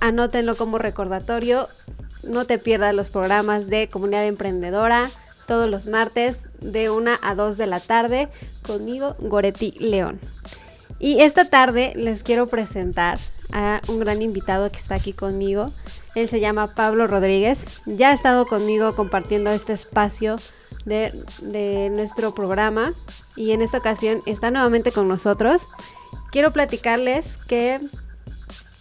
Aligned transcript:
Anótenlo 0.00 0.56
como 0.56 0.78
recordatorio. 0.78 1.68
No 2.22 2.44
te 2.44 2.58
pierdas 2.58 2.94
los 2.94 3.10
programas 3.10 3.68
de 3.68 3.88
Comunidad 3.88 4.26
Emprendedora 4.26 5.10
todos 5.46 5.68
los 5.68 5.86
martes 5.86 6.36
de 6.60 6.90
1 6.90 7.10
a 7.22 7.34
2 7.34 7.56
de 7.56 7.66
la 7.66 7.80
tarde 7.80 8.28
conmigo, 8.62 9.16
Goretti 9.18 9.70
León. 9.78 10.20
Y 10.98 11.20
esta 11.20 11.46
tarde 11.46 11.94
les 11.96 12.22
quiero 12.22 12.46
presentar 12.48 13.18
a 13.50 13.80
un 13.88 13.98
gran 13.98 14.20
invitado 14.20 14.70
que 14.70 14.78
está 14.78 14.96
aquí 14.96 15.14
conmigo. 15.14 15.72
Él 16.14 16.28
se 16.28 16.40
llama 16.40 16.74
Pablo 16.74 17.06
Rodríguez. 17.06 17.80
Ya 17.86 18.10
ha 18.10 18.12
estado 18.12 18.46
conmigo 18.46 18.94
compartiendo 18.94 19.50
este 19.50 19.72
espacio 19.72 20.38
de 20.84 21.90
nuestro 21.94 22.34
programa 22.34 22.92
y 23.34 23.52
en 23.52 23.62
esta 23.62 23.78
ocasión 23.78 24.20
está 24.26 24.50
nuevamente 24.50 24.92
con 24.92 25.08
nosotros. 25.08 25.66
Quiero 26.30 26.52
platicarles 26.52 27.38
que 27.46 27.80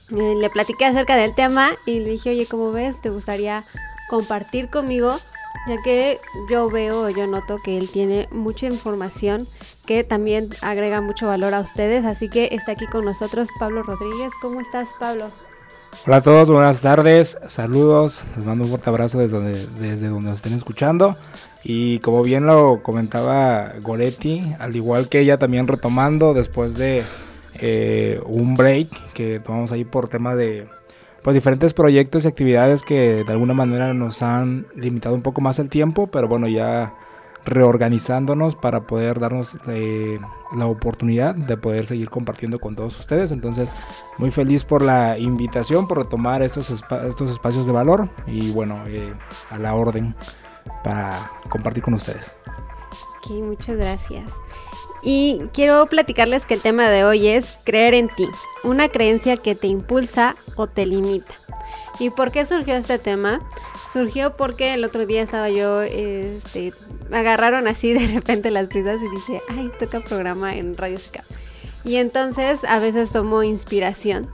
le 0.10 0.50
platiqué 0.50 0.86
acerca 0.86 1.16
del 1.16 1.36
tema 1.36 1.72
y 1.86 2.00
le 2.00 2.12
dije, 2.12 2.32
oye, 2.32 2.46
¿cómo 2.46 2.72
ves? 2.72 3.02
¿Te 3.02 3.10
gustaría 3.10 3.64
compartir 4.10 4.70
conmigo? 4.70 5.20
Ya 5.68 5.82
que 5.84 6.20
yo 6.50 6.70
veo, 6.70 7.10
yo 7.10 7.28
noto 7.28 7.58
que 7.64 7.78
él 7.78 7.90
tiene 7.90 8.30
mucha 8.32 8.68
información 8.68 9.48
que 9.86 10.04
también 10.04 10.50
agrega 10.62 11.02
mucho 11.02 11.28
valor 11.28 11.54
a 11.54 11.60
ustedes. 11.60 12.06
Así 12.06 12.30
que 12.30 12.50
está 12.52 12.74
aquí 12.74 12.86
con 12.86 13.04
nosotros 13.04 13.50
Pablo 13.60 13.84
Rodríguez. 13.84 14.32
¿Cómo 14.42 14.62
estás, 14.62 14.88
Pablo? 15.00 15.30
Hola 16.06 16.18
a 16.18 16.22
todos, 16.22 16.50
buenas 16.50 16.82
tardes, 16.82 17.38
saludos, 17.48 18.26
les 18.36 18.46
mando 18.46 18.66
un 18.66 18.70
fuerte 18.70 18.90
abrazo 18.90 19.20
desde 19.20 19.68
desde 19.80 20.10
donde 20.10 20.30
nos 20.30 20.38
estén 20.38 20.54
escuchando. 20.54 21.16
Y 21.64 22.00
como 22.00 22.24
bien 22.24 22.46
lo 22.46 22.82
comentaba 22.84 23.74
Goretti, 23.82 24.54
al 24.60 24.76
igual 24.76 25.10
que 25.10 25.20
ella 25.20 25.40
también 25.40 25.68
retomando 25.68 26.34
después 26.34 26.76
de 26.76 27.04
eh, 27.60 28.22
un 28.26 28.55
break 28.55 28.88
que 29.13 29.40
tomamos 29.40 29.72
ahí 29.72 29.86
por 29.86 30.08
tema 30.08 30.36
de 30.36 30.68
pues, 31.24 31.34
diferentes 31.34 31.74
proyectos 31.74 32.26
y 32.26 32.27
actividades 32.27 32.84
que 32.84 33.24
de 33.24 33.32
alguna 33.32 33.54
manera 33.54 33.94
nos 33.94 34.22
han 34.22 34.68
limitado 34.76 35.16
un 35.16 35.22
poco 35.22 35.41
más 35.41 35.60
el 35.60 35.70
tiempo, 35.70 36.08
pero 36.08 36.27
bueno, 36.27 36.48
ya 36.48 36.94
reorganizándonos 37.48 38.55
para 38.55 38.88
poder 38.88 39.20
darnos 39.20 39.58
eh, 39.68 40.20
la 40.55 40.68
oportunidad 40.68 41.34
de 41.34 41.55
poder 41.55 41.86
seguir 41.86 42.10
compartiendo 42.10 42.60
con 42.60 42.76
todos 42.76 42.99
ustedes. 42.99 43.32
Entonces, 43.32 43.71
muy 44.18 44.32
feliz 44.32 44.66
por 44.66 44.82
la 44.82 45.18
invitación, 45.18 45.88
por 45.88 45.99
retomar 45.99 46.42
estos, 46.42 46.70
estos 46.70 47.32
espacios 47.32 47.66
de 47.66 47.71
valor 47.71 48.10
y 48.27 48.52
bueno, 48.52 48.84
eh, 48.88 49.14
a 49.49 49.58
la 49.58 49.76
orden 49.76 50.16
para 50.84 51.32
compartir 51.49 51.84
con 51.84 51.94
ustedes. 51.94 52.36
Ok, 53.18 53.32
muchas 53.42 53.77
gracias. 53.77 54.30
Y 55.10 55.40
quiero 55.54 55.86
platicarles 55.86 56.46
que 56.46 56.54
el 56.54 56.60
tema 56.60 56.90
de 56.90 57.05
hoy 57.05 57.27
es 57.27 57.58
creer 57.63 57.94
en 57.94 58.10
ti, 58.10 58.27
una 58.66 58.90
creencia 58.90 59.38
que 59.38 59.55
te 59.55 59.68
impulsa 59.68 60.36
o 60.58 60.68
te 60.68 60.86
limita. 60.86 61.34
¿Y 61.98 62.10
por 62.10 62.34
qué 62.34 62.44
surgió 62.44 62.76
este 62.76 62.99
tema? 62.99 63.40
Surgió 63.94 64.36
porque 64.36 64.74
el 64.74 64.84
otro 64.84 65.06
día 65.06 65.22
estaba 65.22 65.50
yo, 65.50 65.81
este, 65.81 66.74
agarraron 67.09 67.69
así 67.69 67.94
de 67.94 68.06
repente 68.16 68.52
las 68.52 68.68
prisas 68.68 68.97
y 69.02 69.09
dije, 69.16 69.41
ay, 69.47 69.72
toca 69.80 70.02
programa 70.02 70.58
en 70.58 70.75
Radio 70.75 71.00
Sica. 71.00 71.24
Y 71.86 71.96
entonces 71.96 72.66
a 72.66 72.78
veces 72.80 73.09
tomo 73.12 73.44
inspiración. 73.44 74.30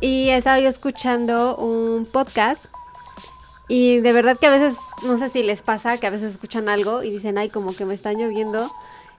Y 0.00 0.28
estaba 0.28 0.60
yo 0.60 0.68
escuchando 0.68 1.56
un 1.56 2.06
podcast 2.06 2.66
y 3.66 3.98
de 3.98 4.12
verdad 4.12 4.38
que 4.38 4.46
a 4.46 4.50
veces, 4.50 4.76
no 5.02 5.18
sé 5.18 5.30
si 5.30 5.42
les 5.42 5.62
pasa, 5.62 5.98
que 5.98 6.06
a 6.06 6.10
veces 6.10 6.30
escuchan 6.30 6.68
algo 6.68 7.02
y 7.02 7.10
dicen, 7.10 7.38
ay, 7.38 7.48
como 7.48 7.74
que 7.74 7.84
me 7.84 7.94
están 7.94 8.18
lloviendo 8.18 8.70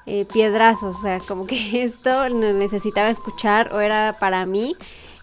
eh, 0.07 0.25
piedrazos, 0.31 0.95
o 0.95 1.01
sea, 1.01 1.19
como 1.19 1.45
que 1.45 1.83
esto 1.83 2.29
necesitaba 2.29 3.09
escuchar 3.09 3.73
o 3.73 3.81
era 3.81 4.15
para 4.19 4.45
mí. 4.45 4.75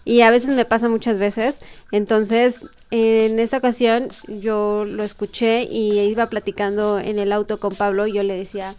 Y 0.07 0.21
a 0.21 0.29
veces 0.29 0.51
me 0.51 0.65
pasa 0.65 0.87
muchas 0.87 1.17
veces. 1.17 1.55
Entonces, 1.91 2.63
en 2.91 3.39
esta 3.39 3.57
ocasión 3.57 4.09
yo 4.27 4.85
lo 4.85 5.03
escuché 5.03 5.63
y 5.63 5.99
iba 5.99 6.27
platicando 6.27 6.99
en 6.99 7.17
el 7.17 7.33
auto 7.33 7.59
con 7.59 7.73
Pablo 7.73 8.05
y 8.05 8.13
yo 8.13 8.21
le 8.21 8.37
decía, 8.37 8.75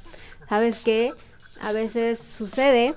¿sabes 0.49 0.79
qué? 0.79 1.13
A 1.61 1.73
veces 1.73 2.21
sucede 2.21 2.95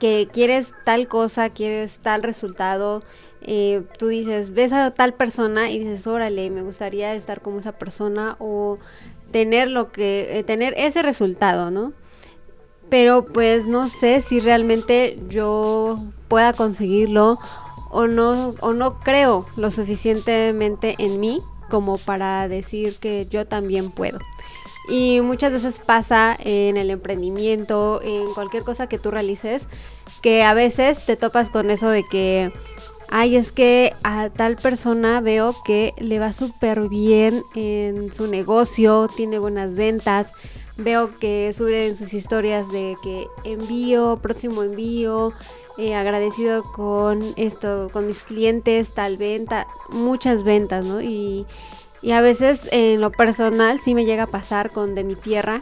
que 0.00 0.28
quieres 0.32 0.72
tal 0.84 1.06
cosa, 1.06 1.50
quieres 1.50 1.98
tal 1.98 2.24
resultado, 2.24 3.04
eh, 3.44 3.82
tú 3.98 4.08
dices, 4.08 4.54
ves 4.54 4.72
a 4.72 4.92
tal 4.92 5.14
persona 5.14 5.70
y 5.70 5.78
dices, 5.78 6.06
órale, 6.06 6.50
me 6.50 6.62
gustaría 6.62 7.14
estar 7.14 7.40
como 7.40 7.58
esa 7.58 7.72
persona 7.72 8.36
o 8.38 8.78
tener 9.32 9.68
lo 9.68 9.90
que, 9.90 10.38
eh, 10.38 10.44
tener 10.44 10.74
ese 10.76 11.02
resultado, 11.02 11.70
¿no? 11.70 11.92
Pero 12.88 13.24
pues 13.24 13.66
no 13.66 13.88
sé 13.88 14.20
si 14.20 14.38
realmente 14.38 15.18
yo 15.28 15.98
pueda 16.28 16.52
conseguirlo 16.52 17.38
o 17.90 18.06
no, 18.06 18.54
o 18.60 18.72
no 18.72 19.00
creo 19.00 19.46
lo 19.56 19.70
suficientemente 19.70 20.94
en 20.98 21.20
mí 21.20 21.42
como 21.70 21.96
para 21.98 22.48
decir 22.48 22.96
que 22.96 23.26
yo 23.30 23.46
también 23.46 23.90
puedo. 23.90 24.18
Y 24.88 25.20
muchas 25.22 25.52
veces 25.52 25.78
pasa 25.78 26.36
en 26.38 26.76
el 26.76 26.90
emprendimiento, 26.90 28.00
en 28.02 28.34
cualquier 28.34 28.64
cosa 28.64 28.88
que 28.88 28.98
tú 28.98 29.10
realices, 29.10 29.66
que 30.22 30.42
a 30.42 30.54
veces 30.54 31.06
te 31.06 31.16
topas 31.16 31.50
con 31.50 31.70
eso 31.70 31.88
de 31.88 32.04
que, 32.04 32.52
ay, 33.14 33.36
es 33.36 33.52
que 33.52 33.92
a 34.04 34.30
tal 34.30 34.56
persona 34.56 35.20
veo 35.20 35.54
que 35.66 35.92
le 35.98 36.18
va 36.18 36.32
súper 36.32 36.88
bien 36.88 37.44
en 37.54 38.10
su 38.12 38.26
negocio, 38.26 39.06
tiene 39.14 39.38
buenas 39.38 39.76
ventas, 39.76 40.32
veo 40.78 41.10
que 41.18 41.52
sube 41.54 41.88
en 41.88 41.94
sus 41.94 42.14
historias 42.14 42.66
de 42.72 42.96
que 43.02 43.26
envío, 43.44 44.18
próximo 44.22 44.62
envío, 44.62 45.34
eh, 45.76 45.94
agradecido 45.94 46.64
con 46.72 47.34
esto, 47.36 47.90
con 47.92 48.06
mis 48.06 48.22
clientes, 48.22 48.94
tal 48.94 49.18
venta, 49.18 49.66
muchas 49.90 50.42
ventas, 50.42 50.82
¿no? 50.82 51.02
Y, 51.02 51.44
y 52.00 52.12
a 52.12 52.22
veces 52.22 52.66
en 52.72 53.02
lo 53.02 53.12
personal 53.12 53.78
sí 53.78 53.94
me 53.94 54.06
llega 54.06 54.22
a 54.22 54.30
pasar 54.30 54.70
con 54.70 54.94
de 54.94 55.04
mi 55.04 55.16
tierra, 55.16 55.60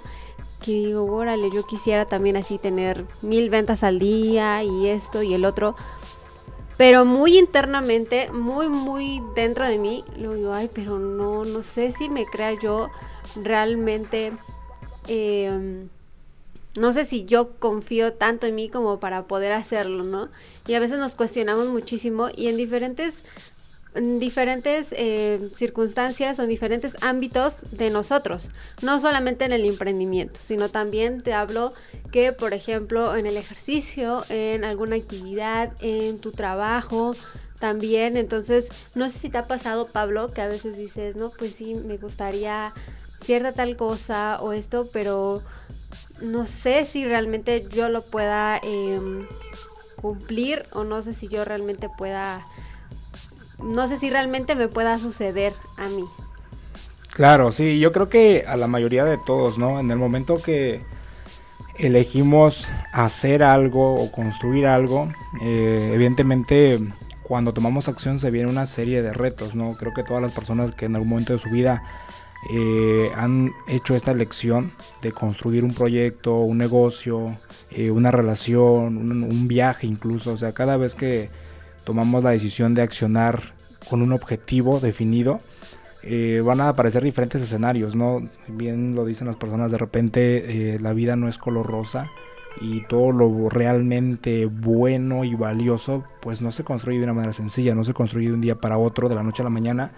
que 0.61 0.71
digo, 0.71 1.05
órale, 1.05 1.51
yo 1.51 1.67
quisiera 1.67 2.05
también 2.05 2.37
así 2.37 2.59
tener 2.59 3.07
mil 3.23 3.51
ventas 3.51 3.83
al 3.83 3.99
día 3.99 4.63
y 4.63 4.87
esto 4.87 5.25
y 5.25 5.35
el 5.35 5.45
otro. 5.45 5.75
Pero 6.81 7.05
muy 7.05 7.37
internamente, 7.37 8.31
muy, 8.33 8.71
muy 8.71 9.23
dentro 9.35 9.69
de 9.69 9.79
mí, 9.79 10.03
lo 10.17 10.33
digo, 10.33 10.55
ay, 10.55 10.71
pero 10.73 10.99
no, 10.99 11.45
no 11.45 11.63
sé 11.63 11.93
si 11.93 12.09
me 12.09 12.25
crea 12.25 12.55
yo 12.59 12.89
realmente 13.37 14.33
eh, 15.07 15.85
no 16.77 16.93
sé 16.93 17.05
si 17.05 17.27
yo 17.27 17.51
confío 17.59 18.15
tanto 18.15 18.47
en 18.47 18.55
mí 18.55 18.71
como 18.71 18.99
para 18.99 19.25
poder 19.25 19.53
hacerlo, 19.53 20.05
¿no? 20.05 20.31
Y 20.67 20.73
a 20.73 20.81
veces 20.81 20.99
nos 20.99 21.17
cuestionamos 21.17 21.69
muchísimo 21.69 22.29
y 22.35 22.47
en 22.47 22.57
diferentes, 22.57 23.25
en 23.50 23.50
diferentes 23.95 24.93
eh, 24.93 25.51
circunstancias 25.55 26.39
o 26.39 26.45
en 26.45 26.49
diferentes 26.49 26.97
ámbitos 27.01 27.57
de 27.73 27.91
nosotros, 27.91 28.51
no 28.83 29.01
solamente 29.01 29.45
en 29.45 29.53
el 29.53 29.65
emprendimiento, 29.65 30.39
sino 30.41 30.69
también 30.69 31.23
te 31.23 31.35
hablo 31.35 31.73
que, 32.13 32.33
por 32.33 32.55
ejemplo, 32.55 33.17
en 33.17 33.27
el 33.27 33.37
ejercicio, 33.37 34.25
en 34.29 34.65
alguna 34.65 34.97
actividad, 34.97 35.73
en 35.81 36.19
tu 36.19 36.31
trabajo, 36.33 37.15
también, 37.59 38.17
entonces, 38.17 38.71
no 38.95 39.09
sé 39.11 39.19
si 39.19 39.29
te 39.29 39.39
ha 39.39 39.47
pasado, 39.47 39.87
Pablo, 39.87 40.33
que 40.33 40.41
a 40.41 40.49
veces 40.49 40.77
dices, 40.77 41.15
no, 41.15 41.31
pues 41.31 41.55
sí, 41.55 41.75
me 41.75 41.99
gustaría 41.99 42.73
cierta 43.23 43.53
tal 43.53 43.77
cosa 43.77 44.39
o 44.41 44.53
esto, 44.53 44.89
pero 44.93 45.43
no 46.23 46.47
sé 46.47 46.85
si 46.87 47.05
realmente 47.05 47.67
yo 47.71 47.89
lo 47.89 48.03
pueda 48.03 48.59
em, 48.63 49.27
cumplir 49.97 50.65
o 50.73 50.85
no 50.85 51.03
sé 51.03 51.13
si 51.13 51.29
yo 51.29 51.45
realmente 51.45 51.89
pueda, 51.97 52.47
no 53.63 53.89
sé 53.89 53.99
si 53.99 54.11
realmente 54.11 54.55
me 54.55 54.69
pueda 54.69 54.99
suceder 54.99 55.55
a 55.77 55.89
mí. 55.89 56.05
Claro, 57.13 57.53
sí, 57.53 57.79
yo 57.81 57.93
creo 57.93 58.09
que 58.09 58.45
a 58.47 58.57
la 58.57 58.67
mayoría 58.67 59.05
de 59.05 59.19
todos, 59.19 59.59
¿no? 59.59 59.81
En 59.81 59.91
el 59.91 59.99
momento 59.99 60.41
que 60.41 60.81
elegimos 61.79 62.69
hacer 62.93 63.43
algo 63.43 63.95
o 63.95 64.13
construir 64.13 64.67
algo, 64.67 65.09
eh, 65.43 65.91
evidentemente 65.95 66.81
cuando 67.23 67.55
tomamos 67.55 67.89
acción 67.89 68.19
se 68.19 68.31
viene 68.31 68.49
una 68.49 68.67
serie 68.67 69.03
de 69.03 69.13
retos, 69.13 69.55
¿no? 69.55 69.77
Creo 69.77 69.95
que 69.95 70.03
todas 70.03 70.23
las 70.23 70.33
personas 70.33 70.73
que 70.73 70.87
en 70.87 70.97
algún 70.97 71.11
momento 71.11 71.33
de 71.33 71.39
su 71.39 71.49
vida 71.49 71.83
eh, 72.49 73.11
han 73.15 73.53
hecho 73.69 73.95
esta 73.95 74.11
elección 74.13 74.73
de 75.03 75.13
construir 75.13 75.63
un 75.63 75.75
proyecto, 75.75 76.37
un 76.37 76.59
negocio, 76.59 77.37
eh, 77.71 77.91
una 77.91 78.11
relación, 78.11 78.97
un, 78.97 79.49
viaje 79.49 79.87
incluso. 79.87 80.33
O 80.33 80.37
sea, 80.37 80.53
cada 80.53 80.77
vez 80.77 80.95
que 80.95 81.31
tomamos 81.91 82.23
la 82.23 82.31
decisión 82.31 82.73
de 82.73 82.83
accionar 82.83 83.53
con 83.89 84.01
un 84.01 84.13
objetivo 84.13 84.79
definido, 84.79 85.41
eh, 86.05 86.41
van 86.47 86.61
a 86.61 86.69
aparecer 86.69 87.03
diferentes 87.03 87.43
escenarios, 87.43 87.97
¿no? 87.97 88.29
Bien 88.47 88.95
lo 88.95 89.05
dicen 89.05 89.27
las 89.27 89.35
personas, 89.35 89.73
de 89.73 89.79
repente 89.79 90.79
la 90.81 90.93
vida 90.93 91.17
no 91.17 91.27
es 91.27 91.37
color 91.37 91.67
rosa 91.67 92.09
y 92.61 92.87
todo 92.87 93.11
lo 93.11 93.49
realmente 93.49 94.47
bueno 94.47 95.25
y 95.25 95.35
valioso, 95.35 96.05
pues 96.23 96.43
no 96.43 96.53
se 96.53 96.63
construye 96.63 96.99
de 96.99 97.05
una 97.05 97.15
manera 97.15 97.33
sencilla, 97.33 97.75
no 97.75 97.83
se 97.83 97.93
construye 97.93 98.29
de 98.29 98.35
un 98.35 98.41
día 98.41 98.55
para 98.55 98.79
otro, 98.79 99.09
de 99.09 99.17
la 99.17 99.25
noche 99.25 99.43
a 99.43 99.45
la 99.45 99.51
mañana 99.51 99.91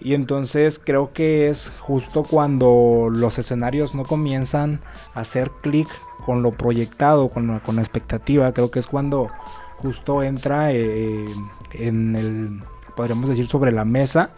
y 0.00 0.14
entonces 0.14 0.80
creo 0.82 1.12
que 1.12 1.48
es 1.48 1.72
justo 1.78 2.24
cuando 2.24 3.08
los 3.12 3.38
escenarios 3.38 3.94
no 3.94 4.04
comienzan 4.04 4.80
a 5.14 5.20
hacer 5.20 5.52
clic 5.62 5.88
con 6.24 6.42
lo 6.42 6.50
proyectado, 6.50 7.28
con 7.28 7.46
la, 7.46 7.60
con 7.60 7.76
la 7.76 7.82
expectativa, 7.82 8.52
creo 8.52 8.72
que 8.72 8.80
es 8.80 8.88
cuando 8.88 9.28
justo 9.78 10.22
entra 10.22 10.72
eh, 10.72 11.26
en 11.72 12.16
el, 12.16 12.62
podríamos 12.96 13.28
decir, 13.28 13.46
sobre 13.46 13.72
la 13.72 13.84
mesa 13.84 14.30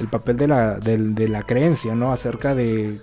el 0.00 0.08
papel 0.08 0.36
de 0.36 0.48
la, 0.48 0.78
de 0.78 1.28
la 1.28 1.42
creencia, 1.42 1.94
¿no? 1.94 2.12
Acerca 2.12 2.54
de 2.54 3.00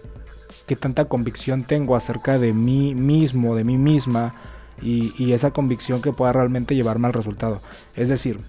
qué 0.65 0.75
tanta 0.75 1.05
convicción 1.05 1.63
tengo 1.63 1.95
acerca 1.95 2.37
de 2.37 2.53
mí 2.53 2.95
mismo, 2.95 3.55
de 3.55 3.63
mí 3.63 3.77
misma, 3.77 4.33
y, 4.81 5.33
esa 5.33 5.51
convicción 5.51 6.01
que 6.01 6.13
pueda 6.13 6.33
realmente 6.33 6.75
llevarme 6.75 7.07
al 7.07 7.13
resultado. 7.13 7.61
Es 7.95 8.09
decir, 8.09 8.39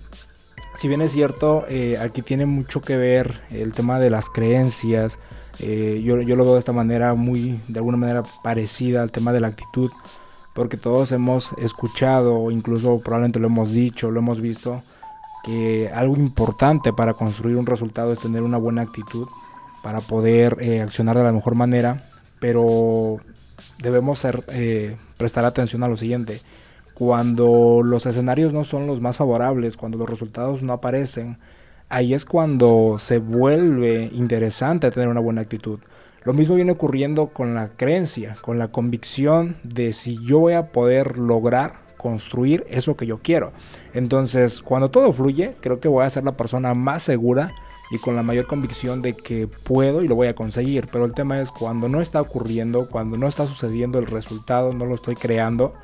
si 0.76 0.88
bien 0.88 1.00
es 1.00 1.12
cierto, 1.12 1.64
eh, 1.68 1.98
aquí 1.98 2.22
tiene 2.22 2.46
mucho 2.46 2.80
que 2.82 2.96
ver 2.96 3.40
el 3.50 3.72
tema 3.72 3.98
de 3.98 4.10
las 4.10 4.28
creencias, 4.28 5.18
eh, 5.58 6.00
yo, 6.04 6.20
yo, 6.20 6.36
lo 6.36 6.44
veo 6.44 6.54
de 6.54 6.60
esta 6.60 6.72
manera 6.72 7.14
muy, 7.14 7.60
de 7.68 7.78
alguna 7.78 7.96
manera 7.96 8.22
parecida 8.42 9.02
al 9.02 9.10
tema 9.10 9.32
de 9.32 9.40
la 9.40 9.48
actitud, 9.48 9.90
porque 10.54 10.76
todos 10.76 11.12
hemos 11.12 11.52
escuchado, 11.54 12.50
incluso 12.50 12.98
probablemente 12.98 13.38
lo 13.38 13.46
hemos 13.46 13.70
dicho, 13.72 14.10
lo 14.10 14.20
hemos 14.20 14.40
visto, 14.40 14.82
que 15.44 15.90
algo 15.94 16.16
importante 16.16 16.92
para 16.92 17.14
construir 17.14 17.56
un 17.56 17.66
resultado 17.66 18.12
es 18.12 18.18
tener 18.18 18.42
una 18.42 18.58
buena 18.58 18.82
actitud 18.82 19.28
para 19.82 20.00
poder 20.00 20.56
eh, 20.60 20.80
accionar 20.82 21.16
de 21.16 21.24
la 21.24 21.32
mejor 21.32 21.54
manera, 21.54 22.02
pero 22.38 23.18
debemos 23.78 24.24
eh, 24.24 24.96
prestar 25.16 25.44
atención 25.44 25.82
a 25.82 25.88
lo 25.88 25.96
siguiente. 25.96 26.40
Cuando 26.94 27.80
los 27.82 28.04
escenarios 28.04 28.52
no 28.52 28.64
son 28.64 28.86
los 28.86 29.00
más 29.00 29.16
favorables, 29.16 29.76
cuando 29.76 29.96
los 29.96 30.10
resultados 30.10 30.62
no 30.62 30.74
aparecen, 30.74 31.38
ahí 31.88 32.12
es 32.12 32.26
cuando 32.26 32.96
se 32.98 33.18
vuelve 33.18 34.10
interesante 34.12 34.90
tener 34.90 35.08
una 35.08 35.20
buena 35.20 35.40
actitud. 35.40 35.80
Lo 36.24 36.32
mismo 36.34 36.54
viene 36.54 36.72
ocurriendo 36.72 37.28
con 37.28 37.54
la 37.54 37.70
creencia, 37.70 38.36
con 38.42 38.58
la 38.58 38.68
convicción 38.68 39.56
de 39.62 39.92
si 39.92 40.18
yo 40.24 40.38
voy 40.38 40.52
a 40.52 40.70
poder 40.70 41.18
lograr 41.18 41.80
construir 41.96 42.64
eso 42.68 42.96
que 42.96 43.06
yo 43.06 43.20
quiero. 43.22 43.52
Entonces, 43.92 44.62
cuando 44.62 44.90
todo 44.90 45.12
fluye, 45.12 45.56
creo 45.60 45.80
que 45.80 45.88
voy 45.88 46.04
a 46.04 46.10
ser 46.10 46.24
la 46.24 46.36
persona 46.36 46.74
más 46.74 47.02
segura 47.02 47.52
y 47.90 47.98
con 47.98 48.16
la 48.16 48.22
mayor 48.22 48.46
convicción 48.46 49.02
de 49.02 49.14
que 49.14 49.48
puedo 49.48 50.02
y 50.02 50.08
lo 50.08 50.14
voy 50.14 50.28
a 50.28 50.34
conseguir. 50.34 50.88
Pero 50.90 51.04
el 51.04 51.12
tema 51.12 51.40
es 51.40 51.50
cuando 51.50 51.88
no 51.88 52.00
está 52.00 52.20
ocurriendo, 52.20 52.88
cuando 52.88 53.18
no 53.18 53.26
está 53.26 53.46
sucediendo 53.46 53.98
el 53.98 54.06
resultado, 54.06 54.72
no 54.72 54.86
lo 54.86 54.94
estoy 54.94 55.16
creando, 55.16 55.74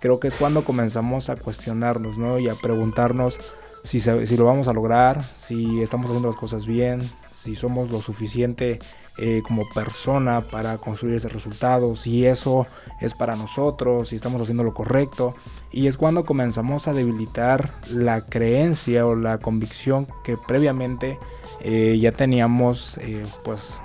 creo 0.00 0.20
que 0.20 0.28
es 0.28 0.36
cuando 0.36 0.64
comenzamos 0.64 1.30
a 1.30 1.36
cuestionarnos, 1.36 2.18
¿no? 2.18 2.38
Y 2.38 2.48
a 2.48 2.54
preguntarnos 2.54 3.38
si, 3.84 4.00
si 4.00 4.36
lo 4.36 4.44
vamos 4.44 4.68
a 4.68 4.72
lograr, 4.72 5.22
si 5.22 5.80
estamos 5.80 6.06
haciendo 6.06 6.28
las 6.28 6.38
cosas 6.38 6.66
bien, 6.66 7.02
si 7.32 7.54
somos 7.54 7.90
lo 7.90 8.02
suficiente 8.02 8.78
eh, 9.18 9.42
como 9.46 9.68
persona 9.68 10.40
para 10.40 10.78
construir 10.78 11.16
ese 11.16 11.28
resultado, 11.28 11.94
si 11.96 12.24
eso 12.24 12.66
es 12.98 13.12
para 13.12 13.36
nosotros, 13.36 14.08
si 14.08 14.16
estamos 14.16 14.40
haciendo 14.40 14.64
lo 14.64 14.72
correcto. 14.72 15.34
Y 15.70 15.86
es 15.86 15.98
cuando 15.98 16.24
comenzamos 16.24 16.88
a 16.88 16.94
debilitar 16.94 17.72
la 17.90 18.22
creencia 18.22 19.06
o 19.06 19.14
la 19.14 19.38
convicción 19.38 20.06
que 20.24 20.38
previamente 20.38 21.18
eh, 21.60 21.98
ya 22.00 22.12
teníamos 22.12 22.96
eh, 22.98 23.26
pues 23.44 23.80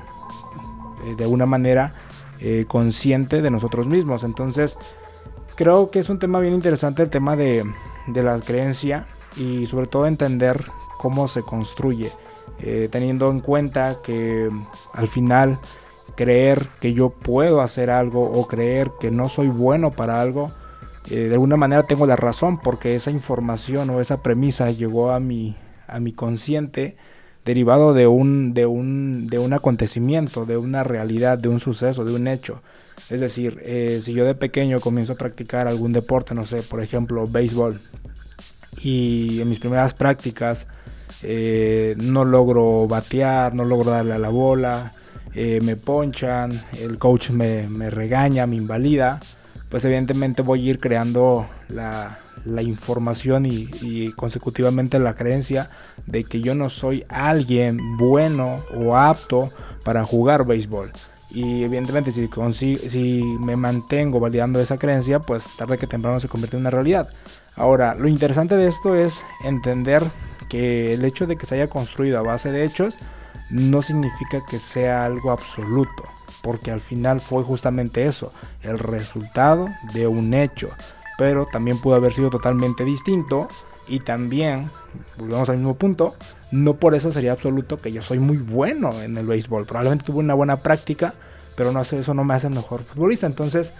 de 1.17 1.23
alguna 1.23 1.45
manera 1.45 1.93
consciente 2.67 3.41
de 3.41 3.49
nosotros 3.49 3.87
mismos. 3.87 4.23
Entonces 4.23 4.77
creo 5.55 5.89
que 5.91 5.99
es 5.99 6.09
un 6.09 6.19
tema 6.19 6.39
bien 6.39 6.53
interesante 6.53 7.03
el 7.03 7.09
tema 7.09 7.35
de, 7.35 7.63
de 8.07 8.23
la 8.23 8.39
creencia 8.39 9.07
y 9.35 9.65
sobre 9.65 9.87
todo 9.87 10.05
entender 10.05 10.65
cómo 10.97 11.27
se 11.27 11.41
construye. 11.41 12.11
Eh, 12.59 12.89
teniendo 12.91 13.29
en 13.29 13.39
cuenta 13.39 13.97
que 14.03 14.49
al 14.93 15.07
final 15.07 15.59
creer 16.15 16.67
que 16.81 16.93
yo 16.93 17.09
puedo 17.11 17.61
hacer 17.61 17.91
algo 17.91 18.23
o 18.23 18.47
creer 18.47 18.89
que 18.99 19.11
no 19.11 19.29
soy 19.29 19.47
bueno 19.47 19.91
para 19.91 20.19
algo, 20.21 20.51
eh, 21.09 21.27
de 21.27 21.33
alguna 21.33 21.55
manera 21.55 21.83
tengo 21.83 22.07
la 22.07 22.15
razón 22.15 22.59
porque 22.59 22.95
esa 22.95 23.11
información 23.11 23.89
o 23.91 24.01
esa 24.01 24.23
premisa 24.23 24.71
llegó 24.71 25.11
a 25.11 25.19
mi, 25.19 25.55
a 25.87 25.99
mi 25.99 26.13
consciente 26.13 26.97
derivado 27.45 27.93
de 27.93 28.07
un, 28.07 28.53
de, 28.53 28.65
un, 28.65 29.27
de 29.27 29.39
un 29.39 29.53
acontecimiento, 29.53 30.45
de 30.45 30.57
una 30.57 30.83
realidad, 30.83 31.37
de 31.37 31.47
un 31.47 31.59
suceso, 31.59 32.03
de 32.03 32.13
un 32.13 32.27
hecho. 32.27 32.61
Es 33.09 33.21
decir, 33.21 33.61
eh, 33.63 34.01
si 34.03 34.13
yo 34.13 34.25
de 34.25 34.35
pequeño 34.35 34.81
comienzo 34.81 35.13
a 35.13 35.17
practicar 35.17 35.67
algún 35.67 35.93
deporte, 35.93 36.35
no 36.35 36.43
sé, 36.43 36.61
por 36.61 36.81
ejemplo, 36.81 37.25
béisbol, 37.25 37.79
y 38.81 39.39
en 39.39 39.49
mis 39.49 39.59
primeras 39.59 39.93
prácticas 39.93 40.67
eh, 41.23 41.95
no 41.97 42.25
logro 42.25 42.87
batear, 42.87 43.53
no 43.53 43.65
logro 43.65 43.91
darle 43.91 44.13
a 44.13 44.19
la 44.19 44.29
bola, 44.29 44.91
eh, 45.33 45.59
me 45.61 45.75
ponchan, 45.75 46.63
el 46.79 46.97
coach 46.97 47.29
me, 47.31 47.67
regaña, 47.89 48.47
me 48.47 48.55
invalida, 48.55 49.19
pues 49.69 49.85
evidentemente 49.85 50.41
voy 50.41 50.67
a 50.67 50.69
ir 50.71 50.79
creando 50.79 51.47
la, 51.69 52.17
información 52.61 53.45
y, 53.45 54.11
consecutivamente 54.13 54.99
la 54.99 55.15
creencia 55.15 55.69
de 56.05 56.23
que 56.23 56.41
yo 56.41 56.55
no 56.55 56.69
soy 56.69 57.05
alguien 57.09 57.97
bueno 57.97 58.63
o 58.73 58.95
apto 58.95 59.51
para 59.83 60.05
jugar 60.05 60.45
béisbol. 60.45 60.91
Y 61.29 61.63
evidentemente 61.63 62.11
si, 62.11 62.29
si 62.77 63.21
me 63.41 63.57
mantengo 63.57 64.19
validando 64.19 64.61
esa 64.61 64.77
creencia, 64.77 65.19
pues 65.19 65.45
tarde 65.57 65.77
que 65.77 65.85
temprano 65.85 66.19
se 66.19 66.29
convierte 66.29 66.55
en 66.55 66.61
una 66.61 66.69
realidad. 66.69 67.09
Ahora, 67.55 67.95
lo 67.95 68.07
interesante 68.07 68.55
de 68.55 68.67
esto 68.67 68.95
es 68.95 69.23
entender 69.43 70.03
que 70.49 70.93
el 70.93 71.03
hecho 71.05 71.27
de 71.27 71.37
que 71.37 71.45
se 71.45 71.55
haya 71.55 71.69
construido 71.69 72.19
a 72.19 72.23
base 72.23 72.51
de 72.51 72.63
hechos 72.63 72.97
no 73.49 73.81
significa 73.81 74.43
que 74.49 74.59
sea 74.59 75.05
algo 75.05 75.31
absoluto, 75.31 76.03
porque 76.41 76.71
al 76.71 76.81
final 76.81 77.21
fue 77.21 77.43
justamente 77.43 78.05
eso, 78.05 78.31
el 78.61 78.79
resultado 78.79 79.67
de 79.93 80.07
un 80.07 80.33
hecho, 80.33 80.69
pero 81.17 81.45
también 81.45 81.79
pudo 81.79 81.95
haber 81.95 82.13
sido 82.13 82.29
totalmente 82.29 82.83
distinto 82.83 83.47
y 83.87 84.01
también, 84.01 84.69
volvemos 85.17 85.49
al 85.49 85.57
mismo 85.57 85.75
punto, 85.75 86.15
no 86.51 86.75
por 86.75 86.95
eso 86.95 87.11
sería 87.11 87.31
absoluto 87.31 87.77
que 87.77 87.91
yo 87.91 88.01
soy 88.01 88.19
muy 88.19 88.37
bueno 88.37 89.01
en 89.01 89.17
el 89.17 89.25
béisbol, 89.25 89.65
probablemente 89.65 90.05
tuve 90.05 90.19
una 90.19 90.33
buena 90.33 90.57
práctica, 90.57 91.13
pero 91.55 91.71
no 91.71 91.81
eso 91.81 92.13
no 92.13 92.23
me 92.23 92.33
hace 92.33 92.49
mejor 92.49 92.83
futbolista, 92.83 93.27
entonces 93.27 93.73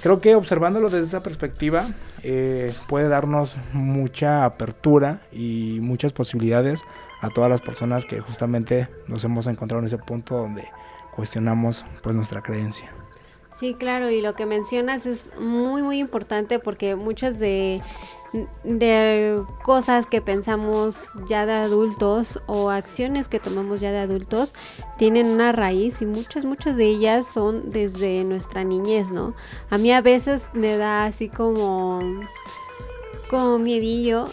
Creo 0.00 0.20
que 0.20 0.34
observándolo 0.34 0.90
desde 0.90 1.06
esa 1.06 1.22
perspectiva 1.22 1.86
eh, 2.22 2.72
puede 2.88 3.08
darnos 3.08 3.56
mucha 3.72 4.44
apertura 4.44 5.20
y 5.32 5.78
muchas 5.80 6.12
posibilidades 6.12 6.82
a 7.20 7.30
todas 7.30 7.50
las 7.50 7.60
personas 7.60 8.04
que 8.04 8.20
justamente 8.20 8.88
nos 9.06 9.24
hemos 9.24 9.46
encontrado 9.46 9.80
en 9.80 9.86
ese 9.86 9.98
punto 9.98 10.36
donde 10.36 10.64
cuestionamos 11.12 11.84
pues 12.02 12.16
nuestra 12.16 12.42
creencia. 12.42 12.90
Sí, 13.54 13.74
claro, 13.74 14.10
y 14.10 14.22
lo 14.22 14.34
que 14.34 14.46
mencionas 14.46 15.06
es 15.06 15.32
muy, 15.38 15.82
muy 15.82 15.98
importante 15.98 16.58
porque 16.58 16.96
muchas 16.96 17.38
de, 17.38 17.82
de 18.64 19.42
cosas 19.62 20.06
que 20.06 20.22
pensamos 20.22 21.08
ya 21.26 21.44
de 21.44 21.52
adultos 21.52 22.42
o 22.46 22.70
acciones 22.70 23.28
que 23.28 23.38
tomamos 23.38 23.80
ya 23.80 23.92
de 23.92 23.98
adultos 23.98 24.54
tienen 24.96 25.26
una 25.26 25.52
raíz 25.52 26.00
y 26.00 26.06
muchas, 26.06 26.44
muchas 26.44 26.76
de 26.76 26.86
ellas 26.86 27.26
son 27.26 27.70
desde 27.70 28.24
nuestra 28.24 28.64
niñez, 28.64 29.10
¿no? 29.12 29.34
A 29.68 29.76
mí 29.76 29.92
a 29.92 30.00
veces 30.00 30.48
me 30.54 30.76
da 30.78 31.04
así 31.04 31.28
como, 31.28 32.00
como 33.28 33.58
miedillo 33.58 34.28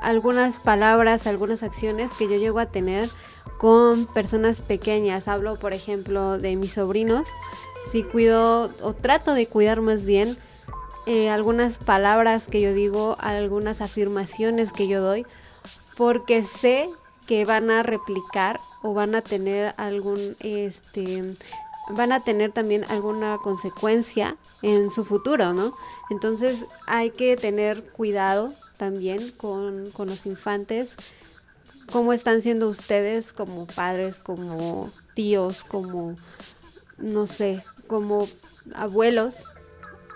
algunas 0.00 0.58
palabras, 0.58 1.26
algunas 1.26 1.62
acciones 1.62 2.10
que 2.18 2.28
yo 2.28 2.36
llego 2.36 2.58
a 2.58 2.66
tener 2.66 3.10
con 3.58 4.06
personas 4.06 4.60
pequeñas. 4.60 5.28
Hablo, 5.28 5.56
por 5.56 5.72
ejemplo, 5.72 6.38
de 6.38 6.56
mis 6.56 6.74
sobrinos. 6.74 7.26
Si 7.90 8.02
cuido 8.02 8.70
o 8.82 8.94
trato 8.94 9.34
de 9.34 9.46
cuidar 9.46 9.80
más 9.80 10.06
bien 10.06 10.36
eh, 11.06 11.30
algunas 11.30 11.78
palabras 11.78 12.48
que 12.48 12.60
yo 12.60 12.74
digo, 12.74 13.16
algunas 13.20 13.80
afirmaciones 13.80 14.72
que 14.72 14.88
yo 14.88 15.00
doy, 15.00 15.24
porque 15.96 16.42
sé 16.42 16.90
que 17.26 17.44
van 17.44 17.70
a 17.70 17.82
replicar 17.82 18.60
o 18.82 18.92
van 18.92 19.14
a 19.14 19.22
tener 19.22 19.72
algún, 19.76 20.36
este, 20.40 21.34
van 21.90 22.12
a 22.12 22.20
tener 22.20 22.52
también 22.52 22.84
alguna 22.88 23.38
consecuencia 23.38 24.36
en 24.62 24.90
su 24.90 25.04
futuro, 25.04 25.52
¿no? 25.52 25.76
Entonces 26.10 26.64
hay 26.86 27.10
que 27.10 27.36
tener 27.36 27.84
cuidado 27.92 28.52
también 28.76 29.30
con, 29.30 29.90
con 29.92 30.08
los 30.08 30.26
infantes, 30.26 30.96
cómo 31.92 32.12
están 32.12 32.42
siendo 32.42 32.68
ustedes 32.68 33.32
como 33.32 33.66
padres, 33.66 34.18
como 34.18 34.90
tíos, 35.14 35.64
como, 35.64 36.16
no 36.98 37.26
sé, 37.26 37.62
como 37.86 38.28
abuelos, 38.74 39.44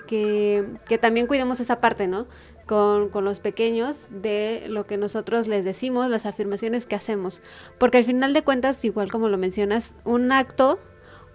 que, 0.06 0.98
también 1.00 1.26
cuidemos 1.26 1.60
esa 1.60 1.80
parte, 1.80 2.08
¿no? 2.08 2.26
Con, 2.66 3.08
con, 3.08 3.24
los 3.24 3.40
pequeños 3.40 3.96
de 4.10 4.64
lo 4.68 4.86
que 4.86 4.96
nosotros 4.96 5.48
les 5.48 5.64
decimos, 5.64 6.08
las 6.08 6.26
afirmaciones 6.26 6.86
que 6.86 6.94
hacemos. 6.94 7.42
Porque 7.78 7.98
al 7.98 8.04
final 8.04 8.32
de 8.32 8.42
cuentas, 8.42 8.84
igual 8.84 9.10
como 9.10 9.28
lo 9.28 9.38
mencionas, 9.38 9.94
un 10.04 10.30
acto 10.32 10.78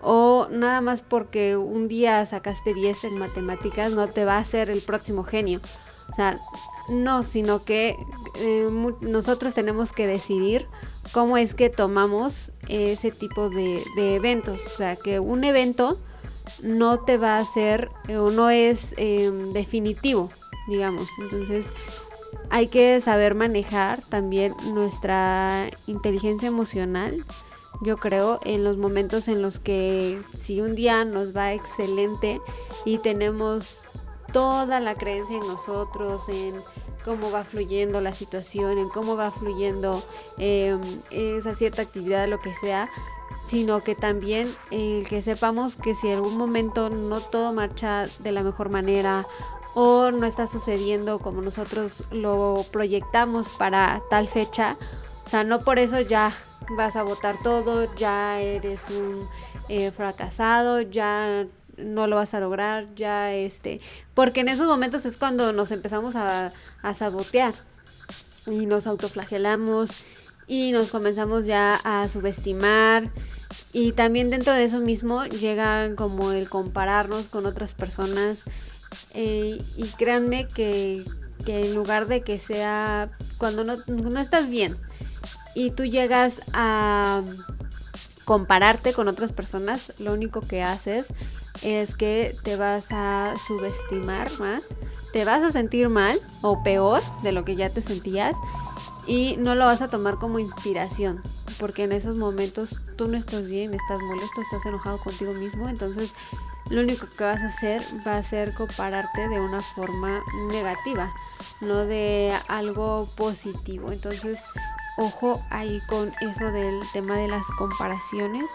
o 0.02 0.48
nada 0.52 0.82
más 0.82 1.02
porque 1.02 1.58
un 1.58 1.88
día 1.88 2.26
sacaste 2.26 2.74
10 2.74 3.06
en 3.06 3.18
matemáticas 3.18 3.92
no 3.92 4.08
te 4.08 4.24
va 4.24 4.36
a 4.36 4.40
hacer 4.40 4.70
el 4.70 4.82
próximo 4.82 5.24
genio. 5.24 5.62
O 6.12 6.16
sea, 6.16 6.38
no, 6.90 7.24
sino 7.24 7.66
que 7.66 7.98
eh, 8.36 8.70
nosotros 9.02 9.54
tenemos 9.56 9.92
que 9.92 10.06
decidir 10.06 10.68
cómo 11.12 11.38
es 11.38 11.56
que 11.56 11.70
tomamos 11.70 12.52
ese 12.68 13.12
tipo 13.12 13.50
de, 13.50 13.84
de 13.96 14.16
eventos. 14.16 14.66
O 14.68 14.78
sea, 14.78 14.96
que 14.96 15.20
un 15.20 15.44
evento 15.44 15.98
no 16.62 17.00
te 17.00 17.18
va 17.18 17.38
a 17.38 17.40
hacer 17.40 17.92
eh, 18.08 18.18
o 18.18 18.32
no 18.32 18.50
es 18.50 18.94
em, 18.98 19.54
definitivo, 19.54 20.30
digamos. 20.68 21.10
Entonces, 21.20 21.68
hay 22.50 22.68
que 22.68 23.00
saber 23.02 23.36
manejar 23.36 24.02
también 24.04 24.56
nuestra 24.74 25.70
inteligencia 25.88 26.48
emocional. 26.48 27.26
Yo 27.82 27.98
creo 27.98 28.40
en 28.46 28.64
los 28.64 28.78
momentos 28.78 29.28
en 29.28 29.42
los 29.42 29.60
que 29.60 30.22
si 30.40 30.62
un 30.62 30.76
día 30.76 31.04
nos 31.04 31.36
va 31.36 31.54
excelente 31.54 32.40
y 32.86 33.00
tenemos 33.00 33.82
toda 34.32 34.80
la 34.80 34.96
creencia 34.96 35.38
en 35.38 35.48
nosotros, 35.48 36.30
en 36.30 36.54
cómo 37.04 37.32
va 37.32 37.44
fluyendo 37.44 38.02
la 38.02 38.14
situación, 38.14 38.78
en 38.78 38.90
cómo 38.90 39.16
va 39.16 39.32
fluyendo 39.32 40.04
em, 40.38 40.82
esa 41.12 41.54
cierta 41.54 41.84
actividad, 41.84 42.28
lo 42.28 42.40
que 42.40 42.54
sea, 42.56 42.90
sino 43.46 43.84
que 43.84 43.96
también 43.96 44.54
el 44.72 45.08
que 45.08 45.22
sepamos 45.22 45.76
que 45.76 45.94
si 45.94 46.08
en 46.08 46.16
algún 46.16 46.38
momento 46.38 46.90
no 46.90 47.22
todo 47.22 47.54
marcha 47.54 48.08
de 48.20 48.32
la 48.32 48.44
mejor 48.44 48.70
manera 48.70 49.26
o 49.76 50.10
no 50.12 50.26
está 50.26 50.48
sucediendo 50.48 51.20
como 51.20 51.42
nosotros 51.42 52.04
lo 52.12 52.66
proyectamos 52.72 53.50
para 53.50 54.02
tal 54.10 54.28
fecha, 54.28 54.78
o 55.26 55.30
sea, 55.30 55.44
no 55.44 55.62
por 55.62 55.80
eso 55.80 56.00
ya 56.00 56.34
vas 56.78 56.96
a 56.96 57.04
votar 57.04 57.36
todo, 57.44 57.94
ya 57.96 58.40
eres 58.40 58.90
un 58.90 59.28
eh, 59.70 59.92
fracasado, 59.92 60.82
ya 60.82 61.46
no 61.78 62.08
lo 62.08 62.16
vas 62.16 62.34
a 62.34 62.40
lograr, 62.40 62.88
ya 62.96 63.34
este, 63.34 63.82
porque 64.14 64.40
en 64.40 64.48
esos 64.48 64.68
momentos 64.68 65.06
es 65.06 65.18
cuando 65.18 65.52
nos 65.52 65.72
empezamos 65.72 66.16
a, 66.16 66.52
a 66.82 66.94
sabotear 66.94 67.54
y 68.48 68.66
nos 68.66 68.88
autoflagelamos 68.88 69.90
y 70.48 70.72
nos 70.72 70.90
comenzamos 70.90 71.46
ya 71.46 71.76
a 71.84 72.08
subestimar. 72.08 73.10
Y 73.74 73.92
también 73.92 74.30
dentro 74.30 74.54
de 74.54 74.64
eso 74.64 74.80
mismo 74.80 75.26
llega 75.26 75.94
como 75.96 76.32
el 76.32 76.50
compararnos 76.50 77.28
con 77.28 77.46
otras 77.46 77.74
personas 77.74 78.44
eh, 79.14 79.62
y 79.76 79.84
créanme 79.98 80.48
que, 80.48 81.04
que, 81.46 81.66
en 81.66 81.76
lugar 81.76 82.08
de 82.08 82.22
que 82.22 82.40
sea 82.40 83.10
cuando 83.38 83.64
no, 83.64 83.78
no 83.88 84.20
estás 84.20 84.50
bien 84.50 84.78
y 85.56 85.72
tú 85.72 85.86
llegas 85.86 86.42
a 86.54 87.22
compararte 88.26 88.94
con 88.94 89.08
otras 89.08 89.32
personas, 89.32 89.94
lo 90.00 90.14
único 90.14 90.42
que 90.42 90.64
haces 90.64 91.08
es 91.62 91.96
que 91.96 92.36
te 92.44 92.56
vas 92.56 92.88
a 92.92 93.36
subestimar 93.48 94.32
más, 94.40 94.64
te 95.14 95.24
vas 95.24 95.44
a 95.44 95.52
sentir 95.52 95.90
mal 95.90 96.20
o 96.42 96.64
peor 96.64 97.02
de 97.24 97.32
lo 97.32 97.46
que 97.46 97.56
ya 97.56 97.70
te 97.70 97.82
sentías 97.82 98.36
y 99.08 99.36
no 99.38 99.56
lo 99.56 99.66
vas 99.66 99.82
a 99.82 99.88
tomar 99.88 100.16
como 100.16 100.40
inspiración, 100.40 101.22
porque 101.60 101.84
en 101.84 101.92
esos 101.92 102.16
momentos 102.16 102.80
tú 102.96 103.08
no 103.08 103.18
estás 103.18 103.48
bien, 103.48 103.74
estás 103.74 104.00
molesto, 104.00 104.42
estás 104.42 104.66
enojado 104.66 104.98
contigo 105.00 105.34
mismo, 105.34 105.70
entonces 105.70 106.12
lo 106.70 106.82
único 106.82 107.08
que 107.16 107.24
vas 107.24 107.42
a 107.44 107.48
hacer 107.48 107.84
va 108.06 108.18
a 108.18 108.24
ser 108.24 108.54
compararte 108.54 109.30
de 109.30 109.40
una 109.40 109.62
forma 109.62 110.24
negativa, 110.50 111.14
no 111.62 111.86
de 111.86 112.34
algo 112.48 113.08
positivo. 113.16 113.92
Entonces, 113.92 114.40
ojo 114.98 115.44
ahí 115.52 115.80
con 115.88 116.12
eso 116.22 116.52
del 116.52 116.82
tema 116.92 117.18
de 117.18 117.28
las 117.28 117.46
comparaciones. 117.58 118.46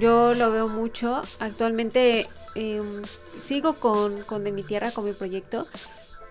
Yo 0.00 0.34
lo 0.34 0.50
veo 0.50 0.68
mucho. 0.68 1.22
Actualmente 1.38 2.28
em, 2.56 3.02
sigo 3.40 3.74
con, 3.74 4.20
con 4.22 4.42
De 4.42 4.50
mi 4.50 4.64
Tierra, 4.64 4.90
con 4.90 5.04
mi 5.04 5.12
proyecto. 5.12 5.68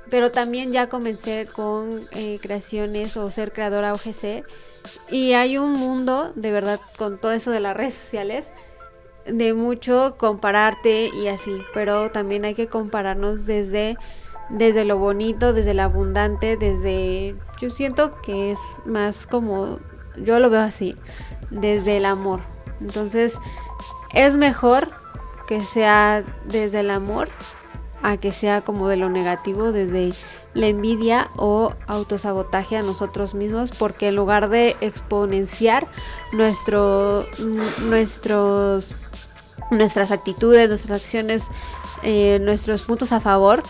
Pero 0.10 0.32
también 0.32 0.72
ya 0.72 0.88
comencé 0.88 1.48
con 1.52 2.08
eh, 2.12 2.40
creaciones 2.42 3.18
o 3.18 3.30
ser 3.32 3.52
creadora 3.52 3.94
OGC. 3.94 4.44
Y 5.10 5.34
hay 5.34 5.58
un 5.58 5.74
mundo, 5.74 6.32
de 6.36 6.52
verdad, 6.52 6.80
con 6.98 7.20
todo 7.20 7.32
eso 7.32 7.52
de 7.52 7.60
las 7.60 7.76
redes 7.76 7.96
sociales, 7.96 8.48
de 9.26 9.54
mucho 9.54 10.16
compararte 10.18 11.10
y 11.14 11.28
así. 11.28 11.58
Pero 11.74 12.12
también 12.12 12.46
hay 12.46 12.54
que 12.54 12.68
compararnos 12.68 13.46
desde, 13.46 13.98
desde 14.50 14.86
lo 14.86 14.98
bonito, 14.98 15.54
desde 15.54 15.74
lo 15.74 15.84
abundante, 15.84 16.58
desde... 16.58 17.36
Yo 17.60 17.70
siento 17.70 18.22
que 18.22 18.52
es 18.52 18.60
más 18.86 19.26
como... 19.26 19.80
Yo 20.18 20.40
lo 20.40 20.50
veo 20.50 20.62
así, 20.62 20.96
desde 21.50 21.98
el 21.98 22.06
amor 22.06 22.42
entonces, 22.82 23.40
es 24.14 24.36
mejor 24.36 24.90
que 25.48 25.64
sea 25.64 26.24
desde 26.46 26.82
el 26.82 26.90
amor 26.90 27.30
a 28.02 28.18
que 28.18 28.32
sea 28.32 28.62
como 28.62 28.88
de 28.88 28.98
lo 28.98 29.10
negativo, 29.10 29.72
desde 29.72 30.14
la 30.54 30.68
envidia 30.68 31.30
o 31.36 31.74
autosabotaje 31.88 32.78
a 32.78 32.82
nosotros 32.82 33.34
mismos, 33.34 33.72
porque 33.72 34.08
en 34.10 34.16
lugar 34.16 34.50
de 34.50 34.76
exponenciar 34.82 35.88
nuestro, 36.34 37.26
nuestros, 37.80 38.96
nuestras 39.72 40.12
actitudes, 40.12 40.70
nuestras 40.70 41.02
acciones, 41.02 41.48
eh, 42.04 42.40
nuestros 42.42 42.84
puntos 42.84 43.12
a 43.12 43.20
favor, 43.20 43.64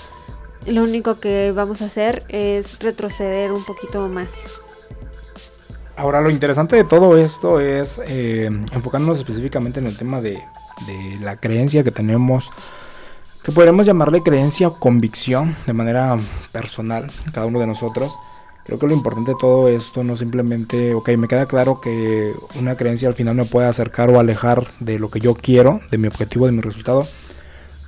lo 0.67 0.83
único 0.83 1.19
que 1.19 1.51
vamos 1.55 1.81
a 1.81 1.85
hacer 1.85 2.23
es 2.27 2.79
retroceder 2.79 3.51
un 3.51 3.63
poquito 3.63 4.07
más. 4.07 4.31
Ahora, 5.97 6.19
lo 6.19 6.29
interesante 6.29 6.75
de 6.75 6.83
todo 6.83 7.17
esto 7.17 7.59
es 7.61 8.01
eh, 8.05 8.45
enfocarnos 8.73 9.17
específicamente 9.17 9.79
en 9.79 9.87
el 9.87 9.97
tema 9.97 10.21
de, 10.21 10.43
la 11.21 11.37
creencia 11.37 11.85
que 11.85 11.91
tenemos, 11.91 12.51
que 13.45 13.51
podríamos 13.51 13.85
llamarle 13.85 14.23
creencia 14.23 14.67
o 14.67 14.79
convicción 14.79 15.55
de 15.67 15.73
manera 15.73 16.17
personal, 16.51 17.11
cada 17.31 17.45
uno 17.45 17.59
de 17.59 17.67
nosotros. 17.67 18.17
Creo 18.65 18.79
que 18.79 18.87
lo 18.87 18.93
importante 18.93 19.33
de 19.33 19.37
todo 19.39 19.69
esto 19.69 20.03
no 20.03 20.17
simplemente, 20.17 20.95
ok, 20.95 21.09
me 21.09 21.27
queda 21.27 21.45
claro 21.45 21.79
que 21.79 22.33
una 22.59 22.75
creencia 22.75 23.07
al 23.07 23.13
final 23.13 23.35
me 23.35 23.45
puede 23.45 23.67
acercar 23.67 24.09
o 24.09 24.19
alejar 24.19 24.65
de 24.79 24.97
lo 24.97 25.11
que 25.11 25.19
yo 25.19 25.35
quiero, 25.35 25.81
de 25.91 25.99
mi 25.99 26.07
objetivo, 26.07 26.47
de 26.47 26.53
mi 26.53 26.61
resultado. 26.61 27.05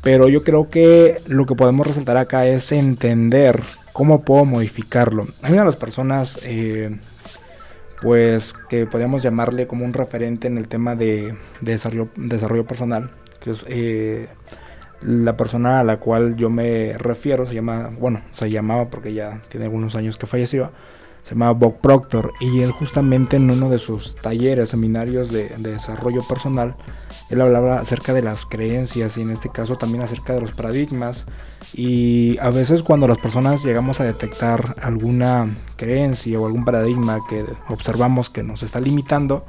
Pero 0.04 0.30
yo 0.30 0.44
creo 0.44 0.70
que 0.70 1.24
lo 1.26 1.48
que 1.48 1.56
podemos 1.56 1.88
resaltar 1.88 2.18
acá 2.18 2.46
es 2.46 2.72
entender 2.72 3.64
cómo 3.94 4.22
puedo 4.22 4.46
modificarlo. 4.46 5.26
Hay 5.42 5.54
una 5.54 5.62
de 5.62 5.70
las 5.70 5.76
personas 5.76 6.38
eh, 6.44 7.00
pues 8.00 8.54
que 8.70 8.86
podríamos 8.86 9.24
llamarle 9.24 9.66
como 9.66 9.86
un 9.86 9.94
referente 9.94 10.46
en 10.46 10.60
el 10.60 10.68
tema 10.68 10.96
de, 10.96 11.36
desarrollo, 11.62 12.68
personal, 12.68 13.10
que 13.40 13.50
es 13.50 13.66
eh, 13.68 14.28
la 15.02 15.38
persona 15.38 15.80
a 15.80 15.84
la 15.84 15.98
cual 15.98 16.36
yo 16.36 16.50
me 16.50 16.98
refiero, 16.98 17.46
se 17.46 17.56
llama, 17.56 17.92
bueno, 18.00 18.22
se 18.32 18.50
llamaba 18.50 18.90
porque 18.90 19.14
ya 19.14 19.42
tiene 19.50 19.66
algunos 19.66 19.96
años 19.96 20.18
que 20.18 20.28
falleció, 20.28 20.72
se 21.24 21.36
llamaba 21.36 21.54
Bob 21.54 21.80
Proctor, 21.82 22.34
y 22.40 22.62
él 22.62 22.72
justamente 22.72 23.36
en 23.38 23.50
uno 23.52 23.70
de 23.70 23.78
sus 23.78 24.16
talleres, 24.16 24.70
seminarios 24.70 25.32
de, 25.32 25.50
de 25.50 25.74
desarrollo 25.74 26.22
personal, 26.28 26.76
él 27.30 27.42
hablaba 27.42 27.80
acerca 27.80 28.14
de 28.14 28.22
las 28.22 28.46
creencias 28.46 29.18
y 29.18 29.22
en 29.22 29.32
este 29.32 29.50
caso 29.50 29.76
también 29.76 30.04
acerca 30.04 30.34
de 30.34 30.42
los 30.42 30.54
paradigmas. 30.54 31.26
Y 31.74 32.38
a 32.40 32.50
veces 32.50 32.84
cuando 32.84 33.08
las 33.08 33.18
personas 33.18 33.64
llegamos 33.66 34.00
a 34.00 34.06
detectar 34.06 34.76
alguna 34.82 35.50
creencia 35.76 36.40
o 36.40 36.46
algún 36.46 36.64
paradigma 36.64 37.20
que 37.30 37.44
observamos 37.68 38.30
que 38.30 38.44
nos 38.44 38.64
está 38.64 38.80
limitando, 38.80 39.46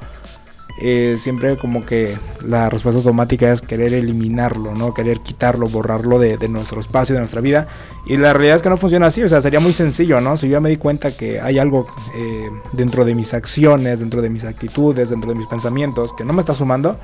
eh, 0.80 1.16
siempre 1.18 1.56
como 1.56 1.84
que 1.84 2.18
la 2.44 2.68
respuesta 2.70 2.98
automática 2.98 3.52
es 3.52 3.60
querer 3.60 3.94
eliminarlo, 3.94 4.74
¿no? 4.74 4.94
Querer 4.94 5.20
quitarlo, 5.20 5.68
borrarlo 5.68 6.18
de, 6.18 6.48
nuestro 6.48 6.80
espacio, 6.80 7.14
de 7.14 7.20
nuestra 7.20 7.40
vida. 7.40 7.66
Y 8.06 8.16
la 8.16 8.32
realidad 8.32 8.56
es 8.56 8.62
que 8.62 8.70
no 8.70 8.76
funciona 8.76 9.06
así, 9.06 9.22
o 9.22 9.28
sea, 9.28 9.40
sería 9.42 9.60
muy 9.60 9.72
sencillo, 9.72 10.20
¿no? 10.20 10.36
Si 10.36 10.48
yo 10.48 10.60
me 10.60 10.70
di 10.70 10.76
cuenta 10.76 11.16
que 11.16 11.40
hay 11.40 11.58
algo 11.58 11.86
eh, 12.14 12.50
dentro 12.72 13.04
de 13.04 13.14
mis 13.14 13.34
acciones, 13.34 14.00
dentro 14.00 14.22
de 14.22 14.30
mis 14.30 14.44
actitudes, 14.44 15.10
dentro 15.10 15.30
de 15.32 15.36
mis 15.36 15.46
pensamientos 15.46 16.12
que 16.12 16.24
no 16.24 16.32
me 16.32 16.40
está 16.40 16.54
sumando, 16.54 16.98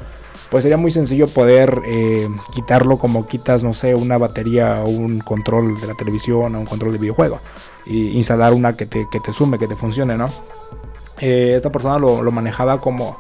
pues 0.51 0.63
sería 0.63 0.77
muy 0.77 0.91
sencillo 0.91 1.27
poder 1.27 1.81
eh, 1.87 2.29
quitarlo 2.53 2.99
como 2.99 3.27
quitas, 3.27 3.63
no 3.63 3.75
sé, 3.75 3.95
una 3.95 4.19
batería 4.19 4.83
o 4.83 4.89
un 4.89 5.19
control 5.21 5.81
de 5.81 5.89
la 5.89 5.95
televisión 5.95 6.55
o 6.55 6.61
un 6.61 6.67
control 6.67 6.93
de 6.93 6.99
videojuego. 6.99 7.41
Y 7.87 8.17
instalar 8.17 8.53
una 8.53 8.75
que 8.75 8.87
te, 8.87 9.07
que 9.11 9.21
te 9.21 9.33
sume, 9.33 9.59
que 9.59 9.67
te 9.67 9.77
funcione, 9.77 10.17
¿no? 10.17 10.31
Esta 11.21 11.71
persona 11.71 11.99
lo, 11.99 12.31
manejaba 12.31 12.81
como 12.81 13.19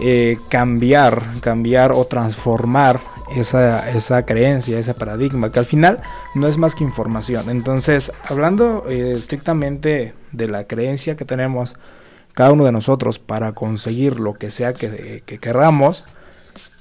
eh, 0.00 0.38
cambiar, 0.48 1.22
cambiar 1.40 1.92
o 1.92 2.04
transformar 2.06 3.00
esa, 3.34 3.90
esa, 3.90 4.24
creencia, 4.24 4.78
ese 4.78 4.94
paradigma, 4.94 5.52
que 5.52 5.58
al 5.58 5.66
final 5.66 6.00
no 6.34 6.46
es 6.46 6.56
más 6.56 6.74
que 6.74 6.84
información. 6.84 7.50
Entonces, 7.50 8.12
hablando 8.28 8.86
estrictamente 8.88 10.14
de 10.32 10.48
la 10.48 10.64
creencia 10.64 11.16
que 11.16 11.24
tenemos 11.24 11.76
cada 12.34 12.52
uno 12.52 12.64
de 12.64 12.72
nosotros 12.72 13.18
para 13.18 13.52
conseguir 13.52 14.20
lo 14.20 14.34
que 14.34 14.50
sea 14.50 14.72
que, 14.72 15.22
que 15.26 15.38
querramos, 15.38 16.04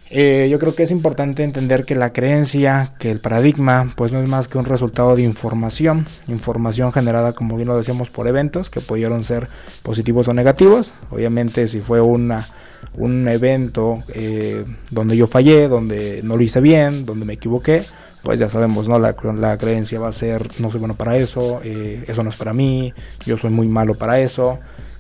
eh, 0.10 0.48
yo 0.50 0.58
creo 0.58 0.74
que 0.74 0.84
es 0.84 0.92
importante 0.92 1.44
entender 1.44 1.84
que 1.84 1.96
la 1.96 2.14
creencia, 2.14 2.94
que 2.98 3.12
el 3.12 3.20
paradigma, 3.20 3.92
pues 3.96 4.14
no 4.14 4.20
es 4.20 4.30
más 4.30 4.48
que 4.48 4.58
un 4.58 4.64
resultado 4.66 5.16
de 5.16 5.24
información, 5.24 6.08
información 6.28 6.94
generada, 6.94 7.34
como 7.34 7.58
bien 7.58 7.68
lo 7.68 7.78
decíamos, 7.78 8.10
por 8.10 8.28
eventos 8.28 8.70
que 8.70 8.80
pudieron 8.80 9.26
ser 9.26 9.50
positivos 9.84 10.28
o 10.30 10.34
negativos. 10.34 10.94
Obviamente, 11.12 11.68
si 11.68 11.82
fue 11.82 12.00
una, 12.00 12.48
un 12.96 13.28
evento 13.28 14.04
eh, 14.14 14.66
donde 14.90 15.16
yo 15.16 15.28
fallé, 15.28 15.68
donde 15.68 16.22
no 16.24 16.38
lo 16.38 16.44
hice 16.44 16.62
bien, 16.62 17.06
donde 17.06 17.26
me 17.26 17.34
equivoqué, 17.34 17.84
pues 18.24 18.40
ya 18.40 18.50
sabemos, 18.50 18.88
¿no? 18.88 19.00
La, 19.00 19.16
la 19.36 19.58
creencia 19.58 20.00
va 20.00 20.10
a 20.10 20.14
ser, 20.14 20.50
no 20.60 20.72
soy 20.72 20.80
bueno 20.80 20.96
para 20.96 21.18
eso, 21.18 21.62
eh, 21.64 22.04
eso 22.08 22.24
no 22.24 22.30
es 22.30 22.36
para 22.36 22.54
mí, 22.54 22.94
yo 23.26 23.38
soy 23.38 23.52
muy 23.52 23.68
malo 23.68 23.96
para 23.96 24.20
eso. 24.20 24.60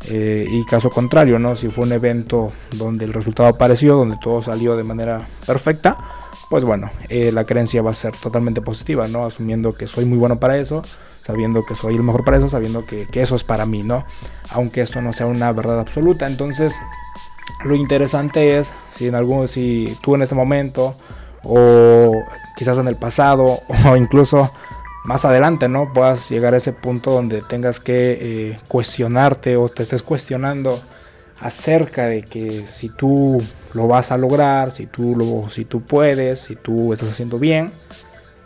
Eh, 0.10 0.46
y 0.48 0.64
caso 0.66 0.92
contrario, 0.92 1.40
¿no? 1.40 1.56
Si 1.56 1.70
fue 1.70 1.84
un 1.86 1.92
evento 1.92 2.52
donde 2.74 3.06
el 3.06 3.14
resultado 3.14 3.50
apareció, 3.50 3.96
donde 3.96 4.18
todo 4.22 4.44
salió 4.44 4.78
de 4.78 4.84
manera 4.84 5.28
perfecta, 5.46 5.98
pues 6.52 6.64
bueno, 6.64 6.92
la 7.10 7.44
creencia 7.44 7.82
va 7.82 7.92
a 7.92 7.96
ser 7.96 8.14
totalmente 8.16 8.62
positiva, 8.62 9.08
¿no? 9.08 9.26
Asumiendo 9.26 9.74
que 9.74 9.88
soy 9.88 10.06
muy 10.06 10.18
bueno 10.18 10.40
para 10.40 10.58
eso, 10.60 10.84
sabiendo 11.28 11.66
que 11.66 11.76
soy 11.76 11.96
el 11.96 12.04
mejor 12.04 12.24
para 12.24 12.38
eso, 12.38 12.50
sabiendo 12.50 12.86
que, 12.86 13.06
eso 13.14 13.36
es 13.36 13.44
para 13.44 13.66
mí, 13.66 13.84
¿no? 13.84 14.06
Aunque 14.50 14.80
esto 14.80 15.02
no 15.02 15.12
sea 15.12 15.26
una 15.26 15.52
verdad 15.52 15.82
absoluta. 15.82 16.26
Entonces, 16.26 16.74
lo 17.68 17.76
interesante 17.76 18.58
es 18.58 18.74
si 18.90 19.08
en 19.08 19.16
algún, 19.16 19.48
si 19.48 19.98
tú 20.02 20.16
en 20.16 20.24
este 20.24 20.36
momento 20.36 20.96
o 21.44 22.12
quizás 22.56 22.78
en 22.78 22.88
el 22.88 22.96
pasado 22.96 23.62
o 23.90 23.96
incluso 23.96 24.52
más 25.06 25.24
adelante, 25.24 25.70
¿no? 25.70 25.94
Puedas 25.94 26.30
llegar 26.30 26.54
a 26.54 26.58
ese 26.58 26.74
punto 26.74 27.12
donde 27.12 27.42
tengas 27.42 27.80
que 27.80 28.18
eh, 28.20 28.60
cuestionarte 28.68 29.56
o 29.56 29.70
te 29.70 29.84
estés 29.84 30.04
cuestionando 30.04 30.82
acerca 31.40 32.08
de 32.08 32.24
que 32.24 32.66
si 32.66 32.90
tú 32.90 33.42
lo 33.74 33.88
vas 33.88 34.12
a 34.12 34.18
lograr, 34.18 34.72
si 34.72 34.86
tú, 34.86 35.16
lo, 35.16 35.50
si 35.50 35.66
tú 35.66 35.82
puedes, 35.82 36.40
si 36.40 36.56
tú 36.56 36.94
estás 36.94 37.10
haciendo 37.10 37.40
bien, 37.40 37.72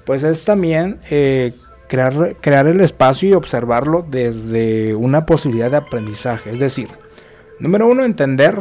pues 0.05 0.23
es 0.23 0.43
también 0.43 0.99
eh, 1.09 1.53
crear, 1.87 2.35
crear 2.41 2.67
el 2.67 2.81
espacio 2.81 3.29
y 3.29 3.33
observarlo 3.33 4.05
desde 4.07 4.93
una 4.93 5.25
posibilidad 5.25 5.71
de 5.71 5.77
aprendizaje. 5.77 6.51
Es 6.51 6.59
decir, 6.59 6.89
número 7.59 7.87
uno, 7.87 8.03
entender 8.03 8.59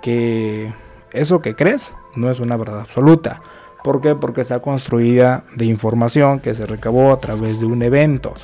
que 0.00 0.72
eso 1.12 1.40
que 1.40 1.54
crees 1.54 1.92
no 2.14 2.30
es 2.30 2.40
una 2.40 2.56
verdad 2.56 2.80
absoluta. 2.80 3.40
¿Por 3.82 4.00
qué? 4.00 4.14
Porque 4.14 4.40
está 4.40 4.60
construida 4.60 5.44
de 5.54 5.64
información 5.64 6.40
que 6.40 6.54
se 6.54 6.66
recabó 6.66 7.12
a 7.12 7.20
través 7.20 7.60
de 7.60 7.66
un 7.66 7.82
evento. 7.82 8.34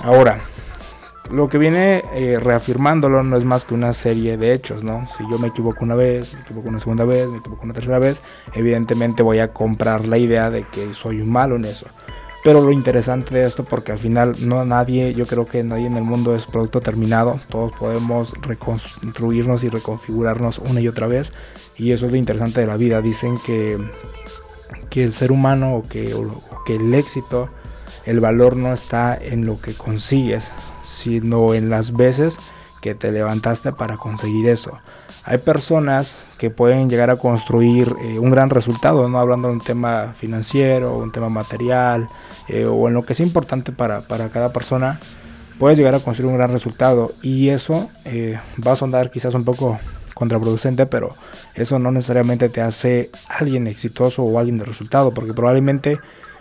Ahora, 0.00 0.40
lo 1.30 1.48
que 1.48 1.58
viene 1.58 2.02
eh, 2.14 2.38
reafirmándolo 2.40 3.22
no 3.22 3.36
es 3.36 3.44
más 3.44 3.64
que 3.64 3.74
una 3.74 3.92
serie 3.92 4.36
de 4.36 4.52
hechos, 4.52 4.82
¿no? 4.82 5.08
Si 5.16 5.24
yo 5.30 5.38
me 5.38 5.48
equivoco 5.48 5.84
una 5.84 5.94
vez, 5.94 6.34
me 6.34 6.40
equivoco 6.40 6.68
una 6.68 6.80
segunda 6.80 7.04
vez, 7.04 7.28
me 7.28 7.38
equivoco 7.38 7.64
una 7.64 7.72
tercera 7.72 7.98
vez, 7.98 8.22
evidentemente 8.52 9.22
voy 9.22 9.38
a 9.38 9.52
comprar 9.52 10.06
la 10.06 10.18
idea 10.18 10.50
de 10.50 10.64
que 10.64 10.92
soy 10.94 11.22
malo 11.22 11.56
en 11.56 11.64
eso. 11.64 11.86
Pero 12.44 12.60
lo 12.60 12.72
interesante 12.72 13.34
de 13.34 13.46
esto, 13.46 13.64
porque 13.64 13.92
al 13.92 13.98
final 13.98 14.34
no 14.40 14.64
nadie, 14.64 15.14
yo 15.14 15.26
creo 15.26 15.46
que 15.46 15.62
nadie 15.62 15.86
en 15.86 15.96
el 15.96 16.02
mundo 16.02 16.34
es 16.34 16.46
producto 16.46 16.80
terminado, 16.80 17.40
todos 17.48 17.72
podemos 17.72 18.32
reconstruirnos 18.42 19.62
y 19.62 19.68
reconfigurarnos 19.68 20.58
una 20.58 20.80
y 20.80 20.88
otra 20.88 21.06
vez, 21.06 21.32
y 21.76 21.92
eso 21.92 22.06
es 22.06 22.12
lo 22.12 22.18
interesante 22.18 22.60
de 22.60 22.66
la 22.66 22.76
vida. 22.76 23.00
Dicen 23.00 23.38
que 23.46 23.78
que 24.92 25.02
el 25.02 25.14
ser 25.14 25.32
humano 25.32 25.76
o 25.76 25.82
que, 25.88 26.14
que 26.66 26.76
el 26.76 26.92
éxito, 26.92 27.48
el 28.04 28.20
valor 28.20 28.58
no 28.58 28.74
está 28.74 29.16
en 29.16 29.46
lo 29.46 29.58
que 29.58 29.72
consigues, 29.72 30.52
sino 30.84 31.54
en 31.54 31.70
las 31.70 31.94
veces 31.94 32.38
que 32.82 32.94
te 32.94 33.10
levantaste 33.10 33.72
para 33.72 33.96
conseguir 33.96 34.50
eso. 34.50 34.78
Hay 35.24 35.38
personas 35.38 36.20
que 36.36 36.50
pueden 36.50 36.90
llegar 36.90 37.08
a 37.08 37.16
construir 37.16 37.94
eh, 38.02 38.18
un 38.18 38.30
gran 38.30 38.50
resultado, 38.50 39.08
no 39.08 39.18
hablando 39.18 39.48
de 39.48 39.54
un 39.54 39.60
tema 39.62 40.14
financiero, 40.14 40.98
un 40.98 41.10
tema 41.10 41.30
material 41.30 42.06
eh, 42.52 42.66
o 42.66 42.86
en 42.86 42.94
lo 42.94 43.04
que 43.04 43.14
es 43.14 43.20
importante 43.20 43.72
para, 43.72 44.02
para, 44.02 44.28
cada 44.28 44.52
persona, 44.52 45.00
puedes 45.58 45.78
llegar 45.78 45.94
a 45.94 46.00
construir 46.00 46.30
un 46.30 46.36
gran 46.36 46.52
resultado 46.52 47.12
y 47.22 47.48
eso 47.48 47.90
eh, 48.04 48.38
va 48.64 48.72
a 48.72 48.76
sonar 48.76 49.10
quizás 49.10 49.34
un 49.34 49.44
poco 49.44 49.78
contraproducente, 50.14 50.86
pero 50.86 51.14
eso 51.54 51.78
no 51.78 51.90
necesariamente 51.90 52.48
te 52.50 52.60
hace 52.60 53.10
alguien 53.28 53.66
exitoso 53.66 54.22
o 54.22 54.38
alguien 54.38 54.58
de 54.58 54.64
resultado, 54.64 55.12
porque 55.14 55.32
probablemente 55.32 55.98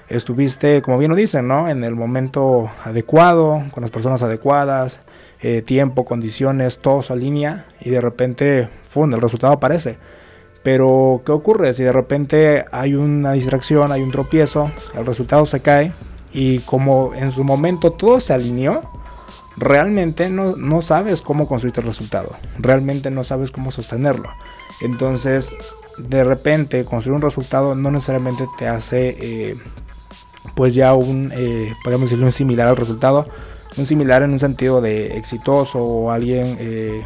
estuviste, 0.09 0.81
como 0.81 0.97
bien 0.97 1.09
lo 1.09 1.15
dicen, 1.15 1.47
¿no? 1.47 1.69
En 1.69 1.83
el 1.83 1.95
momento 1.95 2.69
adecuado, 2.83 3.63
con 3.71 3.81
las 3.81 3.91
personas 3.91 4.21
adecuadas, 4.21 4.99
eh, 5.41 5.61
tiempo, 5.61 6.05
condiciones, 6.05 6.79
todo 6.79 7.01
se 7.01 7.13
alinea 7.13 7.65
y 7.79 7.89
de 7.89 8.01
repente, 8.01 8.69
¡fum!, 8.89 9.13
el 9.13 9.21
resultado 9.21 9.53
aparece. 9.53 9.97
Pero, 10.63 11.21
¿qué 11.25 11.31
ocurre? 11.31 11.73
Si 11.73 11.83
de 11.83 11.91
repente 11.91 12.65
hay 12.71 12.93
una 12.93 13.33
distracción, 13.33 13.91
hay 13.91 14.01
un 14.01 14.11
tropiezo, 14.11 14.71
el 14.95 15.05
resultado 15.05 15.45
se 15.45 15.61
cae 15.61 15.91
y 16.33 16.59
como 16.59 17.13
en 17.15 17.31
su 17.31 17.43
momento 17.43 17.91
todo 17.91 18.19
se 18.19 18.33
alineó, 18.33 18.81
realmente 19.57 20.29
no, 20.29 20.55
no 20.55 20.81
sabes 20.81 21.21
cómo 21.21 21.47
construir 21.47 21.73
el 21.77 21.85
resultado, 21.85 22.35
realmente 22.59 23.11
no 23.11 23.23
sabes 23.23 23.51
cómo 23.51 23.71
sostenerlo. 23.71 24.29
Entonces, 24.81 25.51
de 25.97 26.23
repente, 26.23 26.85
construir 26.85 27.15
un 27.15 27.21
resultado 27.21 27.75
no 27.75 27.91
necesariamente 27.91 28.47
te 28.57 28.67
hace, 28.67 29.17
eh, 29.19 29.57
pues 30.55 30.73
ya 30.73 30.93
un, 30.93 31.31
eh, 31.35 31.73
podemos 31.83 32.09
decirlo, 32.09 32.25
un 32.25 32.31
similar 32.31 32.67
al 32.67 32.77
resultado, 32.77 33.25
un 33.77 33.85
similar 33.85 34.23
en 34.23 34.31
un 34.31 34.39
sentido 34.39 34.81
de 34.81 35.17
exitoso 35.17 35.79
o 35.79 36.11
alguien 36.11 36.57
eh, 36.59 37.03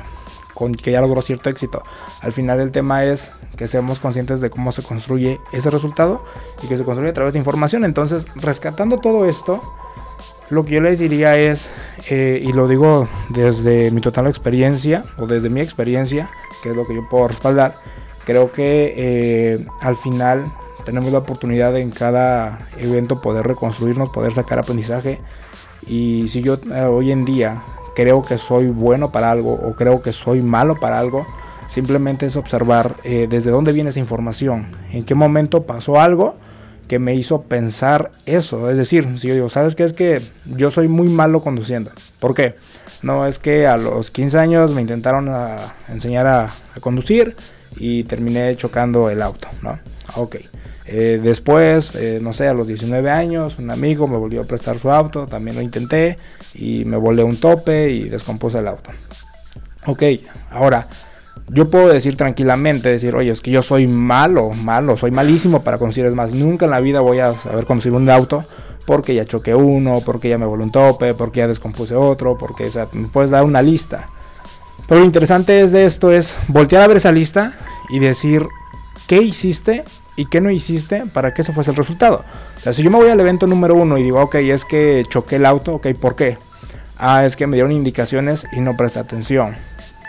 con 0.54 0.74
que 0.74 0.92
ya 0.92 1.02
logró 1.02 1.22
cierto 1.22 1.50
éxito. 1.50 1.84
Al 2.22 2.32
final 2.32 2.60
el 2.60 2.72
tema 2.72 3.04
es 3.04 3.32
que 3.56 3.68
seamos 3.68 4.00
conscientes 4.00 4.42
de 4.42 4.50
cómo 4.50 4.72
se 4.72 4.84
construye 4.84 5.40
ese 5.54 5.70
resultado 5.70 6.24
y 6.64 6.68
que 6.68 6.78
se 6.78 6.84
construye 6.84 7.10
a 7.10 7.14
través 7.14 7.34
de 7.34 7.40
información. 7.40 7.86
Entonces, 7.86 8.26
rescatando 8.36 9.00
todo 9.00 9.26
esto, 9.26 9.62
lo 10.50 10.64
que 10.66 10.76
yo 10.76 10.82
les 10.82 11.00
diría 11.00 11.38
es, 11.38 11.72
eh, 12.10 12.42
y 12.44 12.54
lo 12.54 12.68
digo 12.68 13.08
desde 13.30 13.90
mi 13.92 14.02
total 14.02 14.28
experiencia, 14.28 15.04
o 15.18 15.26
desde 15.26 15.50
mi 15.50 15.62
experiencia, 15.62 16.30
que 16.62 16.70
es 16.70 16.76
lo 16.76 16.86
que 16.86 16.96
yo 16.96 17.08
puedo 17.10 17.28
respaldar, 17.28 17.76
creo 18.26 18.52
que 18.52 18.94
eh, 18.96 19.66
al 19.82 19.96
final 19.96 20.46
tenemos 20.86 21.12
la 21.12 21.20
oportunidad 21.20 21.74
de 21.74 21.82
en 21.82 21.90
cada 21.90 22.60
evento 22.78 23.22
poder 23.22 23.48
reconstruirnos, 23.48 24.10
poder 24.10 24.34
sacar 24.34 24.60
aprendizaje. 24.60 25.20
Y 25.88 26.28
si 26.28 26.42
yo 26.42 26.60
eh, 26.72 26.84
hoy 26.84 27.12
en 27.12 27.26
día 27.26 27.62
creo 27.96 28.24
que 28.24 28.38
soy 28.38 28.68
bueno 28.68 29.12
para 29.12 29.32
algo 29.32 29.54
o 29.54 29.74
creo 29.76 30.02
que 30.02 30.12
soy 30.12 30.42
malo 30.42 30.76
para 30.80 31.00
algo, 31.00 31.26
simplemente 31.68 32.26
es 32.26 32.36
observar 32.36 32.96
desde 33.04 33.52
dónde 33.52 33.72
viene 33.72 33.90
esa 33.90 34.00
información, 34.00 34.68
en 34.92 35.04
qué 35.04 35.16
momento 35.16 35.64
pasó 35.64 36.00
algo 36.00 36.38
que 36.88 37.00
me 37.00 37.16
hizo 37.16 37.44
pensar 37.44 38.12
eso. 38.26 38.70
Es 38.70 38.78
decir, 38.78 39.08
si 39.20 39.28
yo 39.28 39.34
digo, 39.34 39.50
¿sabes 39.50 39.76
qué? 39.76 39.84
Es 39.84 39.94
que 39.94 40.22
yo 40.46 40.72
soy 40.72 40.88
muy 40.88 41.08
malo 41.08 41.42
conduciendo. 41.42 41.92
¿Por 42.20 42.36
qué? 42.36 42.56
No, 43.02 43.26
es 43.26 43.40
que 43.40 43.68
a 43.68 43.78
los 43.78 44.12
15 44.12 44.38
años 44.38 44.72
me 44.72 44.82
intentaron 44.82 45.30
a 45.30 45.74
enseñar 45.90 46.28
a, 46.28 46.54
conducir 46.80 47.36
y 47.78 48.04
terminé 48.04 48.56
chocando 48.58 49.10
el 49.10 49.22
auto, 49.22 49.48
¿no? 49.62 49.80
Ok. 50.16 50.38
Eh, 50.88 51.20
después, 51.22 51.96
eh, 51.96 52.20
no 52.22 52.32
sé, 52.32 52.48
a 52.48 52.54
los 52.54 52.68
19 52.68 53.10
años, 53.10 53.58
un 53.58 53.72
amigo 53.72 54.08
me 54.08 54.18
volvió 54.18 54.42
a 54.42 54.46
prestar 54.46 54.78
su 54.78 54.92
auto, 54.92 55.26
también 55.26 55.56
lo 55.56 55.64
intenté 55.64 56.18
y 56.54 56.86
me 56.86 56.98
volé 56.98 57.24
un 57.24 57.38
tope 57.38 57.92
y 57.92 58.04
descompuse 58.10 58.60
el 58.60 58.68
auto. 58.68 58.92
Ok, 59.88 60.04
ahora, 60.52 60.88
yo 61.50 61.70
puedo 61.70 61.90
decir 61.90 62.18
tranquilamente, 62.18 62.90
decir, 62.90 63.16
oye, 63.16 63.32
es 63.32 63.42
que 63.42 63.52
yo 63.52 63.62
soy 63.62 63.88
malo, 63.88 64.50
malo, 64.50 64.98
soy 64.98 65.12
malísimo 65.12 65.64
para 65.64 65.78
conducir. 65.78 66.06
Es 66.06 66.16
más, 66.16 66.34
nunca 66.34 66.66
en 66.66 66.72
la 66.72 66.80
vida 66.80 67.02
voy 67.02 67.20
a 67.20 67.34
saber 67.36 67.66
conducir 67.66 67.94
un 67.94 68.10
auto 68.10 68.46
porque 68.86 69.16
ya 69.16 69.26
choqué 69.26 69.56
uno, 69.56 70.02
porque 70.06 70.30
ya 70.30 70.38
me 70.38 70.46
voló 70.46 70.64
un 70.64 70.72
tope, 70.72 71.14
porque 71.14 71.40
ya 71.40 71.48
descompuse 71.48 71.96
otro, 71.96 72.38
porque 72.38 72.70
me 72.94 73.08
puedes 73.08 73.32
dar 73.32 73.44
una 73.44 73.62
lista. 73.62 74.10
Pero 74.88 75.00
lo 75.00 75.06
interesante 75.06 75.62
es 75.62 75.72
de 75.72 75.86
esto 75.86 76.12
es 76.12 76.36
voltear 76.48 76.84
a 76.84 76.88
ver 76.88 76.98
esa 76.98 77.12
lista 77.12 77.54
y 77.90 78.00
decir 78.00 78.48
qué 79.08 79.22
hiciste 79.22 79.84
y 80.16 80.28
qué 80.28 80.42
no 80.42 80.52
hiciste 80.52 81.04
para 81.14 81.34
que 81.34 81.42
ese 81.42 81.54
fuese 81.54 81.72
el 81.72 81.78
resultado. 81.78 82.24
O 82.58 82.60
sea, 82.60 82.74
si 82.74 82.84
yo 82.84 82.92
me 82.92 82.98
voy 82.98 83.10
al 83.10 83.20
evento 83.20 83.48
número 83.48 83.76
uno 83.76 83.98
y 83.98 84.04
digo, 84.04 84.22
ok, 84.22 84.36
es 84.36 84.66
que 84.66 85.04
choqué 85.10 85.38
el 85.38 85.46
auto, 85.46 85.76
ok, 85.76 85.88
¿por 86.00 86.16
qué? 86.16 86.38
Ah, 86.98 87.26
es 87.26 87.36
que 87.36 87.48
me 87.48 87.56
dieron 87.56 87.72
indicaciones 87.72 88.46
y 88.52 88.62
no 88.62 88.78
presté 88.78 89.00
atención 89.00 89.56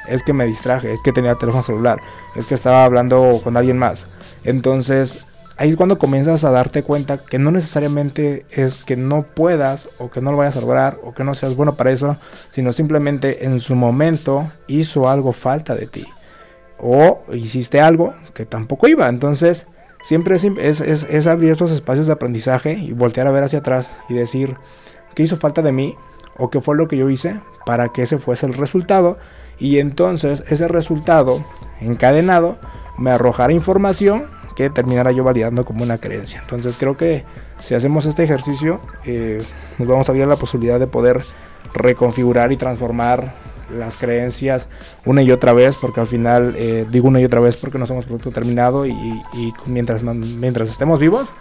es 0.09 0.23
que 0.23 0.33
me 0.33 0.47
distraje, 0.47 0.93
es 0.93 1.01
que 1.03 1.13
tenía 1.13 1.35
teléfono 1.35 1.63
celular, 1.63 2.01
es 2.35 2.47
que 2.47 2.55
estaba 2.55 2.85
hablando 2.85 3.41
con 3.43 3.57
alguien 3.57 3.79
más. 3.79 4.07
Entonces, 4.45 5.25
ahí 5.57 5.71
es 5.71 5.77
cuando 5.77 5.99
comienzas 5.99 6.45
a 6.45 6.51
darte 6.51 6.83
cuenta 6.83 7.19
que 7.19 7.39
no 7.39 7.51
necesariamente 7.51 8.47
es 8.51 8.77
que 8.79 8.97
no 8.97 9.23
puedas 9.23 9.89
o 9.99 10.11
que 10.11 10.21
no 10.21 10.31
lo 10.31 10.37
vayas 10.37 10.57
a 10.57 10.61
lograr 10.61 10.99
o 11.03 11.15
que 11.15 11.25
no 11.25 11.35
seas 11.35 11.57
bueno 11.57 11.75
para 11.75 11.91
eso, 11.91 12.17
sino 12.51 12.73
simplemente 12.73 13.45
en 13.45 13.61
su 13.61 13.75
momento 13.75 14.51
hizo 14.67 15.09
algo 15.09 15.33
falta 15.33 15.75
de 15.75 15.87
ti. 15.87 16.07
O 16.79 17.23
hiciste 17.33 17.81
algo 17.81 18.15
que 18.35 18.45
tampoco 18.45 18.87
iba. 18.87 19.09
Entonces, 19.09 19.67
siempre 20.03 20.37
es, 20.37 20.81
es, 20.81 21.27
abrir 21.27 21.51
estos 21.51 21.71
espacios 21.71 22.07
de 22.07 22.13
aprendizaje 22.13 22.75
y 22.75 22.93
voltear 22.93 23.27
a 23.27 23.33
ver 23.33 23.45
hacia 23.45 23.61
atrás 23.61 23.91
y 24.09 24.15
decir, 24.15 24.57
¿qué 25.15 25.23
hizo 25.23 25.37
falta 25.37 25.63
de 25.63 25.73
mí? 25.73 25.97
¿O 26.37 26.51
qué 26.51 26.61
fue 26.61 26.77
lo 26.77 26.87
que 26.87 26.99
yo 26.99 27.09
hice 27.09 27.41
para 27.65 27.89
que 27.89 28.03
ese 28.03 28.19
fuese 28.19 28.45
el 28.47 28.53
resultado? 28.53 29.19
Y 29.59 29.79
entonces 29.79 30.45
ese 30.49 30.69
resultado 30.69 31.45
encadenado 31.81 32.59
me 32.99 33.11
arrojará 33.11 33.53
información 33.53 34.27
que 34.55 34.71
terminará 34.71 35.13
yo 35.13 35.23
validando 35.23 35.65
como 35.65 35.83
una 35.83 35.99
creencia. 35.99 36.41
Entonces 36.41 36.77
creo 36.79 36.97
que 36.97 37.25
si 37.63 37.75
hacemos 37.75 38.07
este 38.07 38.25
ejercicio 38.25 38.81
eh, 39.05 39.43
nos 39.79 39.87
vamos 39.87 40.09
a 40.09 40.13
abrir 40.13 40.27
la 40.27 40.37
posibilidad 40.37 40.81
de 40.81 40.87
poder 40.87 41.23
reconfigurar 41.75 42.53
y 42.53 42.57
transformar 42.57 43.35
las 43.77 43.97
creencias 43.97 44.69
una 45.05 45.23
y 45.23 45.33
otra 45.33 45.53
vez, 45.53 45.77
porque 45.77 46.01
al 46.01 46.07
final 46.07 46.55
eh, 46.57 46.87
digo 46.91 47.09
una 47.09 47.21
y 47.21 47.25
otra 47.25 47.41
vez 47.41 47.57
porque 47.57 47.79
no 47.79 47.87
somos 47.87 48.07
producto 48.07 48.31
terminado 48.31 48.87
y, 48.87 48.93
y 48.93 49.53
mientras, 49.67 50.03
mientras 50.03 50.71
estemos 50.71 51.01
vivos 51.01 51.33